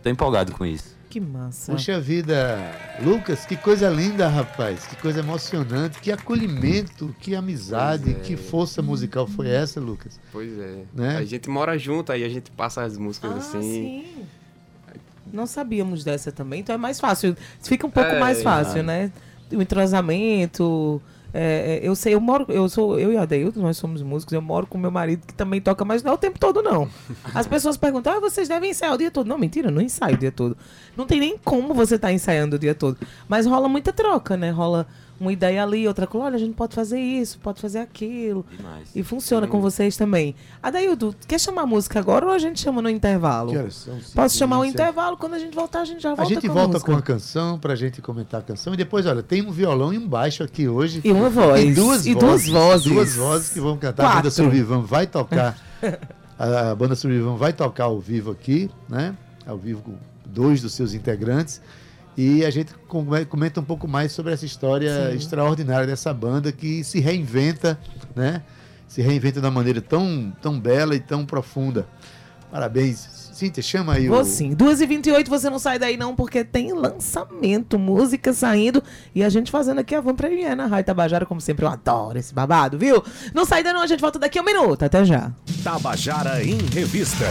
Tô 0.06 0.10
empolgado 0.10 0.52
com 0.52 0.64
isso. 0.64 0.94
Que 1.10 1.18
massa. 1.18 1.72
Puxa 1.72 1.98
vida, 2.00 2.56
Lucas, 3.02 3.44
que 3.44 3.56
coisa 3.56 3.88
linda, 3.90 4.28
rapaz. 4.28 4.86
Que 4.86 4.94
coisa 4.94 5.18
emocionante, 5.18 5.98
que 5.98 6.12
acolhimento, 6.12 7.12
que 7.18 7.34
amizade, 7.34 8.12
é. 8.12 8.14
que 8.14 8.36
força 8.36 8.80
musical 8.80 9.26
foi 9.26 9.48
essa, 9.48 9.80
Lucas? 9.80 10.20
Pois 10.30 10.56
é. 10.60 10.84
Né? 10.94 11.16
A 11.16 11.24
gente 11.24 11.50
mora 11.50 11.76
junto, 11.76 12.12
aí 12.12 12.22
a 12.22 12.28
gente 12.28 12.52
passa 12.52 12.84
as 12.84 12.96
músicas 12.96 13.32
Ah, 13.32 13.38
assim. 13.38 13.60
sim. 13.62 14.04
Não 15.32 15.44
sabíamos 15.44 16.04
dessa 16.04 16.30
também, 16.30 16.60
então 16.60 16.72
é 16.72 16.78
mais 16.78 17.00
fácil. 17.00 17.36
Fica 17.60 17.84
um 17.84 17.90
pouco 17.90 18.10
É, 18.10 18.20
mais 18.20 18.44
fácil, 18.44 18.74
exato. 18.78 18.86
né? 18.86 19.10
O 19.50 19.60
entrosamento. 19.60 21.02
É, 21.38 21.76
é, 21.76 21.80
eu 21.86 21.94
sei, 21.94 22.14
eu 22.14 22.20
moro, 22.20 22.46
eu 22.48 22.66
sou, 22.66 22.98
eu 22.98 23.12
e 23.12 23.16
a 23.18 23.22
Adeildo, 23.22 23.60
nós 23.60 23.76
somos 23.76 24.00
músicos, 24.00 24.32
eu 24.32 24.40
moro 24.40 24.66
com 24.66 24.78
meu 24.78 24.90
marido 24.90 25.26
que 25.26 25.34
também 25.34 25.60
toca, 25.60 25.84
mas 25.84 26.02
não 26.02 26.12
é 26.12 26.14
o 26.14 26.18
tempo 26.18 26.38
todo, 26.38 26.62
não. 26.62 26.88
As 27.34 27.46
pessoas 27.46 27.76
perguntam, 27.76 28.14
ah, 28.14 28.20
vocês 28.20 28.48
devem 28.48 28.70
ensaiar 28.70 28.94
o 28.94 28.98
dia 28.98 29.10
todo. 29.10 29.26
Não, 29.26 29.36
mentira, 29.36 29.70
não 29.70 29.82
ensaio 29.82 30.14
o 30.14 30.18
dia 30.18 30.32
todo. 30.32 30.56
Não 30.96 31.06
tem 31.06 31.20
nem 31.20 31.36
como 31.36 31.74
você 31.74 31.96
estar 31.96 32.10
ensaiando 32.10 32.56
o 32.56 32.58
dia 32.58 32.74
todo. 32.74 32.96
Mas 33.28 33.44
rola 33.44 33.68
muita 33.68 33.92
troca, 33.92 34.34
né? 34.34 34.50
Rola 34.50 34.86
uma 35.18 35.32
ideia 35.32 35.62
ali, 35.62 35.88
outra 35.88 36.06
coisa, 36.06 36.26
olha, 36.26 36.36
a 36.36 36.38
gente 36.38 36.54
pode 36.54 36.74
fazer 36.74 37.00
isso, 37.00 37.38
pode 37.38 37.60
fazer 37.60 37.78
aquilo. 37.78 38.44
Demais. 38.56 38.88
E 38.94 39.02
funciona 39.02 39.46
com 39.46 39.60
vocês 39.60 39.96
também. 39.96 40.34
Adaildo, 40.62 41.14
quer 41.26 41.40
chamar 41.40 41.62
a 41.62 41.66
música 41.66 41.98
agora 41.98 42.26
ou 42.26 42.32
a 42.32 42.38
gente 42.38 42.60
chama 42.60 42.82
no 42.82 42.90
intervalo? 42.90 43.50
Que 43.50 43.58
horas 43.58 43.74
são? 43.74 43.98
Posso 44.14 44.36
chamar 44.36 44.58
o 44.58 44.64
intervalo? 44.64 45.16
Quando 45.16 45.34
a 45.34 45.38
gente 45.38 45.54
voltar, 45.54 45.80
a 45.80 45.84
gente 45.84 46.02
já 46.02 46.10
volta 46.10 46.22
A 46.22 46.24
gente 46.26 46.46
com 46.46 46.52
volta 46.54 46.72
música. 46.74 46.92
com 46.92 46.98
a 46.98 47.02
canção 47.02 47.58
pra 47.58 47.74
gente 47.74 48.02
comentar 48.02 48.40
a 48.40 48.44
canção. 48.44 48.74
E 48.74 48.76
depois, 48.76 49.06
olha, 49.06 49.22
tem 49.22 49.40
um 49.46 49.50
violão 49.50 49.92
e 49.92 49.98
um 49.98 50.06
baixo 50.06 50.42
aqui 50.42 50.68
hoje. 50.68 51.00
E 51.04 51.10
uma 51.10 51.30
voz. 51.30 51.64
E 51.64 51.72
duas 51.72 52.06
E 52.06 52.12
vozes. 52.14 52.46
duas 52.46 52.46
vozes. 52.46 52.92
Duas 52.92 53.14
vozes 53.16 53.48
que 53.50 53.60
vão 53.60 53.76
cantar. 53.76 54.02
A 54.04 54.08
banda 54.08 54.22
Quatro. 54.22 54.30
Survivan 54.32 54.82
vai 54.82 55.06
tocar. 55.06 55.58
a, 56.38 56.70
a 56.70 56.74
banda 56.74 56.94
Survivan 56.94 57.36
vai 57.36 57.52
tocar 57.52 57.84
ao 57.84 57.98
vivo 57.98 58.30
aqui, 58.30 58.70
né? 58.88 59.14
Ao 59.46 59.56
vivo 59.56 59.80
com 59.82 59.94
dois 60.26 60.60
dos 60.60 60.74
seus 60.74 60.92
integrantes. 60.92 61.60
E 62.16 62.44
a 62.44 62.50
gente 62.50 62.72
come- 62.88 63.24
comenta 63.26 63.60
um 63.60 63.64
pouco 63.64 63.86
mais 63.86 64.10
sobre 64.12 64.32
essa 64.32 64.46
história 64.46 65.10
Sim. 65.10 65.16
extraordinária 65.16 65.86
dessa 65.86 66.12
banda 66.14 66.50
que 66.50 66.82
se 66.82 66.98
reinventa, 67.00 67.78
né? 68.14 68.42
Se 68.88 69.02
reinventa 69.02 69.40
de 69.40 69.46
uma 69.46 69.52
maneira 69.52 69.80
tão, 69.82 70.32
tão 70.40 70.58
bela 70.58 70.94
e 70.94 71.00
tão 71.00 71.26
profunda. 71.26 71.86
Parabéns. 72.50 73.16
Cíntia, 73.36 73.62
chama 73.62 73.92
aí 73.94 74.08
Vou 74.08 74.20
o. 74.22 74.24
sim. 74.24 74.54
2h28, 74.54 75.28
você 75.28 75.50
não 75.50 75.58
sai 75.58 75.78
daí 75.78 75.98
não, 75.98 76.16
porque 76.16 76.42
tem 76.42 76.72
lançamento, 76.72 77.78
música 77.78 78.32
saindo 78.32 78.82
e 79.14 79.22
a 79.22 79.28
gente 79.28 79.50
fazendo 79.50 79.78
aqui 79.80 79.94
a 79.94 80.00
Van 80.00 80.14
Premiere 80.14 80.54
na 80.54 80.64
Rádio 80.64 80.86
Tabajara, 80.86 81.26
como 81.26 81.38
sempre. 81.38 81.66
Eu 81.66 81.68
adoro 81.68 82.18
esse 82.18 82.32
babado, 82.32 82.78
viu? 82.78 83.04
Não 83.34 83.44
sai 83.44 83.62
daí 83.62 83.74
não, 83.74 83.82
a 83.82 83.86
gente 83.86 84.00
volta 84.00 84.18
daqui 84.18 84.38
a 84.38 84.42
um 84.42 84.44
minuto. 84.46 84.84
Até 84.84 85.04
já. 85.04 85.30
Tabajara 85.62 86.42
em 86.42 86.56
Revista. 86.72 87.26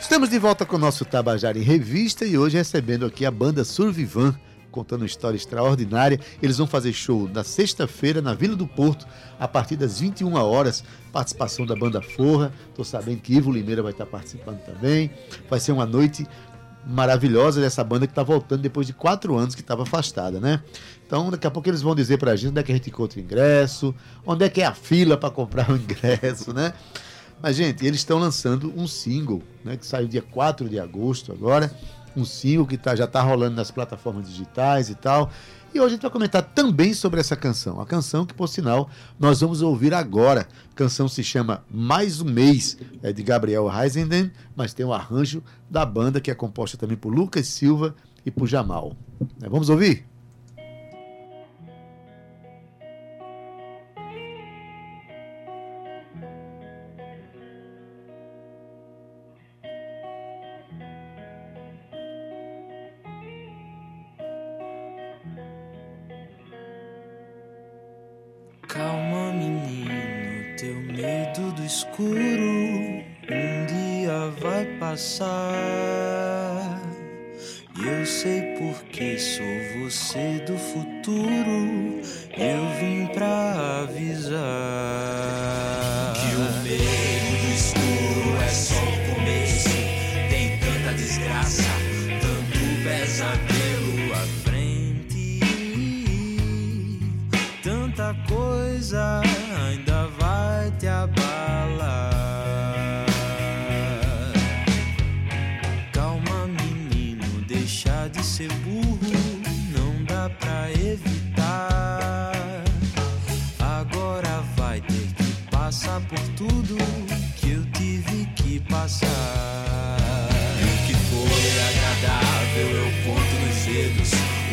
Estamos 0.00 0.30
de 0.30 0.38
volta 0.38 0.64
com 0.64 0.76
o 0.76 0.78
nosso 0.78 1.04
Tabajara 1.04 1.58
em 1.58 1.62
Revista 1.62 2.24
e 2.24 2.38
hoje 2.38 2.56
recebendo 2.56 3.04
aqui 3.04 3.26
a 3.26 3.30
banda 3.30 3.64
Survivan, 3.64 4.34
contando 4.70 5.02
uma 5.02 5.06
história 5.06 5.36
extraordinária. 5.36 6.20
Eles 6.40 6.56
vão 6.56 6.66
fazer 6.66 6.92
show 6.92 7.28
na 7.28 7.42
sexta-feira 7.42 8.22
na 8.22 8.32
Vila 8.32 8.54
do 8.54 8.66
Porto, 8.66 9.06
a 9.40 9.48
partir 9.48 9.76
das 9.76 9.98
21 9.98 10.34
horas. 10.34 10.84
Participação 11.12 11.66
da 11.66 11.74
banda 11.74 12.00
Forra. 12.00 12.52
Estou 12.68 12.84
sabendo 12.84 13.20
que 13.20 13.34
Ivo 13.34 13.50
Limeira 13.50 13.82
vai 13.82 13.92
estar 13.92 14.06
participando 14.06 14.60
também. 14.60 15.10
Vai 15.50 15.58
ser 15.58 15.72
uma 15.72 15.84
noite 15.84 16.26
maravilhosa 16.86 17.60
dessa 17.60 17.82
banda 17.82 18.06
que 18.06 18.12
está 18.12 18.22
voltando 18.22 18.62
depois 18.62 18.86
de 18.86 18.92
quatro 18.92 19.36
anos 19.36 19.54
que 19.54 19.60
estava 19.60 19.82
afastada, 19.82 20.40
né? 20.40 20.62
Então, 21.06 21.28
daqui 21.28 21.46
a 21.46 21.50
pouco 21.50 21.68
eles 21.68 21.82
vão 21.82 21.94
dizer 21.94 22.18
pra 22.18 22.36
gente 22.36 22.50
onde 22.50 22.60
é 22.60 22.62
que 22.62 22.72
a 22.72 22.74
gente 22.74 22.88
encontra 22.88 23.18
o 23.18 23.22
ingresso, 23.22 23.94
onde 24.24 24.44
é 24.44 24.48
que 24.48 24.62
é 24.62 24.66
a 24.66 24.74
fila 24.74 25.16
para 25.16 25.30
comprar 25.30 25.68
o 25.70 25.76
ingresso, 25.76 26.54
né? 26.54 26.72
Mas, 27.42 27.56
gente, 27.56 27.86
eles 27.86 28.00
estão 28.00 28.18
lançando 28.18 28.72
um 28.76 28.86
single, 28.86 29.42
né? 29.64 29.76
Que 29.76 29.86
saiu 29.86 30.08
dia 30.08 30.22
4 30.22 30.68
de 30.68 30.78
agosto 30.78 31.32
agora. 31.32 31.72
um 32.16 32.24
single 32.24 32.66
que 32.66 32.76
tá, 32.76 32.96
já 32.96 33.04
está 33.04 33.22
rolando 33.22 33.54
nas 33.54 33.70
plataformas 33.70 34.28
digitais 34.28 34.90
e 34.90 34.94
tal. 34.94 35.30
E 35.72 35.78
hoje 35.78 35.86
a 35.86 35.90
gente 35.90 36.02
vai 36.02 36.10
comentar 36.10 36.42
também 36.42 36.94
sobre 36.94 37.20
essa 37.20 37.36
canção. 37.36 37.80
A 37.80 37.86
canção 37.86 38.24
que, 38.24 38.34
por 38.34 38.48
sinal, 38.48 38.88
nós 39.18 39.40
vamos 39.40 39.62
ouvir 39.62 39.94
agora. 39.94 40.48
A 40.72 40.74
canção 40.74 41.06
se 41.06 41.22
chama 41.22 41.62
Mais 41.70 42.20
um 42.20 42.24
Mês, 42.24 42.76
é 43.02 43.12
de 43.12 43.22
Gabriel 43.22 43.68
Reisenden, 43.68 44.32
mas 44.56 44.72
tem 44.72 44.84
o 44.84 44.88
um 44.88 44.92
arranjo 44.92 45.42
da 45.70 45.84
banda 45.84 46.20
que 46.20 46.30
é 46.30 46.34
composta 46.34 46.76
também 46.76 46.96
por 46.96 47.14
Lucas 47.14 47.46
Silva 47.46 47.94
e 48.24 48.30
por 48.30 48.46
Jamal. 48.48 48.96
Vamos 49.48 49.68
ouvir? 49.68 50.06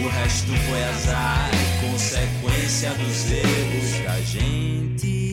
O 0.06 0.08
resto 0.08 0.54
foi 0.54 0.84
azar 0.84 1.50
consequência 1.82 2.92
dos 2.92 3.32
erros 3.32 4.04
da 4.06 4.22
gente. 4.22 5.25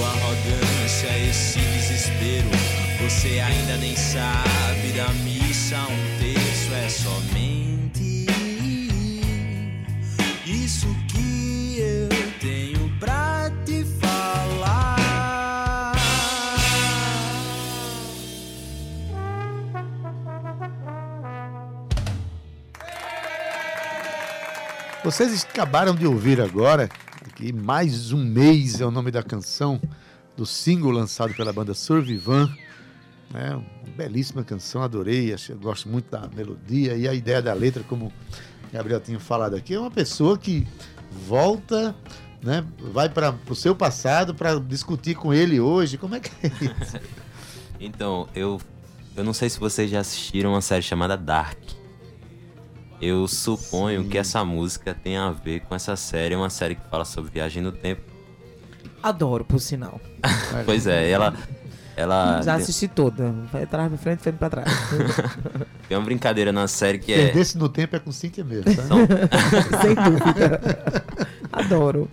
Sua 0.00 0.08
arrogância, 0.08 1.28
esse 1.28 1.58
desespero. 1.58 2.48
Você 3.02 3.38
ainda 3.38 3.76
nem 3.76 3.94
sabe 3.94 4.92
da 4.96 5.08
missa, 5.24 5.76
um 5.76 6.18
terço 6.18 6.74
é 6.74 6.88
somente 6.88 8.26
isso 10.46 10.86
que 11.08 11.76
eu 11.78 12.08
tenho 12.40 12.90
pra 12.98 13.50
te 13.66 13.84
falar. 14.00 14.96
Vocês 25.04 25.46
acabaram 25.50 25.94
de 25.94 26.06
ouvir 26.06 26.40
agora, 26.40 26.88
aqui 27.40 27.52
mais 27.54 28.12
um 28.12 28.22
mês 28.22 28.82
é 28.82 28.86
o 28.86 28.90
nome 28.90 29.10
da 29.10 29.22
canção, 29.22 29.80
do 30.36 30.44
single 30.44 30.90
lançado 30.90 31.32
pela 31.32 31.50
banda 31.50 31.72
Survivan. 31.72 32.54
Né? 33.32 33.54
Uma 33.54 33.96
belíssima 33.96 34.44
canção, 34.44 34.82
adorei, 34.82 35.32
achei, 35.32 35.54
gosto 35.56 35.88
muito 35.88 36.10
da 36.10 36.28
melodia 36.28 36.96
e 36.96 37.08
a 37.08 37.14
ideia 37.14 37.40
da 37.40 37.54
letra, 37.54 37.82
como 37.84 38.12
Gabriel 38.70 39.00
tinha 39.00 39.18
falado 39.18 39.56
aqui, 39.56 39.72
é 39.72 39.80
uma 39.80 39.90
pessoa 39.90 40.36
que 40.36 40.68
volta, 41.26 41.96
né? 42.42 42.62
vai 42.92 43.08
para 43.08 43.34
o 43.48 43.54
seu 43.54 43.74
passado 43.74 44.34
para 44.34 44.60
discutir 44.60 45.14
com 45.14 45.32
ele 45.32 45.58
hoje. 45.58 45.96
Como 45.96 46.14
é 46.14 46.20
que 46.20 46.30
é 46.46 46.48
isso? 46.48 46.98
então, 47.80 48.28
eu, 48.34 48.60
eu 49.16 49.24
não 49.24 49.32
sei 49.32 49.48
se 49.48 49.58
vocês 49.58 49.90
já 49.90 50.00
assistiram 50.00 50.50
uma 50.50 50.60
série 50.60 50.82
chamada 50.82 51.16
Dark. 51.16 51.58
Eu 53.00 53.26
suponho 53.26 54.02
Sim. 54.02 54.08
que 54.08 54.18
essa 54.18 54.44
música 54.44 54.94
tem 54.94 55.16
a 55.16 55.30
ver 55.30 55.60
com 55.60 55.74
essa 55.74 55.96
série, 55.96 56.34
é 56.34 56.36
uma 56.36 56.50
série 56.50 56.74
que 56.74 56.82
fala 56.90 57.04
sobre 57.04 57.30
viagem 57.30 57.62
no 57.62 57.72
tempo. 57.72 58.02
Adoro, 59.02 59.44
por 59.44 59.58
sinal. 59.58 59.98
pois 60.66 60.86
é, 60.86 61.10
ela. 61.10 61.34
ela 61.96 62.42
Já 62.42 62.56
assisti 62.56 62.86
toda. 62.86 63.32
Vai 63.50 63.62
atrás, 63.62 63.88
pra 63.88 63.96
frente, 63.96 64.22
frente 64.22 64.36
pra 64.36 64.50
trás. 64.50 64.68
tem 65.88 65.96
uma 65.96 66.04
brincadeira 66.04 66.52
na 66.52 66.68
série 66.68 66.98
que 66.98 67.12
é. 67.12 67.26
Perder-se 67.26 67.56
no 67.56 67.70
tempo 67.70 67.96
é 67.96 67.98
com 67.98 68.12
Cíntia 68.12 68.44
mesmo, 68.44 68.64
tá? 68.64 68.82
Então... 68.84 68.98
Sem 69.80 69.94
dúvida. 69.94 70.60
Adoro. 71.50 72.10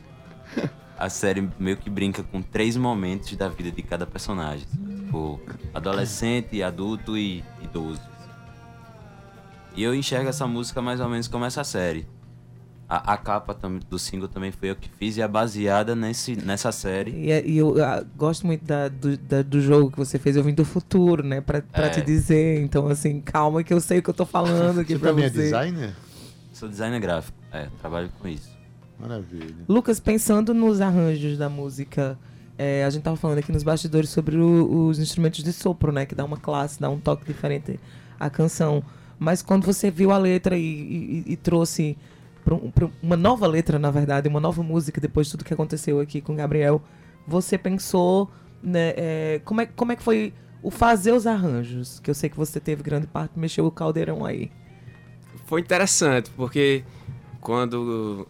A 0.97 1.09
série 1.09 1.47
meio 1.59 1.75
que 1.75 1.89
brinca 1.89 2.23
com 2.23 2.41
três 2.41 2.77
momentos 2.77 3.35
da 3.35 3.49
vida 3.49 3.71
de 3.71 3.83
cada 3.83 4.07
personagem. 4.07 4.65
Tipo, 5.03 5.39
adolescente, 5.73 6.63
adulto 6.63 7.17
e 7.17 7.43
idoso. 7.61 8.01
E 9.77 9.83
eu 9.83 9.93
enxergo 9.93 10.27
essa 10.27 10.47
música 10.47 10.81
mais 10.81 10.99
ou 10.99 11.07
menos 11.07 11.27
como 11.27 11.45
essa 11.45 11.63
série. 11.63 12.07
A, 12.89 13.13
a 13.13 13.17
capa 13.17 13.55
do 13.87 13.99
single 13.99 14.27
também 14.27 14.51
foi 14.51 14.71
eu 14.71 14.75
que 14.75 14.89
fiz 14.89 15.17
e 15.17 15.21
é 15.21 15.27
baseada 15.27 15.95
nesse, 15.95 16.35
nessa 16.35 16.71
série. 16.71 17.11
E, 17.11 17.31
é, 17.31 17.45
e 17.45 17.59
eu, 17.59 17.77
eu, 17.77 18.05
gosto 18.15 18.47
muito 18.47 18.65
da, 18.65 18.87
do, 18.87 19.15
da, 19.15 19.43
do 19.43 19.61
jogo 19.61 19.91
que 19.91 19.97
você 19.97 20.17
fez, 20.17 20.35
eu 20.35 20.43
vim 20.43 20.53
do 20.53 20.65
futuro, 20.65 21.21
né? 21.21 21.41
Pra, 21.41 21.61
pra 21.61 21.85
é. 21.85 21.89
te 21.91 22.01
dizer. 22.01 22.59
Então, 22.59 22.87
assim, 22.87 23.21
calma 23.21 23.63
que 23.63 23.71
eu 23.71 23.79
sei 23.79 23.99
o 23.99 24.03
que 24.03 24.09
eu 24.09 24.15
tô 24.15 24.25
falando 24.25 24.79
aqui 24.79 24.93
você 24.93 24.99
pra 24.99 25.09
também 25.09 25.29
você. 25.29 25.41
é 25.41 25.43
designer? 25.43 25.95
Sou 26.53 26.67
designer 26.67 26.99
gráfico, 26.99 27.37
é, 27.51 27.67
trabalho 27.79 28.09
com 28.19 28.27
isso. 28.27 28.49
Maravilha. 28.99 29.53
Lucas, 29.69 29.99
pensando 29.99 30.55
nos 30.55 30.81
arranjos 30.81 31.37
da 31.37 31.49
música, 31.49 32.17
é, 32.57 32.83
a 32.83 32.89
gente 32.89 33.03
tava 33.03 33.15
falando 33.15 33.37
aqui 33.37 33.51
nos 33.51 33.61
bastidores 33.61 34.09
sobre 34.09 34.37
o, 34.37 34.87
os 34.87 34.97
instrumentos 34.97 35.43
de 35.43 35.53
sopro, 35.53 35.91
né? 35.91 36.07
Que 36.07 36.15
dá 36.15 36.25
uma 36.25 36.37
classe, 36.37 36.79
dá 36.79 36.89
um 36.89 36.99
toque 36.99 37.25
diferente 37.25 37.79
à 38.19 38.27
canção. 38.27 38.83
Mas 39.19 39.41
quando 39.41 39.65
você 39.65 39.89
viu 39.89 40.11
a 40.11 40.17
letra 40.17 40.57
e, 40.57 40.63
e- 40.63 41.23
e 41.33 41.35
trouxe 41.35 41.97
um- 42.49 42.71
uma 43.01 43.17
nova 43.17 43.45
letra, 43.47 43.77
na 43.79 43.91
verdade, 43.91 44.27
uma 44.29 44.39
nova 44.39 44.61
música, 44.63 45.01
depois 45.01 45.27
de 45.27 45.31
tudo 45.31 45.43
que 45.45 45.53
aconteceu 45.53 45.99
aqui 45.99 46.21
com 46.21 46.33
o 46.33 46.35
Gabriel, 46.35 46.81
você 47.27 47.57
pensou, 47.57 48.29
né, 48.63 48.93
é, 48.95 49.41
como, 49.43 49.61
é, 49.61 49.65
como 49.65 49.91
é 49.91 49.95
que 49.95 50.03
foi 50.03 50.33
o 50.63 50.71
fazer 50.71 51.11
os 51.11 51.27
arranjos? 51.27 51.99
Que 51.99 52.09
eu 52.09 52.13
sei 52.15 52.29
que 52.29 52.37
você 52.37 52.59
teve 52.59 52.81
grande 52.83 53.07
parte, 53.07 53.37
mexeu 53.37 53.65
o 53.65 53.71
caldeirão 53.71 54.25
aí. 54.25 54.49
Foi 55.45 55.61
interessante, 55.61 56.29
porque 56.37 56.83
quando 57.41 58.27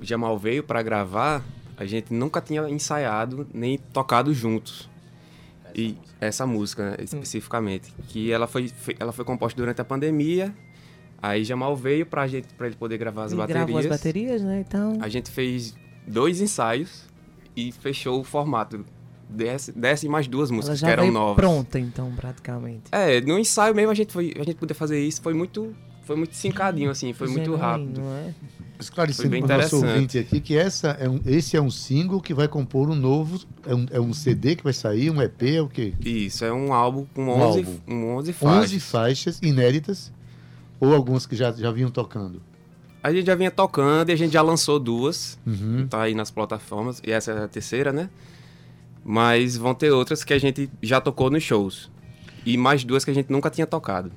o 0.00 0.04
Jamal 0.04 0.38
veio 0.38 0.62
para 0.62 0.82
gravar, 0.82 1.42
a 1.76 1.84
gente 1.84 2.12
nunca 2.14 2.40
tinha 2.40 2.68
ensaiado 2.68 3.46
nem 3.52 3.78
tocado 3.78 4.32
juntos. 4.32 4.88
E 5.78 5.94
essa 6.18 6.46
música, 6.46 6.92
né, 6.92 6.96
especificamente, 7.00 7.92
que 8.08 8.32
ela 8.32 8.46
foi, 8.46 8.72
ela 8.98 9.12
foi 9.12 9.26
composta 9.26 9.54
durante 9.60 9.78
a 9.78 9.84
pandemia. 9.84 10.54
Aí 11.20 11.44
Jamal 11.44 11.76
veio 11.76 12.06
pra 12.06 12.26
gente 12.26 12.48
para 12.54 12.66
ele 12.66 12.76
poder 12.76 12.96
gravar 12.96 13.24
as 13.24 13.32
Ele 13.32 13.40
baterias. 13.42 13.64
gravou 13.66 13.78
as 13.80 13.86
baterias, 13.86 14.42
né? 14.42 14.64
Então. 14.66 14.96
A 15.02 15.08
gente 15.08 15.30
fez 15.30 15.76
dois 16.06 16.40
ensaios 16.40 17.04
e 17.54 17.72
fechou 17.72 18.20
o 18.20 18.24
formato. 18.24 18.84
Desce, 19.28 19.72
desce 19.72 20.08
mais 20.08 20.28
duas 20.28 20.50
músicas 20.52 20.78
que 20.80 20.86
eram 20.86 21.10
novas. 21.10 21.34
pronta, 21.36 21.78
então, 21.80 22.10
praticamente. 22.14 22.84
É, 22.92 23.20
no 23.20 23.38
ensaio 23.38 23.74
mesmo 23.74 23.90
a 23.90 23.94
gente 23.94 24.12
foi, 24.12 24.32
a 24.38 24.44
gente 24.44 24.54
poder 24.54 24.74
fazer 24.74 25.00
isso 25.00 25.20
foi 25.20 25.34
muito, 25.34 25.74
foi 26.06 26.16
muito 26.16 26.34
sincadinho 26.34 26.90
assim, 26.90 27.12
foi 27.12 27.28
muito 27.28 27.54
rápido. 27.56 28.00
não 28.00 28.12
é? 28.14 28.32
Esclarecendo 28.80 29.28
Foi 29.28 29.30
bem 29.30 29.42
para 29.46 29.56
o 29.58 29.62
nosso 29.62 29.76
ouvinte 29.76 30.18
aqui 30.18 30.38
que 30.40 30.56
essa 30.56 30.88
é 31.00 31.08
um, 31.08 31.18
esse 31.26 31.56
é 31.56 31.60
um 31.60 31.70
single 31.70 32.20
que 32.20 32.32
vai 32.34 32.46
compor 32.46 32.88
um 32.90 32.94
novo. 32.94 33.40
É 33.66 33.74
um, 33.74 33.86
é 33.90 34.00
um 34.00 34.12
CD 34.12 34.54
que 34.56 34.62
vai 34.64 34.72
sair, 34.72 35.10
um 35.10 35.20
EP, 35.20 35.42
é 35.42 35.60
o 35.62 35.68
quê? 35.68 35.92
Isso, 36.00 36.44
é 36.44 36.52
um 36.52 36.72
álbum 36.72 37.06
com 37.14 37.22
Um 37.24 37.30
11, 37.30 37.58
álbum. 37.58 37.78
um 37.88 38.06
11 38.16 38.32
faixas. 38.32 38.64
11 38.64 38.80
faixas 38.80 39.38
inéditas 39.42 40.12
ou 40.78 40.94
algumas 40.94 41.26
que 41.26 41.34
já, 41.34 41.50
já 41.52 41.70
vinham 41.72 41.90
tocando? 41.90 42.40
A 43.02 43.12
gente 43.12 43.26
já 43.26 43.34
vinha 43.34 43.50
tocando 43.50 44.10
e 44.10 44.12
a 44.12 44.16
gente 44.16 44.32
já 44.32 44.42
lançou 44.42 44.78
duas, 44.78 45.38
Uhum. 45.46 45.86
tá 45.88 46.02
aí 46.02 46.14
nas 46.14 46.30
plataformas, 46.30 47.00
e 47.06 47.10
essa 47.12 47.30
é 47.32 47.44
a 47.44 47.48
terceira, 47.48 47.92
né? 47.92 48.10
Mas 49.04 49.56
vão 49.56 49.74
ter 49.74 49.90
outras 49.90 50.24
que 50.24 50.32
a 50.34 50.38
gente 50.38 50.68
já 50.82 51.00
tocou 51.00 51.30
nos 51.30 51.42
shows. 51.42 51.90
E 52.44 52.56
mais 52.56 52.84
duas 52.84 53.04
que 53.04 53.10
a 53.10 53.14
gente 53.14 53.30
nunca 53.30 53.48
tinha 53.50 53.66
tocado. 53.66 54.10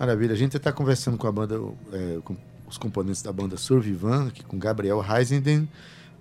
Maravilha. 0.00 0.32
A 0.32 0.36
gente 0.36 0.56
está 0.56 0.72
conversando 0.72 1.18
com 1.18 1.26
a 1.26 1.32
banda, 1.32 1.60
é, 1.92 2.18
com 2.24 2.34
os 2.66 2.78
componentes 2.78 3.20
da 3.20 3.30
banda 3.30 3.58
Survivan, 3.58 4.28
aqui 4.28 4.42
com 4.42 4.58
Gabriel 4.58 5.04
Heisenden, 5.06 5.68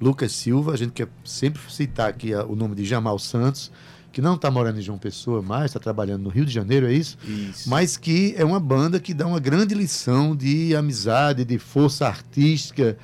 Lucas 0.01 0.33
Silva. 0.33 0.73
A 0.73 0.77
gente 0.77 0.91
quer 0.91 1.07
sempre 1.23 1.61
citar 1.71 2.09
aqui 2.09 2.33
a- 2.33 2.43
o 2.43 2.57
nome 2.57 2.75
de 2.75 2.83
Jamal 2.83 3.17
Santos, 3.17 3.71
que 4.11 4.21
não 4.21 4.35
está 4.35 4.51
morando 4.51 4.79
em 4.79 4.81
João 4.81 4.97
Pessoa 4.97 5.41
mais, 5.41 5.67
está 5.67 5.79
trabalhando 5.79 6.23
no 6.23 6.29
Rio 6.29 6.45
de 6.45 6.51
Janeiro, 6.51 6.87
é 6.87 6.93
isso? 6.93 7.17
Isso. 7.25 7.69
Mas 7.69 7.95
que 7.95 8.33
é 8.37 8.43
uma 8.43 8.59
banda 8.59 8.99
que 8.99 9.13
dá 9.13 9.25
uma 9.25 9.39
grande 9.39 9.73
lição 9.73 10.35
de 10.35 10.75
amizade, 10.75 11.45
de 11.45 11.57
força 11.57 12.05
artística, 12.05 12.97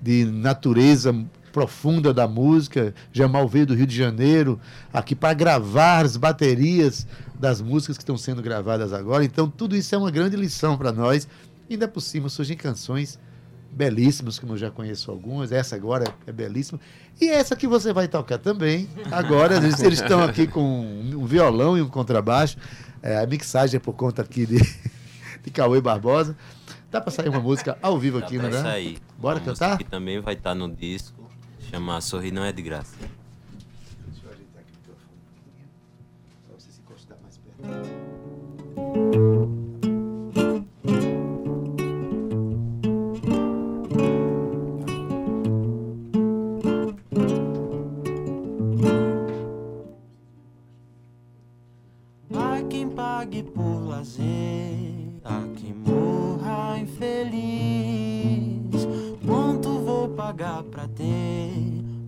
de 0.00 0.24
natureza 0.24 1.12
profunda 1.52 2.12
da 2.12 2.26
música. 2.26 2.94
Jamal 3.12 3.46
veio 3.46 3.66
do 3.66 3.74
Rio 3.74 3.86
de 3.86 3.96
Janeiro 3.96 4.58
aqui 4.92 5.14
para 5.14 5.34
gravar 5.34 6.04
as 6.04 6.16
baterias 6.16 7.06
das 7.38 7.60
músicas 7.60 7.96
que 7.96 8.02
estão 8.02 8.16
sendo 8.16 8.42
gravadas 8.42 8.92
agora. 8.92 9.24
Então, 9.24 9.48
tudo 9.48 9.76
isso 9.76 9.94
é 9.94 9.98
uma 9.98 10.10
grande 10.10 10.36
lição 10.36 10.76
para 10.76 10.92
nós. 10.92 11.28
Ainda 11.70 11.86
por 11.86 12.00
cima 12.00 12.28
surgem 12.28 12.56
canções 12.56 13.18
belíssimas, 13.70 14.38
como 14.38 14.52
eu 14.52 14.58
já 14.58 14.70
conheço 14.70 15.10
algumas. 15.10 15.50
Essa 15.52 15.76
agora 15.76 16.12
é 16.26 16.32
belíssima. 16.32 16.78
E 17.20 17.28
essa 17.28 17.56
que 17.56 17.66
você 17.66 17.92
vai 17.92 18.08
tocar 18.08 18.38
também. 18.38 18.88
Agora, 19.10 19.56
eles 19.56 19.80
eles 19.80 20.00
estão 20.00 20.22
aqui 20.22 20.46
com 20.46 20.60
um 21.14 21.24
violão 21.24 21.76
e 21.76 21.82
um 21.82 21.88
contrabaixo. 21.88 22.56
É, 23.02 23.18
a 23.18 23.26
mixagem 23.26 23.76
é 23.76 23.80
por 23.80 23.94
conta 23.94 24.22
aqui 24.22 24.46
de, 24.46 24.58
de 25.42 25.50
Cauê 25.50 25.80
Barbosa. 25.80 26.36
Dá 26.90 27.00
para 27.00 27.10
sair 27.10 27.30
uma 27.30 27.40
música 27.40 27.78
ao 27.80 27.98
vivo 27.98 28.20
Dá 28.20 28.26
aqui, 28.26 28.38
pra 28.38 28.50
não 28.50 28.58
é? 28.58 28.62
sair. 28.62 28.98
Bora 29.18 29.38
Uma 29.38 29.44
cantar? 29.46 29.78
Que 29.78 29.84
também 29.84 30.20
vai 30.20 30.34
estar 30.34 30.54
no 30.54 30.70
disco, 30.70 31.21
chama 31.72 32.00
Sorrir 32.02 32.32
Não 32.32 32.44
É 32.44 32.52
De 32.52 32.60
Graça. 32.60 32.94
Deixa 32.98 34.26
eu 34.26 34.30
ajeitar 34.30 34.60
aqui 34.60 34.72
o 34.72 34.76
microfone 34.76 35.16
um 35.16 35.32
pouquinho. 35.42 35.70
Só 36.46 36.52
você 36.52 36.70
se 36.70 36.80
encostar 36.82 37.18
mais 37.22 37.38
perto. 37.38 37.62
Há 52.34 52.62
quem 52.68 52.90
pague 52.90 53.42
por 53.44 53.88
lazer, 53.88 54.61
pra 60.70 60.86
ter 60.88 61.52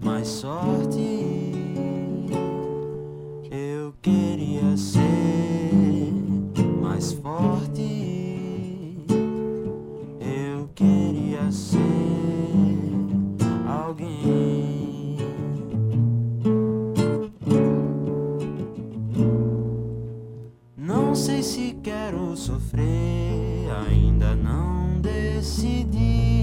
mais 0.03 0.29
sorte? 0.29 1.53
Eu 3.51 3.95
queria 4.01 4.77
ser 4.77 6.13
mais 6.81 7.13
forte. 7.13 9.05
Eu 10.21 10.69
queria 10.75 11.51
ser 11.51 11.81
alguém. 13.67 15.17
Não 20.77 21.15
sei 21.15 21.43
se 21.43 21.77
quero 21.83 22.37
sofrer, 22.37 23.71
ainda 23.89 24.35
não 24.35 25.01
decidi. 25.01 26.34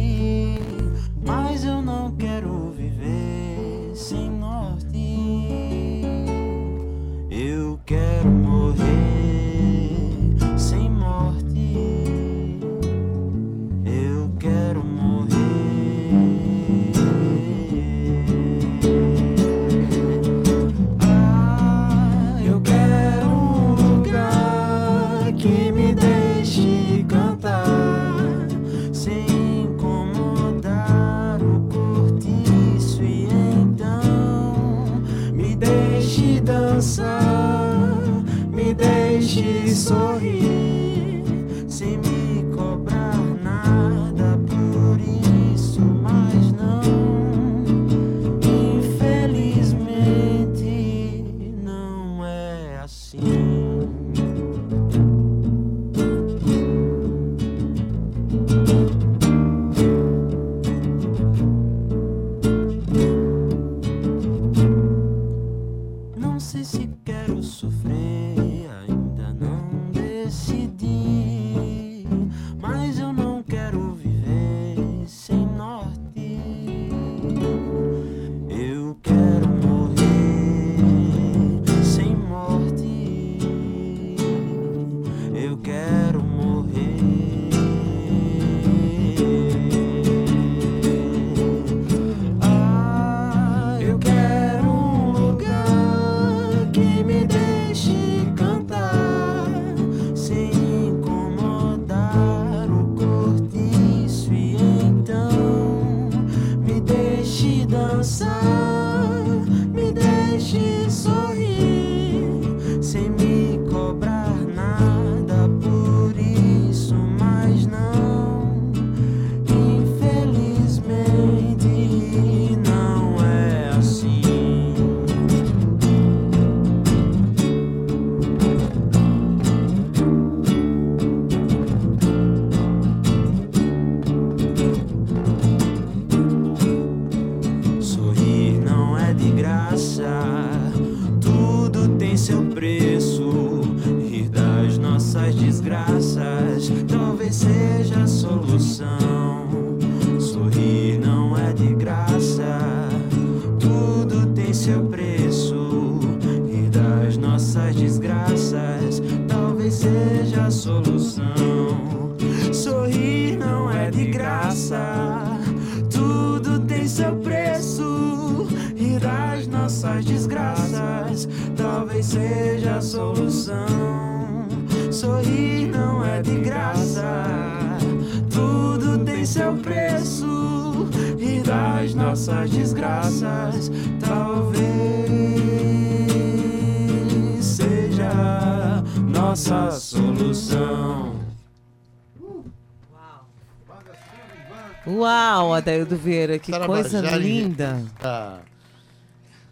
Adaildo 195.92 195.98
Vieira, 195.98 196.40
que 196.40 196.52
Sara 196.52 196.66
coisa 196.66 197.18
linda. 197.18 197.84
a 198.02 198.40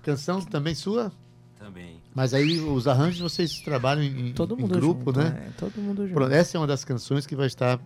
canção 0.02 0.42
também 0.42 0.74
sua? 0.74 1.12
Também. 1.58 2.00
Mas 2.16 2.34
aí 2.34 2.60
os 2.60 2.88
arranjos 2.88 3.20
vocês 3.20 3.60
trabalham 3.60 4.04
em, 4.04 4.34
Todo 4.34 4.56
em 4.56 4.62
mundo 4.62 4.76
grupo, 4.80 5.06
junto, 5.14 5.20
né? 5.20 5.48
é, 5.48 5.52
todo 5.58 5.82
mundo 5.82 6.04
junto. 6.04 6.14
Pronto, 6.14 6.34
essa 6.34 6.58
é 6.58 6.60
uma 6.60 6.68
das 6.68 6.84
canções 6.86 7.26
que 7.26 7.36
vai 7.36 7.48
estar 7.48 7.80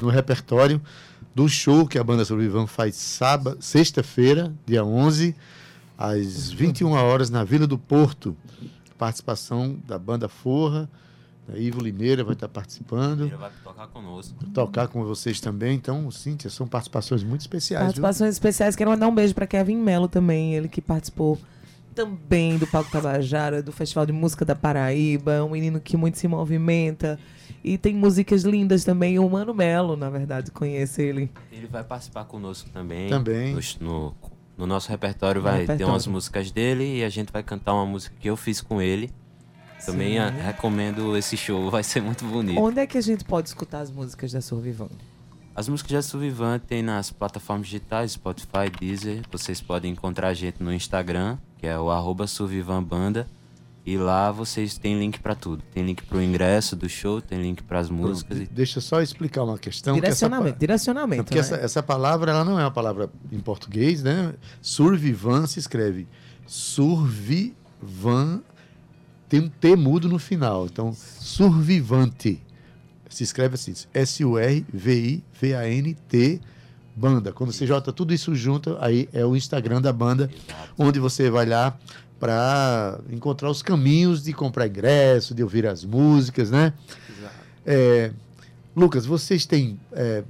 no 0.00 0.08
repertório 0.08 0.80
do 1.34 1.48
show 1.48 1.86
que 1.86 1.98
a 1.98 2.04
banda 2.04 2.24
Sobrevivan 2.24 2.66
faz 2.66 2.94
sábado, 2.96 3.58
sexta-feira, 3.60 4.52
dia 4.64 4.84
11, 4.84 5.34
às 5.98 6.50
21 6.50 6.92
horas 6.92 7.28
na 7.28 7.44
Vila 7.44 7.66
do 7.66 7.76
Porto. 7.78 8.36
Participação 8.96 9.78
da 9.86 9.98
banda 9.98 10.26
Forra, 10.28 10.88
Ivo 11.54 11.80
Limeira 11.80 12.24
vai 12.24 12.32
estar 12.32 12.48
participando, 12.48 13.26
Ele 13.26 13.36
vai 13.36 13.50
tocar 13.62 13.86
conosco. 13.88 14.34
tocar 14.52 14.88
com 14.88 15.04
vocês 15.04 15.40
também. 15.40 15.76
Então, 15.76 16.10
Cíntia, 16.10 16.50
são 16.50 16.66
participações 16.66 17.22
muito 17.22 17.42
especiais. 17.42 17.92
viu? 17.92 18.02
Participações 18.02 18.34
especiais. 18.34 18.74
Quero 18.74 18.90
mandar 18.90 19.06
um 19.06 19.14
beijo 19.14 19.34
para 19.34 19.46
Kevin 19.46 19.76
Melo 19.76 20.08
também, 20.08 20.54
ele 20.54 20.68
que 20.68 20.80
participou 20.80 21.38
também 21.94 22.58
do 22.58 22.66
Palco 22.66 22.90
Tabajara, 22.90 23.62
do 23.62 23.72
Festival 23.72 24.04
de 24.04 24.12
Música 24.12 24.44
da 24.44 24.54
Paraíba, 24.54 25.32
é 25.32 25.42
um 25.42 25.50
menino 25.50 25.80
que 25.80 25.96
muito 25.96 26.18
se 26.18 26.28
movimenta 26.28 27.18
e 27.64 27.78
tem 27.78 27.94
músicas 27.94 28.44
lindas 28.44 28.84
também. 28.84 29.18
O 29.18 29.28
Mano 29.28 29.54
Melo, 29.54 29.96
na 29.96 30.10
verdade, 30.10 30.50
conhece 30.50 31.02
ele. 31.02 31.30
Ele 31.50 31.66
vai 31.66 31.82
participar 31.82 32.24
conosco 32.24 32.68
também. 32.70 33.08
Também. 33.08 33.54
No, 33.54 33.60
no, 33.80 34.14
no 34.58 34.66
nosso 34.66 34.90
repertório 34.90 35.40
vai 35.40 35.54
ter 35.54 35.60
repertório. 35.60 35.92
umas 35.92 36.06
músicas 36.06 36.50
dele 36.50 36.98
e 36.98 37.04
a 37.04 37.08
gente 37.08 37.32
vai 37.32 37.42
cantar 37.42 37.72
uma 37.72 37.86
música 37.86 38.14
que 38.20 38.28
eu 38.28 38.36
fiz 38.36 38.60
com 38.60 38.80
ele. 38.80 39.10
Também 39.84 40.14
Sim. 40.14 40.18
a- 40.18 40.30
recomendo 40.30 41.16
esse 41.16 41.36
show, 41.36 41.68
vai 41.70 41.82
ser 41.82 42.00
muito 42.02 42.24
bonito. 42.24 42.60
Onde 42.60 42.80
é 42.80 42.86
que 42.86 42.96
a 42.98 43.00
gente 43.02 43.24
pode 43.24 43.48
escutar 43.48 43.80
as 43.80 43.90
músicas 43.90 44.32
da 44.32 44.40
Survivan? 44.40 44.88
As 45.54 45.68
músicas 45.68 46.04
de 46.04 46.10
Suvivan 46.10 46.58
tem 46.58 46.82
nas 46.82 47.10
plataformas 47.10 47.66
digitais, 47.66 48.12
Spotify, 48.12 48.68
Deezer. 48.78 49.22
Vocês 49.32 49.58
podem 49.60 49.92
encontrar 49.92 50.28
a 50.28 50.34
gente 50.34 50.62
no 50.62 50.70
Instagram, 50.72 51.38
que 51.56 51.66
é 51.66 51.78
o 51.78 51.90
arroba 51.90 52.26
Survivanbanda. 52.26 53.26
E 53.86 53.96
lá 53.96 54.30
vocês 54.32 54.76
têm 54.76 54.98
link 54.98 55.18
pra 55.20 55.34
tudo. 55.34 55.62
Tem 55.72 55.82
link 55.86 56.02
pro 56.02 56.20
ingresso 56.20 56.74
do 56.76 56.88
show, 56.90 57.22
tem 57.22 57.40
link 57.40 57.62
pras 57.62 57.88
músicas. 57.88 58.36
Pronto, 58.36 58.50
E... 58.52 58.54
Deixa 58.54 58.78
eu 58.78 58.82
só 58.82 59.00
explicar 59.00 59.44
uma 59.44 59.56
questão. 59.56 59.94
que 59.94 60.00
essa 60.00 60.26
Direcionamento, 60.26 60.58
direcionamento. 60.58 61.22
Porque 61.24 61.36
né? 61.36 61.40
essa, 61.40 61.54
essa 61.56 61.82
palavra 61.82 62.32
ela 62.32 62.44
não 62.44 62.58
é 62.60 62.64
uma 62.64 62.70
palavra 62.70 63.08
em 63.32 63.38
português, 63.40 64.02
né? 64.02 64.34
Survivan 64.60 65.46
se 65.46 65.58
escreve 65.60 66.06
survivan, 66.46 68.40
tem 69.28 69.40
um 69.40 69.48
T 69.48 69.76
mudo 69.76 70.08
no 70.08 70.18
final. 70.18 70.66
Então, 70.66 70.92
survivante. 70.92 72.42
Se 73.08 73.22
escreve 73.24 73.54
assim, 73.54 73.72
S-U-R-V-I-V-A-N-T, 73.94 74.70
banda. 76.94 77.32
Quando 77.32 77.52
você 77.52 77.66
jota 77.66 77.92
tudo 77.92 78.12
isso 78.12 78.34
junto, 78.34 78.76
aí 78.80 79.08
é 79.12 79.24
o 79.24 79.36
Instagram 79.36 79.80
da 79.80 79.92
banda, 79.92 80.28
onde 80.76 80.98
você 80.98 81.30
vai 81.30 81.46
lá 81.46 81.78
para 82.18 82.98
encontrar 83.10 83.50
os 83.50 83.62
caminhos 83.62 84.22
de 84.24 84.32
comprar 84.32 84.66
ingresso, 84.66 85.34
de 85.34 85.42
ouvir 85.42 85.66
as 85.66 85.84
músicas, 85.84 86.50
né? 86.50 86.72
É, 87.64 88.12
Lucas, 88.74 89.06
vocês 89.06 89.44
têm 89.46 89.78
é, 89.92 90.22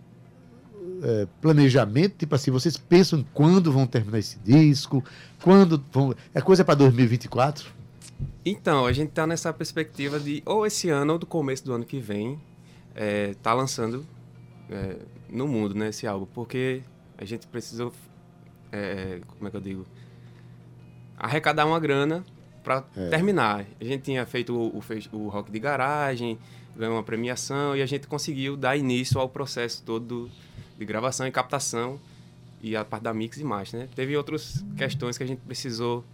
é, 1.03 1.27
planejamento? 1.41 2.17
Tipo 2.19 2.35
assim, 2.35 2.51
vocês 2.51 2.77
pensam 2.77 3.21
em 3.21 3.27
quando 3.35 3.73
vão 3.73 3.87
terminar 3.87 4.19
esse 4.19 4.39
disco? 4.45 5.05
Quando 5.43 5.83
vão. 5.93 6.15
É 6.35 6.41
coisa 6.41 6.65
para 6.65 6.77
2024? 6.77 7.67
Então, 8.45 8.87
a 8.87 8.93
gente 8.93 9.11
tá 9.11 9.27
nessa 9.27 9.53
perspectiva 9.53 10.21
de 10.21 10.43
ou 10.47 10.65
esse 10.67 10.89
ano 10.89 11.15
ou 11.15 11.19
do 11.19 11.27
começo 11.27 11.65
do 11.65 11.73
ano 11.73 11.85
que 11.85 11.99
vem 11.99 12.41
é, 12.95 13.35
tá 13.43 13.53
lançando 13.53 14.07
é, 14.71 14.97
no 15.29 15.47
mundo, 15.49 15.75
né, 15.75 15.89
esse 15.89 16.07
álbum, 16.07 16.27
porque 16.33 16.83
a 17.19 17.25
gente 17.25 17.47
precisou, 17.47 17.93
é, 18.73 19.21
como 19.37 19.49
é 19.49 19.51
que 19.51 19.57
eu 19.57 19.61
digo, 19.61 19.87
arrecadar 21.19 21.67
uma 21.67 21.81
grana 21.81 22.25
para 22.63 22.85
É. 22.97 23.09
terminar. 23.11 23.65
A 23.81 23.85
gente 23.85 24.03
tinha 24.03 24.25
feito 24.27 24.55
o, 24.55 24.79
o, 24.79 25.17
o 25.17 25.29
rock 25.29 25.51
de 25.51 25.59
garagem, 25.59 26.39
ganhou 26.77 26.95
uma 26.95 27.03
premiação 27.03 27.77
e 27.77 27.83
a 27.83 27.87
gente 27.87 28.07
conseguiu 28.07 28.57
dar 28.57 28.77
início 28.77 29.21
ao 29.21 29.29
processo 29.29 29.83
todo 29.85 30.05
do- 30.27 30.31
de 30.79 30.85
gravação 30.85 31.27
e 31.27 31.31
captação 31.33 31.99
e 32.61 32.77
a 32.77 32.85
parte 32.85 33.05
da 33.05 33.15
mix 33.15 33.39
e 33.39 33.45
master, 33.45 33.81
né? 33.81 33.89
Teve 33.95 34.17
outras 34.17 34.63
questões 34.77 35.17
que 35.17 35.25
a 35.25 35.27
gente 35.27 35.41
precisou 35.41 36.05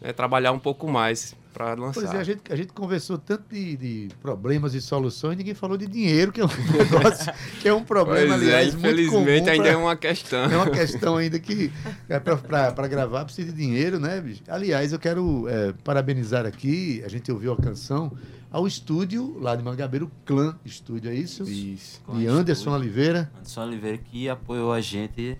né, 0.00 0.12
trabalhar 0.12 0.52
um 0.52 0.58
pouco 0.58 0.90
mais 0.90 1.34
para 1.52 1.74
lançar. 1.74 2.00
Pois 2.02 2.14
é, 2.14 2.18
a 2.18 2.22
gente, 2.24 2.40
a 2.48 2.54
gente 2.56 2.72
conversou 2.72 3.18
tanto 3.18 3.42
de, 3.52 3.76
de 3.76 4.08
problemas 4.22 4.72
e 4.74 4.80
soluções, 4.80 5.36
ninguém 5.36 5.52
falou 5.52 5.76
de 5.76 5.86
dinheiro, 5.86 6.30
que 6.30 6.40
é 6.40 6.44
um 6.44 6.48
negócio, 6.78 7.32
que 7.60 7.68
é 7.68 7.74
um 7.74 7.82
problema, 7.82 8.36
Pois 8.36 8.42
é, 8.48 8.54
aliás, 8.54 8.74
muito 8.76 8.86
comum. 9.10 9.22
infelizmente 9.22 9.50
ainda 9.50 9.64
pra- 9.64 9.72
é 9.72 9.76
uma 9.76 9.96
questão. 9.96 10.44
É 10.44 10.56
uma 10.56 10.70
questão 10.70 11.16
ainda 11.16 11.38
que 11.40 11.72
é 12.08 12.20
para 12.20 12.86
gravar 12.88 13.24
precisa 13.24 13.50
de 13.52 13.58
dinheiro, 13.58 13.98
né, 13.98 14.20
bicho? 14.20 14.42
Aliás, 14.48 14.92
eu 14.92 14.98
quero 14.98 15.48
é, 15.48 15.72
parabenizar 15.84 16.46
aqui, 16.46 17.02
a 17.04 17.08
gente 17.08 17.30
ouviu 17.32 17.52
a 17.52 17.56
canção, 17.56 18.12
ao 18.48 18.66
estúdio 18.66 19.36
lá 19.40 19.54
de 19.56 19.62
Mangabeira, 19.62 20.04
o 20.04 20.10
Clã 20.24 20.56
Estúdio, 20.64 21.10
é 21.10 21.14
isso? 21.14 21.42
Isso. 21.44 22.00
De 22.14 22.26
Anderson 22.26 22.70
Oliveira. 22.72 23.30
Anderson 23.38 23.62
Oliveira 23.64 23.98
que 23.98 24.28
apoiou 24.28 24.72
a 24.72 24.80
gente, 24.80 25.36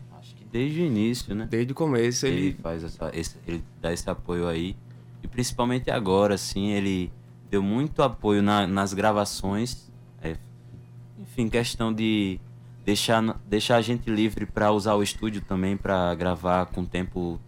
desde 0.51 0.80
o 0.80 0.84
início, 0.84 1.34
né? 1.34 1.46
Desde 1.51 1.72
o 1.72 1.74
começo 1.74 2.26
Ele 2.26 2.46
ele 2.48 2.53
faz 2.62 2.82
essa, 2.84 3.11
esse, 3.14 3.36
ele 3.46 3.62
dá 3.80 3.92
esse 3.92 4.09
apoio 4.09 4.48
aí. 4.48 4.76
E 5.22 5.28
principalmente 5.28 5.90
agora, 5.90 6.34
assim, 6.34 6.70
ele 6.70 7.12
deu 7.51 7.62
muito 7.62 8.03
apoio 8.03 8.42
na- 8.42 8.66
nas 8.66 8.92
gravações. 8.94 9.90
É, 10.22 10.36
enfim, 11.18 11.48
questão 11.48 11.92
de 11.92 12.40
deixar, 12.84 13.22
deixar 13.48 13.76
a 13.76 13.80
gente 13.82 14.11
livre 14.11 14.46
para 14.46 14.72
usar 14.72 14.94
o 14.94 15.03
estúdio 15.03 15.40
também 15.42 15.76
para 15.76 16.14
gravar 16.14 16.66
com 16.66 16.82
o 16.82 16.86
tempo 16.86 17.40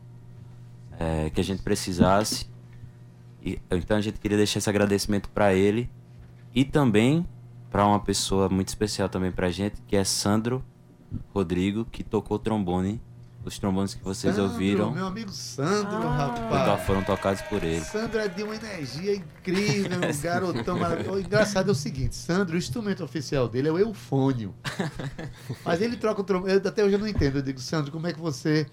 é, 0.99 1.31
que 1.31 1.41
a 1.41 1.45
gente 1.45 1.63
precisasse. 1.63 2.47
E, 3.45 3.59
então 3.71 3.97
a 3.97 4.01
gente 4.01 4.21
queria 4.21 4.37
deixar 4.37 4.59
esse 4.59 4.71
agradecimento 4.71 5.29
para 5.31 5.53
ele 5.55 5.91
e 6.55 6.65
também 6.65 7.27
para 7.71 7.87
uma 7.87 7.99
pessoa 7.99 8.49
muito 8.49 8.69
especial 8.69 9.09
também 9.09 9.33
pra 9.33 9.51
gente, 9.51 9.81
que 9.89 9.97
é 9.97 10.05
Sandro 10.05 10.63
Rodrigo, 11.35 11.85
que 11.85 12.03
tocou 12.03 12.39
trombone. 12.39 13.01
Os 13.45 13.59
trombones 13.59 13.93
que 13.93 14.05
vocês 14.05 14.37
Sandro, 14.37 14.53
ouviram 14.53 14.93
Meu 14.93 15.05
amigo 15.09 15.33
Sandro, 15.33 15.97
Ah. 15.97 16.37
rapaz. 16.49 16.83
foram 16.87 17.03
tocados 17.03 17.43
por 17.43 17.61
ele. 17.65 17.81
Sandro 17.81 18.21
é 18.21 18.29
de 18.29 18.41
uma 18.45 18.55
energia 18.55 19.17
incrível, 19.17 19.99
um 19.99 20.15
garotão 20.23 20.79
maravilhoso. 20.79 21.17
O 21.17 21.21
engraçado 21.21 21.69
é 21.69 21.73
o 21.73 21.75
seguinte, 21.75 22.15
Sandro, 22.15 22.55
o 22.55 22.59
instrumento 22.59 23.03
oficial 23.03 23.49
dele 23.49 23.67
é 23.67 23.73
o 23.73 23.79
eufônio. 23.81 24.55
Mas 25.67 25.81
ele 25.83 25.97
troca 25.97 26.21
o 26.21 26.25
trombone, 26.25 26.53
eu- 26.53 26.59
até 26.69 26.85
hoje 26.85 26.95
eu 26.95 27.01
não 27.01 27.09
entendo. 27.09 27.39
Eu 27.39 27.43
digo, 27.43 27.59
Sandro, 27.59 27.91
como 27.91 28.07
é 28.07 28.13
que 28.13 28.21
você 28.21 28.65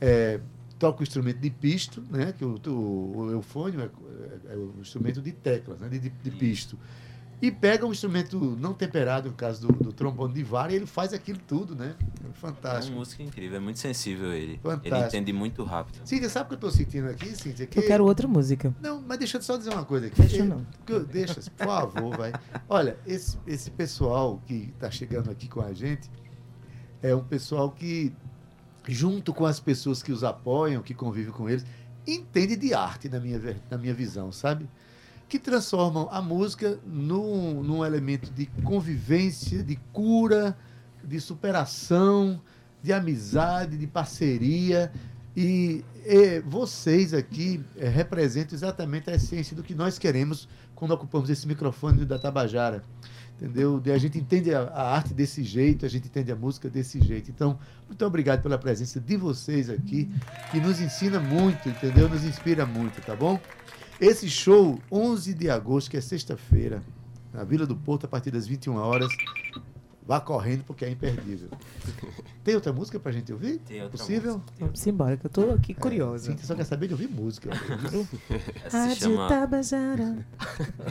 é, 0.00 0.40
toca 0.80 0.98
o 0.98 1.02
instrumento 1.04 1.38
de 1.38 1.50
pisto, 1.50 2.02
né? 2.10 2.34
Que 2.36 2.44
o, 2.44 2.56
o, 2.66 3.18
o 3.18 3.30
eufônio 3.30 3.80
é, 3.80 4.52
é 4.52 4.56
o 4.56 4.74
instrumento 4.80 5.22
de 5.22 5.30
teclas, 5.30 5.78
né? 5.78 5.88
De, 5.88 6.00
de, 6.00 6.08
de 6.10 6.30
pisto. 6.32 6.76
E 7.40 7.52
pega 7.52 7.86
um 7.86 7.92
instrumento 7.92 8.36
não 8.58 8.74
temperado, 8.74 9.28
no 9.28 9.34
caso 9.36 9.68
do, 9.68 9.72
do 9.84 9.92
trombone 9.92 10.34
de 10.34 10.42
vara, 10.42 10.72
e 10.72 10.76
ele 10.76 10.86
faz 10.86 11.12
aquilo 11.12 11.38
tudo, 11.46 11.74
né? 11.76 11.94
É 12.00 12.24
É 12.24 12.26
uma 12.26 12.34
fantástico. 12.34 12.96
música 12.96 13.22
incrível, 13.22 13.58
é 13.58 13.60
muito 13.60 13.78
sensível 13.78 14.32
ele. 14.32 14.52
Ele 14.54 14.58
Fantástico. 14.60 15.06
entende 15.06 15.32
muito 15.32 15.62
rápido. 15.62 16.00
Cíntia, 16.04 16.28
sabe 16.28 16.46
o 16.46 16.48
que 16.48 16.54
eu 16.56 16.58
tô 16.58 16.70
sentindo 16.70 17.08
aqui, 17.08 17.36
Cíntia? 17.36 17.64
Que... 17.66 17.78
Eu 17.78 17.86
quero 17.86 18.04
outra 18.04 18.26
música. 18.26 18.74
Não, 18.80 19.00
mas 19.00 19.18
deixa 19.18 19.38
eu 19.38 19.42
só 19.42 19.56
dizer 19.56 19.70
uma 19.72 19.84
coisa 19.84 20.08
aqui. 20.08 20.20
Deixa 20.20 20.38
Eu- 20.38 20.44
não. 20.46 20.66
eu- 20.88 21.04
Deixa, 21.06 21.34
por 21.56 21.66
favor, 21.66 22.16
vai. 22.16 22.32
Olha, 22.68 22.98
esse, 23.06 23.38
esse 23.46 23.70
pessoal 23.70 24.42
que 24.44 24.72
está 24.74 24.90
chegando 24.90 25.30
aqui 25.30 25.46
com 25.48 25.60
a 25.60 25.72
gente 25.72 26.10
é 27.00 27.14
um 27.14 27.22
pessoal 27.22 27.70
que, 27.70 28.12
junto 28.88 29.32
com 29.32 29.46
as 29.46 29.60
pessoas 29.60 30.02
que 30.02 30.10
os 30.10 30.24
apoiam, 30.24 30.82
que 30.82 30.92
convivem 30.92 31.32
com 31.32 31.48
eles, 31.48 31.64
entende 32.04 32.56
de 32.56 32.74
arte, 32.74 33.08
na 33.08 33.20
minha, 33.20 33.40
na 33.70 33.78
minha 33.78 33.94
visão, 33.94 34.32
sabe? 34.32 34.68
Que 35.28 35.38
transformam 35.38 36.08
a 36.10 36.22
música 36.22 36.78
num, 36.86 37.62
num 37.62 37.84
elemento 37.84 38.32
de 38.32 38.46
convivência, 38.64 39.62
de 39.62 39.76
cura, 39.92 40.56
de 41.04 41.20
superação, 41.20 42.40
de 42.82 42.92
amizade, 42.92 43.76
de 43.76 43.86
parceria. 43.86 44.90
E, 45.36 45.84
e 46.04 46.40
vocês 46.40 47.12
aqui 47.12 47.62
eh, 47.76 47.88
representam 47.88 48.56
exatamente 48.56 49.10
a 49.10 49.14
essência 49.14 49.54
do 49.54 49.62
que 49.62 49.74
nós 49.74 49.98
queremos 49.98 50.48
quando 50.74 50.92
ocupamos 50.92 51.28
esse 51.28 51.46
microfone 51.46 52.04
da 52.04 52.18
Tabajara. 52.18 52.82
Entendeu? 53.36 53.80
A 53.94 53.98
gente 53.98 54.18
entende 54.18 54.52
a, 54.52 54.62
a 54.62 54.94
arte 54.96 55.14
desse 55.14 55.44
jeito, 55.44 55.86
a 55.86 55.88
gente 55.88 56.06
entende 56.08 56.32
a 56.32 56.36
música 56.36 56.68
desse 56.68 57.00
jeito. 57.00 57.30
Então, 57.30 57.58
muito 57.86 58.04
obrigado 58.04 58.42
pela 58.42 58.58
presença 58.58 58.98
de 58.98 59.16
vocês 59.16 59.70
aqui, 59.70 60.10
que 60.50 60.58
nos 60.58 60.80
ensina 60.80 61.20
muito, 61.20 61.68
entendeu? 61.68 62.08
Nos 62.08 62.24
inspira 62.24 62.66
muito, 62.66 63.00
tá 63.02 63.14
bom? 63.14 63.38
Esse 64.00 64.28
show, 64.30 64.78
11 64.92 65.34
de 65.34 65.50
agosto, 65.50 65.90
que 65.90 65.96
é 65.96 66.00
sexta-feira, 66.00 66.82
na 67.32 67.42
Vila 67.42 67.66
do 67.66 67.74
Porto, 67.76 68.04
a 68.04 68.08
partir 68.08 68.30
das 68.30 68.46
21 68.46 68.76
horas. 68.76 69.08
Vá 70.06 70.20
correndo, 70.20 70.64
porque 70.64 70.84
é 70.86 70.90
imperdível. 70.90 71.50
Tem 72.42 72.54
outra 72.54 72.72
música 72.72 72.98
pra 72.98 73.12
gente 73.12 73.30
ouvir? 73.30 73.58
Tem 73.58 73.82
outra 73.82 73.98
Possível? 73.98 74.40
Vamos 74.58 74.86
embora, 74.86 75.16
que 75.18 75.26
eu 75.26 75.30
tô 75.30 75.50
aqui 75.50 75.74
curiosa. 75.74 76.32
Sim, 76.32 76.38
só 76.38 76.54
quer 76.54 76.64
saber 76.64 76.86
de 76.86 76.94
ouvir 76.94 77.08
música. 77.08 77.50
viu? 77.90 78.06
Essa 78.64 78.70
se 78.70 78.76
Rádio 78.88 78.96
chama, 78.96 79.28
Tabajara. 79.28 80.26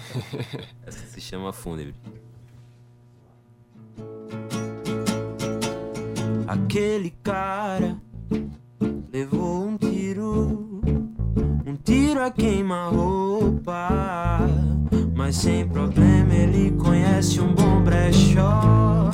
essa 0.86 1.08
se 1.08 1.20
chama 1.20 1.52
Fúnebre. 1.52 1.96
Aquele 6.48 7.10
cara 7.24 8.00
levou 9.12 9.66
um 9.68 9.78
tiro, 9.78 10.67
um 12.18 12.18
tiro 12.18 12.24
a 12.24 12.32
queima-roupa. 12.32 14.40
Mas 15.16 15.36
sem 15.36 15.68
problema 15.68 16.34
ele 16.34 16.72
conhece 16.72 17.40
um 17.40 17.54
bom 17.54 17.84
brechó. 17.84 19.12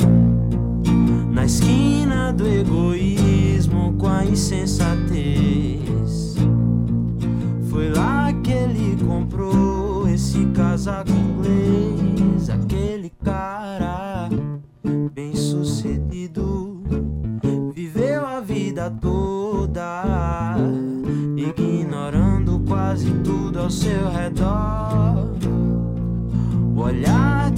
Na 1.31 1.45
esquina 1.45 2.31
do 2.31 2.47
egoísmo 2.47 3.93
com 3.97 4.07
a 4.07 4.25
insensatez. 4.25 6.35
Foi 7.69 7.89
lá 7.89 8.31
que 8.43 8.51
ele 8.51 8.97
comprou 9.03 10.07
esse 10.07 10.45
casaco 10.47 11.02
ao 23.63 23.69
seu 23.69 24.09
redor. 24.09 25.29
O 26.75 26.81
olhar 26.81 27.49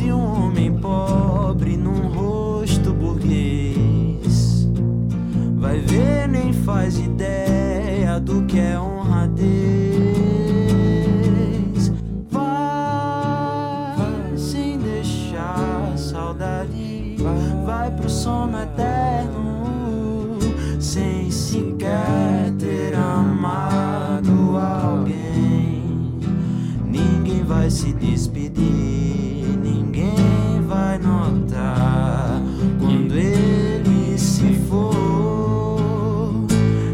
se 27.75 27.91
despedir, 27.91 29.43
ninguém 29.61 30.61
vai 30.65 30.97
notar 30.97 32.41
quando 32.79 33.13
ele 33.13 34.17
se 34.17 34.53
for. 34.69 36.45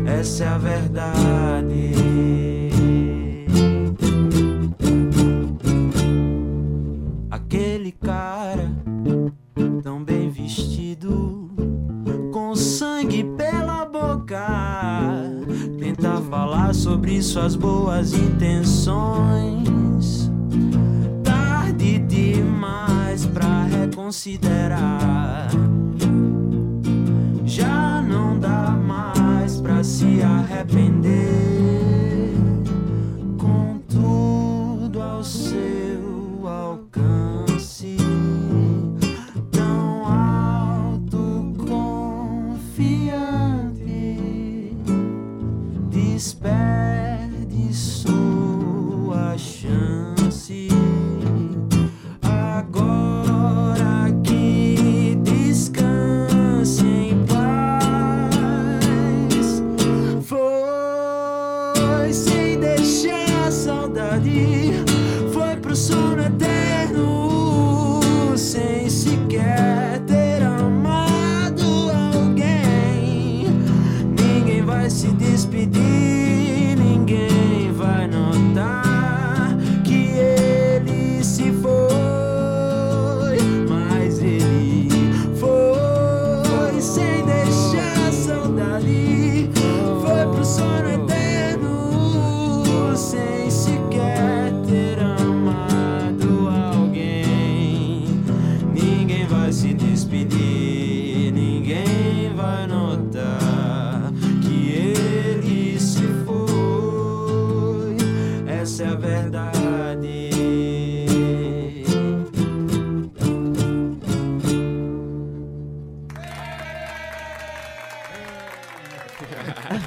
Essa 0.07 0.45
é 0.45 0.47
a 0.47 0.57
verdade. 0.57 1.91
Aquele 7.29 7.91
cara 7.91 8.71
tão 9.83 10.03
bem 10.03 10.31
vestido, 10.31 11.51
com 12.33 12.55
sangue 12.55 13.23
pela 13.37 13.85
boca, 13.85 14.47
tenta 15.79 16.19
falar 16.21 16.73
sobre 16.73 17.21
suas 17.21 17.55
boas 17.55 18.13
intenções. 18.13 19.51
Pra 24.11 24.17
reconsiderar. 24.19 25.47
Já 27.45 28.01
não 28.01 28.37
dá 28.39 28.71
mais 28.71 29.61
pra 29.61 29.83
se 29.83 30.21
arrepender. 30.21 31.00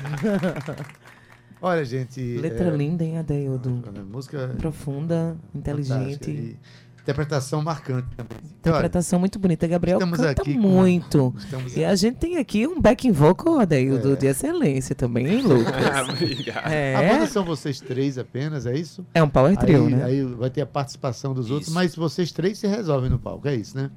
Olha, 1.60 1.84
gente. 1.84 2.20
Letra 2.38 2.66
é, 2.68 2.76
linda, 2.76 3.04
hein, 3.04 3.18
Adeildo? 3.18 3.82
Música 4.10 4.54
Profunda, 4.58 5.36
fantástica 5.52 5.98
inteligente. 5.98 6.30
e 6.30 6.58
interpretação 7.00 7.62
marcante 7.62 8.08
também. 8.16 8.38
Olha, 8.42 8.54
Interpretação 8.58 9.18
muito 9.18 9.38
bonita. 9.38 9.66
Gabriel 9.66 9.98
estamos 9.98 10.18
canta 10.18 10.42
aqui 10.42 10.54
com- 10.54 10.60
muito. 10.60 11.34
estamos 11.38 11.76
E 11.76 11.84
a 11.84 11.94
gente 11.94 12.16
tem 12.16 12.36
aqui 12.38 12.66
um 12.66 12.80
backing 12.80 13.12
vocal, 13.12 13.60
Adeildo, 13.60 14.12
É. 14.12 14.16
de 14.16 14.26
excelência 14.26 14.94
também, 14.94 15.26
hein, 15.26 15.42
Lucas? 15.42 15.74
Obrigado. 16.10 16.66
A 16.66 16.70
É, 16.72 17.08
banda 17.12 17.26
são 17.26 17.44
vocês 17.44 17.80
três 17.80 18.18
apenas, 18.18 18.66
é 18.66 18.76
isso? 18.76 19.06
é 19.14 19.22
um 19.22 19.28
power 19.28 19.56
trio, 19.56 19.86
aí, 19.86 19.94
né? 19.94 20.04
aí 20.04 20.22
vai 20.24 20.50
ter 20.50 20.60
a 20.62 20.66
participação 20.66 21.32
dos 21.34 21.50
outros, 21.50 21.68
Isso. 21.68 21.74
mas 21.74 21.94
vocês 21.94 22.30
três 22.32 22.58
se 22.58 22.66
resolvem 22.66 23.08
no 23.10 23.18
palco, 23.18 23.48
é 23.48 23.54
isso, 23.54 23.76
né? 23.76 23.90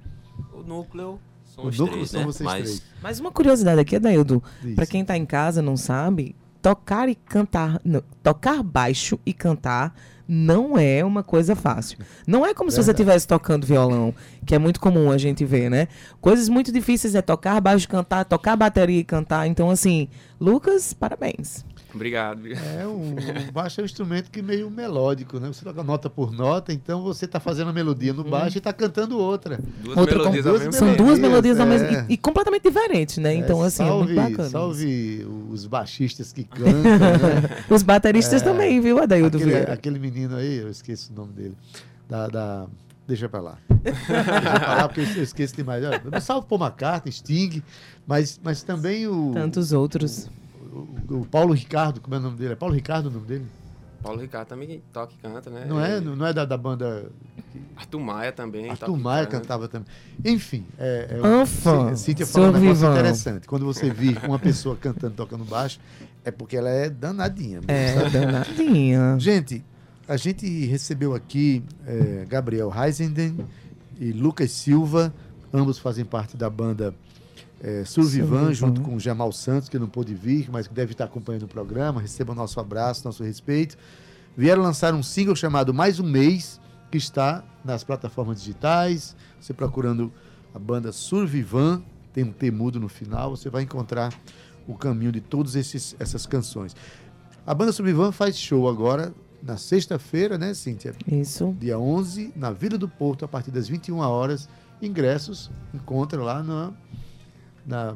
O 0.54 0.62
núcleo 0.64 1.20
são 1.58 1.66
O 1.66 1.68
os 1.70 1.78
núcleo 1.80 1.96
três, 1.98 2.10
são 2.12 2.20
né? 2.22 2.26
vocês 2.26 2.46
Mas 2.46 2.64
três. 2.64 2.84
Mas 3.02 3.20
uma 3.20 3.32
curiosidade 3.32 3.82
aqui, 3.82 3.96
Adaildo, 3.96 4.42
pra 4.76 4.86
quem 4.86 5.04
tá 5.04 5.18
em 5.18 5.26
casa 5.26 5.62
não 5.62 5.76
sabe, 5.76 6.36
tocar 6.62 7.10
e 7.10 7.16
cantar, 7.16 7.82
não, 7.84 8.04
tocar 8.22 8.62
baixo 8.62 9.20
e 9.26 9.34
cantar 9.34 9.94
não 10.28 10.78
é 10.78 11.04
uma 11.06 11.24
coisa 11.24 11.56
fácil. 11.56 11.98
Não 12.28 12.46
é 12.46 12.54
como 12.54 12.70
se 12.70 12.76
você 12.76 12.88
Verdade. 12.88 13.02
estivesse 13.02 13.28
tocando 13.28 13.66
violão, 13.66 14.14
que 14.46 14.54
é 14.54 14.60
muito 14.60 14.80
comum 14.80 15.10
a 15.10 15.18
gente 15.18 15.46
ver, 15.46 15.70
né? 15.70 15.88
Coisas 16.20 16.50
muito 16.50 16.70
difíceis 16.72 17.16
é 17.16 17.22
tocar 17.22 17.60
baixo 17.62 17.86
e 17.86 17.88
cantar, 17.88 18.26
tocar 18.26 18.58
bateria 18.58 19.00
e 19.00 19.04
cantar. 19.06 19.48
Então, 19.48 19.70
assim, 19.70 20.10
Lucas, 20.38 20.94
parabéns. 20.94 21.64
Obrigado. 21.98 22.48
É, 22.48 22.86
o, 22.88 23.16
o 23.50 23.52
baixo 23.52 23.82
é 23.82 23.84
um 23.84 23.86
instrumento 23.86 24.32
que 24.32 24.42
meio 24.42 24.70
melódico, 24.72 25.40
né? 25.40 25.48
Você 25.50 25.64
toca 25.66 25.84
nota 25.84 26.10
por 26.10 26.32
nota, 26.32 26.72
então 26.72 27.02
você 27.04 27.26
está 27.26 27.40
fazendo 27.40 27.70
a 27.70 27.74
melodia 27.74 28.14
no 28.14 28.24
baixo 28.24 28.58
e 28.58 28.60
está 28.60 28.72
cantando 28.72 29.18
outra. 29.20 29.60
Duas 29.84 29.98
Outra 29.98 30.18
melodias 30.20 30.44
com- 30.46 30.50
duas 30.52 30.62
mesmo 30.64 30.74
São 30.74 30.96
duas 30.96 31.20
melodias, 31.20 31.58
melodias 31.58 31.60
ao 31.60 31.68
é. 31.68 31.70
mesmo 31.70 32.06
e, 32.10 32.14
e 32.14 32.18
completamente 32.18 32.64
diferentes, 32.64 33.18
né? 33.18 33.34
Então, 33.36 33.64
É, 33.64 33.68
assim, 33.68 33.84
é 33.84 33.88
salve, 33.88 34.14
muito 34.14 34.30
bacana. 34.32 34.50
Salve 34.50 35.28
os 35.52 35.66
baixistas 35.66 36.32
que 36.32 36.44
cantam, 36.44 36.74
né? 36.84 37.66
Os 37.70 37.84
bateristas 37.84 38.42
também, 38.42 38.80
viu, 38.80 39.00
Adaildo 39.00 39.38
aquele, 39.38 39.52
Vieira? 39.52 39.74
aquele 39.74 40.00
menino 40.00 40.36
aí, 40.38 40.58
eu 40.58 40.70
esqueço 40.70 41.12
o 41.12 41.16
nome 41.16 41.34
dele. 41.34 41.58
Da. 42.08 42.28
da- 42.28 42.66
Deixa 43.08 43.30
pra 43.30 43.40
lá. 43.40 43.58
Deixa 43.82 44.14
pra 44.60 44.76
lá, 44.76 44.88
porque 44.90 45.00
eu 45.00 45.24
esqueço 45.24 45.56
demais. 45.56 45.82
Olha, 45.86 46.02
Eu 46.12 46.20
salvo 46.20 46.46
Paul 46.46 46.60
McCartney, 46.62 47.14
Sting, 47.14 47.64
mas, 48.06 48.38
mas 48.44 48.64
também 48.64 49.08
o, 49.08 49.32
Tantos 49.34 49.72
outros. 49.72 50.26
o, 50.26 50.30
o 51.10 51.26
Paulo 51.30 51.54
Ricardo, 51.54 52.00
como 52.02 52.16
é 52.16 52.18
o 52.20 52.22
nome 52.22 52.38
dele? 52.38 52.54
É 52.54 52.56
Paulo 52.56 52.76
Ricardo 52.76 53.08
o 53.08 53.12
nome 53.12 53.26
dele? 53.26 53.46
Paulo 54.02 54.22
Ricardo 54.22 54.48
também 54.48 54.82
toca 54.94 55.12
e 55.14 55.22
canta, 55.22 55.50
né? 55.50 55.66
Não 55.68 55.84
é, 55.84 56.00
não 56.00 56.26
é 56.26 56.32
da, 56.32 56.46
da 56.46 56.56
banda 56.56 57.10
Arthur 57.76 58.00
Maia 58.00 58.32
também. 58.32 58.70
Arthur 58.70 58.98
Maia 58.98 59.26
canta. 59.26 59.40
cantava 59.42 59.68
também. 59.68 59.88
Enfim, 60.24 60.66
é, 60.78 61.20
é 61.22 61.28
Anfã, 61.28 61.96
Cí- 61.96 62.06
Cíntia 62.06 62.26
falou 62.26 62.50
um 62.50 62.52
negócio 62.54 62.76
Sorvivão. 62.76 62.94
interessante. 62.94 63.48
Quando 63.48 63.66
você 63.66 63.90
vir 63.90 64.18
uma 64.26 64.38
pessoa 64.40 64.76
cantando, 64.76 65.16
tocando 65.16 65.44
baixo, 65.44 65.80
é 66.24 66.32
porque 66.32 66.56
ela 66.56 66.70
é 66.70 66.90
danadinha. 66.90 67.60
mesmo, 67.60 67.72
É, 67.72 67.94
sabe? 67.96 68.10
danadinha. 68.12 69.18
Gente, 69.20 69.66
a 70.08 70.16
gente 70.16 70.66
recebeu 70.68 71.14
aqui 71.16 71.64
é, 71.86 72.26
Gabriel 72.30 72.72
Heisenden 72.74 73.36
e 74.00 74.12
Lucas 74.12 74.52
Silva, 74.52 75.12
ambos 75.52 75.80
fazem 75.80 76.06
parte 76.06 76.38
da 76.38 76.50
banda 76.50 76.94
é, 77.62 77.84
Survivan, 77.84 78.54
junto 78.54 78.82
com 78.82 78.96
o 78.96 79.00
Jamal 79.00 79.32
Santos, 79.32 79.70
que 79.70 79.80
não 79.80 79.88
pôde 79.88 80.14
vir, 80.14 80.50
mas 80.52 80.68
que 80.68 80.74
deve 80.74 80.92
estar 80.92 81.06
acompanhando 81.06 81.44
o 81.44 81.48
programa. 81.48 82.02
Recebam 82.02 82.36
nosso 82.36 82.60
abraço, 82.60 83.06
nosso 83.06 83.24
respeito. 83.24 83.78
Vieram 84.36 84.62
lançar 84.62 84.94
um 84.94 85.02
single 85.02 85.36
chamado 85.36 85.74
Mais 85.74 86.00
um 86.00 86.08
Mês, 86.08 86.62
que 86.92 86.98
está 86.98 87.44
nas 87.66 87.84
plataformas 87.84 88.40
digitais. 88.40 89.16
Você 89.40 89.54
procurando 89.54 90.12
a 90.54 90.60
banda 90.60 90.92
Survivan, 90.92 91.82
tem 92.14 92.24
um 92.24 92.32
T 92.32 92.52
mudo 92.52 92.80
no 92.80 92.88
final, 92.88 93.32
você 93.36 93.50
vai 93.50 93.64
encontrar 93.64 94.14
o 94.68 94.76
caminho 94.76 95.12
de 95.12 95.22
todas 95.22 95.56
essas 95.56 96.26
canções. 96.26 96.76
A 97.46 97.54
banda 97.54 97.72
Survivan 97.72 98.12
faz 98.12 98.38
show 98.38 98.68
agora 98.68 99.14
na 99.42 99.56
sexta-feira, 99.56 100.38
né, 100.38 100.54
Cíntia? 100.54 100.94
Isso. 101.08 101.56
Dia 101.60 101.80
11, 101.80 102.34
na 102.36 102.52
Vila 102.52 102.78
do 102.78 102.90
Porto, 102.90 103.24
a 103.24 103.28
partir 103.28 103.52
das 103.52 103.68
21 103.68 104.00
horas. 104.00 104.50
Ingressos, 104.82 105.50
encontra 105.74 106.22
lá 106.22 106.44
na, 106.44 106.72
na, 107.68 107.96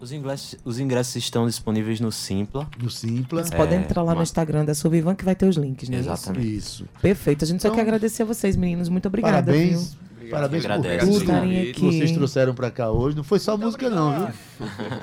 Os 0.00 0.12
ingressos, 0.12 0.58
os 0.64 0.78
ingressos 0.78 1.16
estão 1.16 1.46
disponíveis 1.46 2.00
no 2.00 2.10
Simpla. 2.12 2.68
no 2.82 2.90
Simpla. 2.90 3.42
Vocês 3.42 3.54
podem 3.54 3.78
É, 3.78 3.82
entrar 3.82 4.02
lá 4.02 4.10
no 4.12 4.18
uma- 4.18 4.22
Instagram 4.24 4.64
da 4.64 4.74
Sovivan 4.74 5.14
que 5.14 5.24
vai 5.24 5.34
ter 5.34 5.46
os 5.46 5.56
links, 5.56 5.88
né? 5.88 5.98
Exatamente. 5.98 6.56
Isso. 6.56 6.86
Perfeito. 7.00 7.44
A 7.44 7.46
gente 7.48 7.62
só 7.62 7.68
Então, 7.68 7.76
quer 7.76 7.82
agradecer 7.82 8.22
a 8.22 8.26
vocês, 8.26 8.56
meninos. 8.56 8.88
Muito 8.88 9.06
obrigada. 9.08 9.50
Parabéns. 9.52 9.94
viu? 9.94 10.05
Parabéns 10.30 10.66
por 10.66 10.80
tudo 11.00 11.24
que 11.74 11.80
vocês 11.80 12.12
trouxeram 12.12 12.54
para 12.54 12.70
cá 12.70 12.90
hoje. 12.90 13.16
Não 13.16 13.24
foi 13.24 13.38
só 13.38 13.56
música, 13.56 13.88
não, 13.88 14.16
viu? 14.16 14.28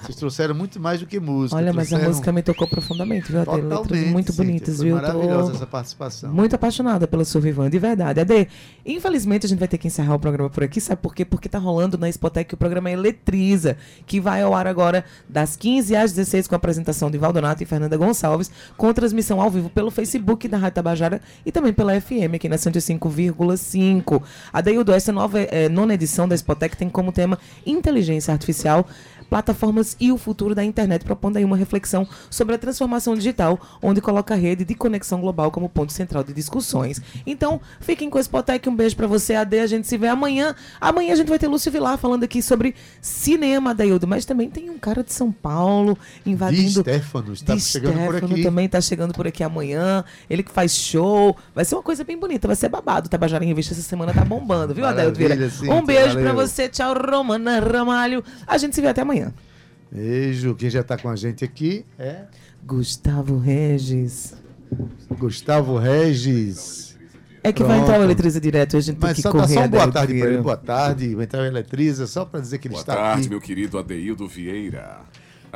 Vocês 0.01 0.15
trouxeram 0.15 0.55
muito 0.55 0.79
mais 0.79 0.99
do 0.99 1.05
que 1.05 1.19
música. 1.19 1.57
Olha, 1.57 1.71
mas 1.71 1.87
a 1.87 1.89
trouxeram 1.89 2.09
música 2.09 2.31
me 2.31 2.41
tocou 2.41 2.67
profundamente, 2.67 3.31
viu? 3.31 3.45
Tem 3.45 3.61
letras 3.61 4.07
muito 4.07 4.33
bonitas, 4.33 4.81
viu? 4.81 4.95
Maravilhosa 4.95 5.51
Tô 5.51 5.55
essa 5.57 5.67
participação. 5.67 6.33
muito 6.33 6.55
apaixonada 6.55 7.07
pela 7.07 7.23
Survivan, 7.23 7.69
de 7.69 7.79
verdade. 7.79 8.19
Ade, 8.19 8.47
infelizmente 8.85 9.45
a 9.45 9.49
gente 9.49 9.59
vai 9.59 9.67
ter 9.67 9.77
que 9.77 9.87
encerrar 9.87 10.15
o 10.15 10.19
programa 10.19 10.49
por 10.49 10.63
aqui, 10.63 10.81
sabe 10.81 11.01
por 11.01 11.13
quê? 11.13 11.23
Porque 11.23 11.47
tá 11.47 11.57
rolando 11.57 11.97
na 11.97 12.09
Spotec 12.09 12.53
o 12.53 12.57
programa 12.57 12.91
Eletriza, 12.91 13.77
que 14.05 14.19
vai 14.19 14.41
ao 14.41 14.53
ar 14.53 14.67
agora 14.67 15.05
das 15.29 15.55
15 15.55 15.95
às 15.95 16.11
16 16.11 16.47
com 16.47 16.55
a 16.55 16.57
apresentação 16.57 17.09
de 17.09 17.17
Valdonato 17.17 17.63
e 17.63 17.65
Fernanda 17.65 17.95
Gonçalves, 17.95 18.51
com 18.75 18.91
transmissão 18.93 19.41
ao 19.41 19.49
vivo 19.49 19.69
pelo 19.69 19.91
Facebook 19.91 20.47
da 20.47 20.57
Rádio 20.57 20.75
Tabajara 20.75 21.21
e 21.45 21.51
também 21.51 21.71
pela 21.71 21.99
FM 21.99 22.35
aqui 22.35 22.49
na 22.49 22.55
105,5. 22.55 24.21
Adeildo, 24.51 24.91
essa 24.91 25.12
nova 25.13 25.39
eh, 25.39 25.69
nona 25.69 25.93
edição 25.93 26.27
da 26.27 26.35
Spotec 26.35 26.75
tem 26.75 26.89
como 26.89 27.11
tema 27.11 27.39
inteligência 27.65 28.31
artificial 28.33 28.85
plataformas 29.33 29.97
e 29.99 30.11
o 30.11 30.17
futuro 30.17 30.53
da 30.53 30.63
internet, 30.63 31.03
propondo 31.03 31.37
aí 31.37 31.43
uma 31.43 31.57
reflexão 31.57 32.07
sobre 32.29 32.53
a 32.53 32.57
transformação 32.57 33.15
digital, 33.15 33.59
onde 33.81 33.99
coloca 33.99 34.35
a 34.35 34.37
rede 34.37 34.63
de 34.63 34.75
conexão 34.75 35.19
global 35.19 35.49
como 35.49 35.67
ponto 35.67 35.91
central 35.91 36.23
de 36.23 36.33
discussões. 36.33 37.01
Então, 37.25 37.59
fiquem 37.79 38.11
com 38.11 38.19
a 38.19 38.21
Spotec, 38.21 38.69
um 38.69 38.75
beijo 38.75 38.95
pra 38.95 39.07
você, 39.07 39.33
AD, 39.33 39.59
a 39.59 39.65
gente 39.65 39.87
se 39.87 39.97
vê 39.97 40.07
amanhã. 40.07 40.53
Amanhã 40.79 41.13
a 41.13 41.15
gente 41.15 41.29
vai 41.29 41.39
ter 41.39 41.47
Lúcio 41.47 41.71
Vilar 41.71 41.97
falando 41.97 42.23
aqui 42.23 42.43
sobre 42.43 42.75
cinema, 43.01 43.71
Adaildo, 43.71 44.07
mas 44.07 44.23
também 44.23 44.51
tem 44.51 44.69
um 44.69 44.77
cara 44.77 45.03
de 45.03 45.11
São 45.11 45.31
Paulo 45.31 45.97
Di 46.23 46.31
invadindo... 46.31 46.81
Stefano 46.81 47.33
está 47.33 47.55
Di 47.55 47.61
chegando 47.61 48.05
por 48.05 48.13
Stefano 48.13 48.33
aqui. 48.33 48.43
também 48.43 48.69
tá 48.69 48.81
chegando 48.81 49.13
por 49.15 49.25
aqui 49.25 49.43
amanhã. 49.43 50.03
Ele 50.29 50.43
que 50.43 50.51
faz 50.51 50.75
show. 50.75 51.35
Vai 51.55 51.65
ser 51.65 51.73
uma 51.73 51.81
coisa 51.81 52.03
bem 52.03 52.19
bonita, 52.19 52.45
vai 52.47 52.55
ser 52.55 52.69
babado. 52.69 53.07
O 53.07 53.09
Tabajara 53.09 53.43
em 53.43 53.47
Revista 53.47 53.73
essa 53.73 53.81
semana 53.81 54.13
tá 54.13 54.23
bombando, 54.23 54.75
viu, 54.75 54.85
Vieira? 55.11 55.35
Um 55.69 55.85
beijo 55.85 56.13
pra 56.13 56.31
valeu. 56.31 56.35
você. 56.35 56.69
Tchau, 56.69 56.93
Romana 56.93 57.59
Ramalho. 57.59 58.23
A 58.47 58.57
gente 58.57 58.75
se 58.75 58.81
vê 58.81 58.87
até 58.87 59.01
amanhã. 59.01 59.33
Beijo. 59.91 60.55
Quem 60.55 60.69
já 60.69 60.81
está 60.81 60.97
com 60.97 61.09
a 61.09 61.15
gente 61.15 61.43
aqui 61.43 61.85
é 61.99 62.23
Gustavo 62.65 63.37
Regis. 63.37 64.35
Gustavo 65.17 65.77
Regis. 65.77 66.97
É 67.43 67.51
que 67.51 67.61
vai 67.61 67.75
Pronto. 67.77 67.89
entrar 67.89 67.99
o 67.99 68.03
Eletriza 68.03 68.39
direto, 68.39 68.77
a 68.77 68.79
gente 68.79 68.95
tem 68.97 69.09
Mas 69.09 69.17
que 69.17 69.21
só, 69.21 69.31
dá 69.31 69.39
correr. 69.41 69.53
só 69.53 69.61
um 69.63 69.67
boa 69.67 69.91
tarde 69.91 70.17
para 70.19 70.29
ele. 70.29 70.37
Boa 70.41 70.57
tarde. 70.57 71.13
Vai 71.15 71.25
entrar 71.25 71.41
o 71.41 71.45
Eletriza 71.45 72.07
só 72.07 72.23
para 72.23 72.39
dizer 72.39 72.57
que 72.57 72.67
ele 72.69 72.73
Boa 72.73 72.81
está 72.81 72.95
tarde, 72.95 73.21
aqui. 73.21 73.29
meu 73.29 73.41
querido 73.41 73.77
Adeildo 73.77 74.25
Vieira. 74.27 75.01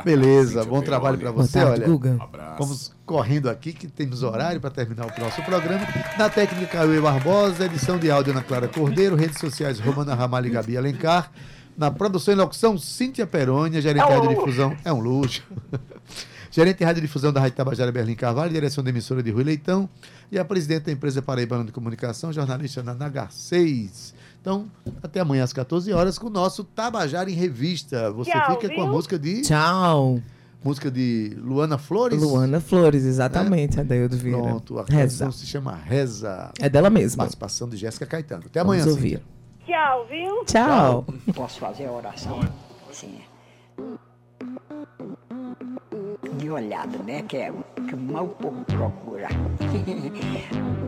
Beleza, 0.04 0.64
bom 0.64 0.82
trabalho 0.82 1.18
para 1.18 1.32
você. 1.32 1.60
tarde, 1.60 1.82
Olha, 1.82 1.88
Guga. 1.88 2.10
Um 2.12 2.24
abraço. 2.24 2.56
vamos 2.60 2.92
correndo 3.06 3.50
aqui 3.50 3.74
que 3.74 3.88
temos 3.88 4.24
horário 4.24 4.62
para 4.62 4.70
terminar 4.70 5.06
o 5.06 5.22
nosso 5.22 5.42
programa. 5.44 5.86
Na 6.18 6.30
técnica 6.30 6.78
Cauê 6.78 7.00
Barbosa, 7.00 7.66
edição 7.66 7.98
de 7.98 8.10
áudio 8.12 8.32
Ana 8.32 8.44
Clara 8.44 8.68
Cordeiro, 8.68 9.16
redes 9.16 9.40
sociais 9.40 9.80
Romana 9.80 10.14
Ramalho 10.14 10.48
e 10.48 10.50
Gabi 10.52 10.78
Alencar. 10.78 11.32
Na 11.78 11.92
produção 11.92 12.34
e 12.34 12.38
locução, 12.38 12.78
Cíntia 12.78 13.28
Perônia, 13.28 13.82
gerente 13.82 14.06
de 14.06 14.12
radiodifusão. 14.14 14.76
É 14.84 14.92
um 14.92 15.00
luxo. 15.00 15.44
gerente 16.50 16.80
de 16.80 16.86
radiodifusão 16.86 17.32
da 17.32 17.40
Rádio 17.40 17.56
Tabajara 17.58 17.92
Berlim 17.92 18.16
Carvalho, 18.16 18.52
direção 18.52 18.84
da 18.84 18.90
emissora 18.90 19.22
de 19.22 19.30
Rui 19.30 19.44
Leitão. 19.44 19.88
E 20.32 20.40
a 20.40 20.46
presidente 20.46 20.86
da 20.86 20.92
empresa 20.92 21.22
Paraibana 21.22 21.64
de 21.64 21.72
Comunicação, 21.72 22.34
jornalista 22.34 22.82
Nana 22.82 23.08
Garcês. 23.10 24.14
Então, 24.48 24.66
até 25.04 25.20
amanhã 25.20 25.44
às 25.44 25.52
14 25.52 25.92
horas 25.92 26.18
com 26.18 26.28
o 26.28 26.30
nosso 26.30 26.64
Tabajara 26.64 27.30
em 27.30 27.34
Revista. 27.34 28.10
Você 28.14 28.32
Tchau, 28.32 28.56
fica 28.56 28.74
com 28.74 28.82
a 28.82 28.86
viu? 28.86 28.94
música 28.94 29.20
de 29.20 29.42
Tchau. 29.42 30.22
música 30.64 30.90
de 30.90 31.36
Luana 31.38 31.78
Flores. 31.78 32.22
Luana 32.22 32.62
Flores, 32.62 33.04
exatamente, 33.04 33.78
Adaildo 33.78 34.16
Vieira. 34.16 34.42
Pronto, 34.42 34.80
a 34.80 34.84
Reza. 34.84 35.26
canção 35.26 35.34
se 35.34 35.46
chama 35.46 35.76
Reza. 35.76 36.50
É 36.62 36.70
dela 36.70 36.90
mesma. 36.90 37.24
Participação 37.24 37.68
de 37.68 37.76
Jéssica 37.76 38.06
Caetano. 38.06 38.44
Até 38.46 38.64
Vamos 38.64 38.78
amanhã, 38.78 38.90
ouvir. 38.90 39.20
Cíntia. 39.20 39.24
Tchau, 39.66 40.08
viu? 40.10 40.46
Tchau. 40.46 41.06
Posso 41.36 41.60
fazer 41.60 41.88
a 41.88 41.92
oração? 41.92 42.40
Sim. 42.94 43.20
De 46.38 46.50
olhada, 46.50 46.98
né? 47.00 47.22
Que 47.24 47.36
é 47.36 47.52
o 47.52 47.66
que 47.86 47.96
o 47.96 48.00
mal 48.00 48.30
povo 48.30 48.64
procura. 48.64 49.28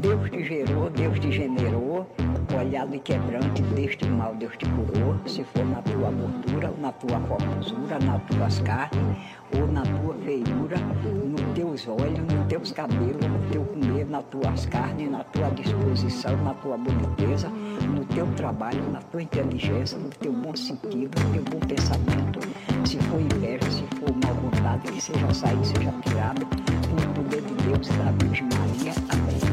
Deus 0.00 0.30
te 0.30 0.44
gerou, 0.44 0.88
Deus 0.90 1.18
te 1.18 1.32
generou, 1.32 2.06
olhado 2.54 2.94
e 2.94 2.98
quebrante, 3.00 3.62
deste 3.62 4.08
mal 4.08 4.34
Deus 4.34 4.56
te 4.56 4.66
curou, 4.66 5.16
se 5.26 5.42
for 5.44 5.64
na 5.64 5.82
tua 5.82 6.10
gordura, 6.10 6.72
na 6.78 6.92
tua 6.92 7.18
formosura, 7.20 7.98
nas 7.98 8.22
tuas 8.24 8.60
carnes, 8.60 9.18
ou 9.54 9.66
na 9.66 9.82
tua 9.82 10.14
feiura, 10.24 10.76
nos 10.78 11.40
teus 11.54 11.88
olhos, 11.88 12.18
nos 12.18 12.46
teus 12.48 12.72
cabelos, 12.72 13.26
no 13.26 13.50
teu 13.50 13.64
comer, 13.64 14.06
nas 14.06 14.24
tuas 14.24 14.66
carnes, 14.66 15.10
na 15.10 15.24
tua 15.24 15.50
disposição, 15.50 16.36
na 16.44 16.54
tua 16.54 16.76
boniteza, 16.76 17.48
no 17.48 18.04
teu 18.06 18.26
trabalho, 18.34 18.82
na 18.90 19.00
tua 19.00 19.22
inteligência, 19.22 19.98
no 19.98 20.10
teu 20.10 20.32
bom 20.32 20.54
sentido, 20.54 21.18
no 21.22 21.32
teu 21.32 21.42
bom 21.44 21.66
pensamento. 21.66 22.40
Se 22.84 22.98
for 22.98 23.20
inveja, 23.20 23.70
se 23.70 23.84
for 23.98 24.14
mal 24.24 24.34
vontade, 24.34 24.92
que 24.92 25.00
seja 25.00 25.34
saído, 25.34 25.64
seja 25.64 25.92
tirado, 26.02 26.46
com 26.46 27.20
o 27.20 27.24
poder 27.24 27.42
de 27.42 27.54
Deus 27.64 27.88
da 27.88 28.10
Virgem 28.24 28.48
Maria. 28.52 28.92
Amém. 29.10 29.45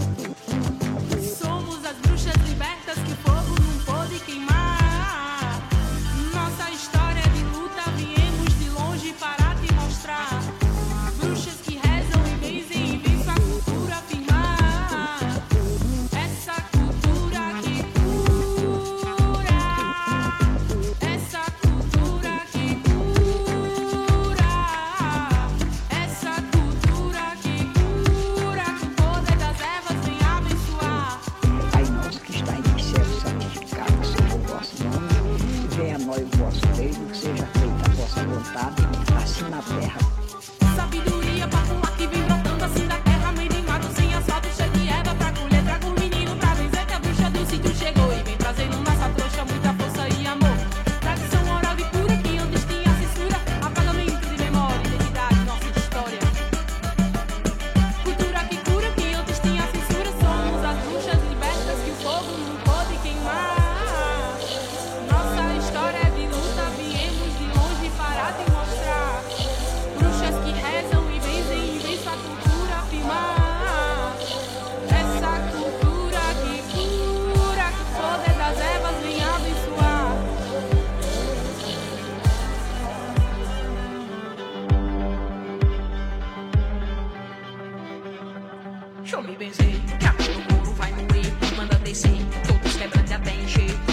Que 90.00 90.06
a 90.06 90.12
cor 90.14 90.26
do 90.26 90.42
couro 90.54 90.74
vai 90.76 90.92
moer, 90.92 91.34
manda 91.56 91.76
descer, 91.80 92.20
todos 92.48 92.76
quebrando 92.76 93.12
até 93.12 93.36
encher. 93.36 93.93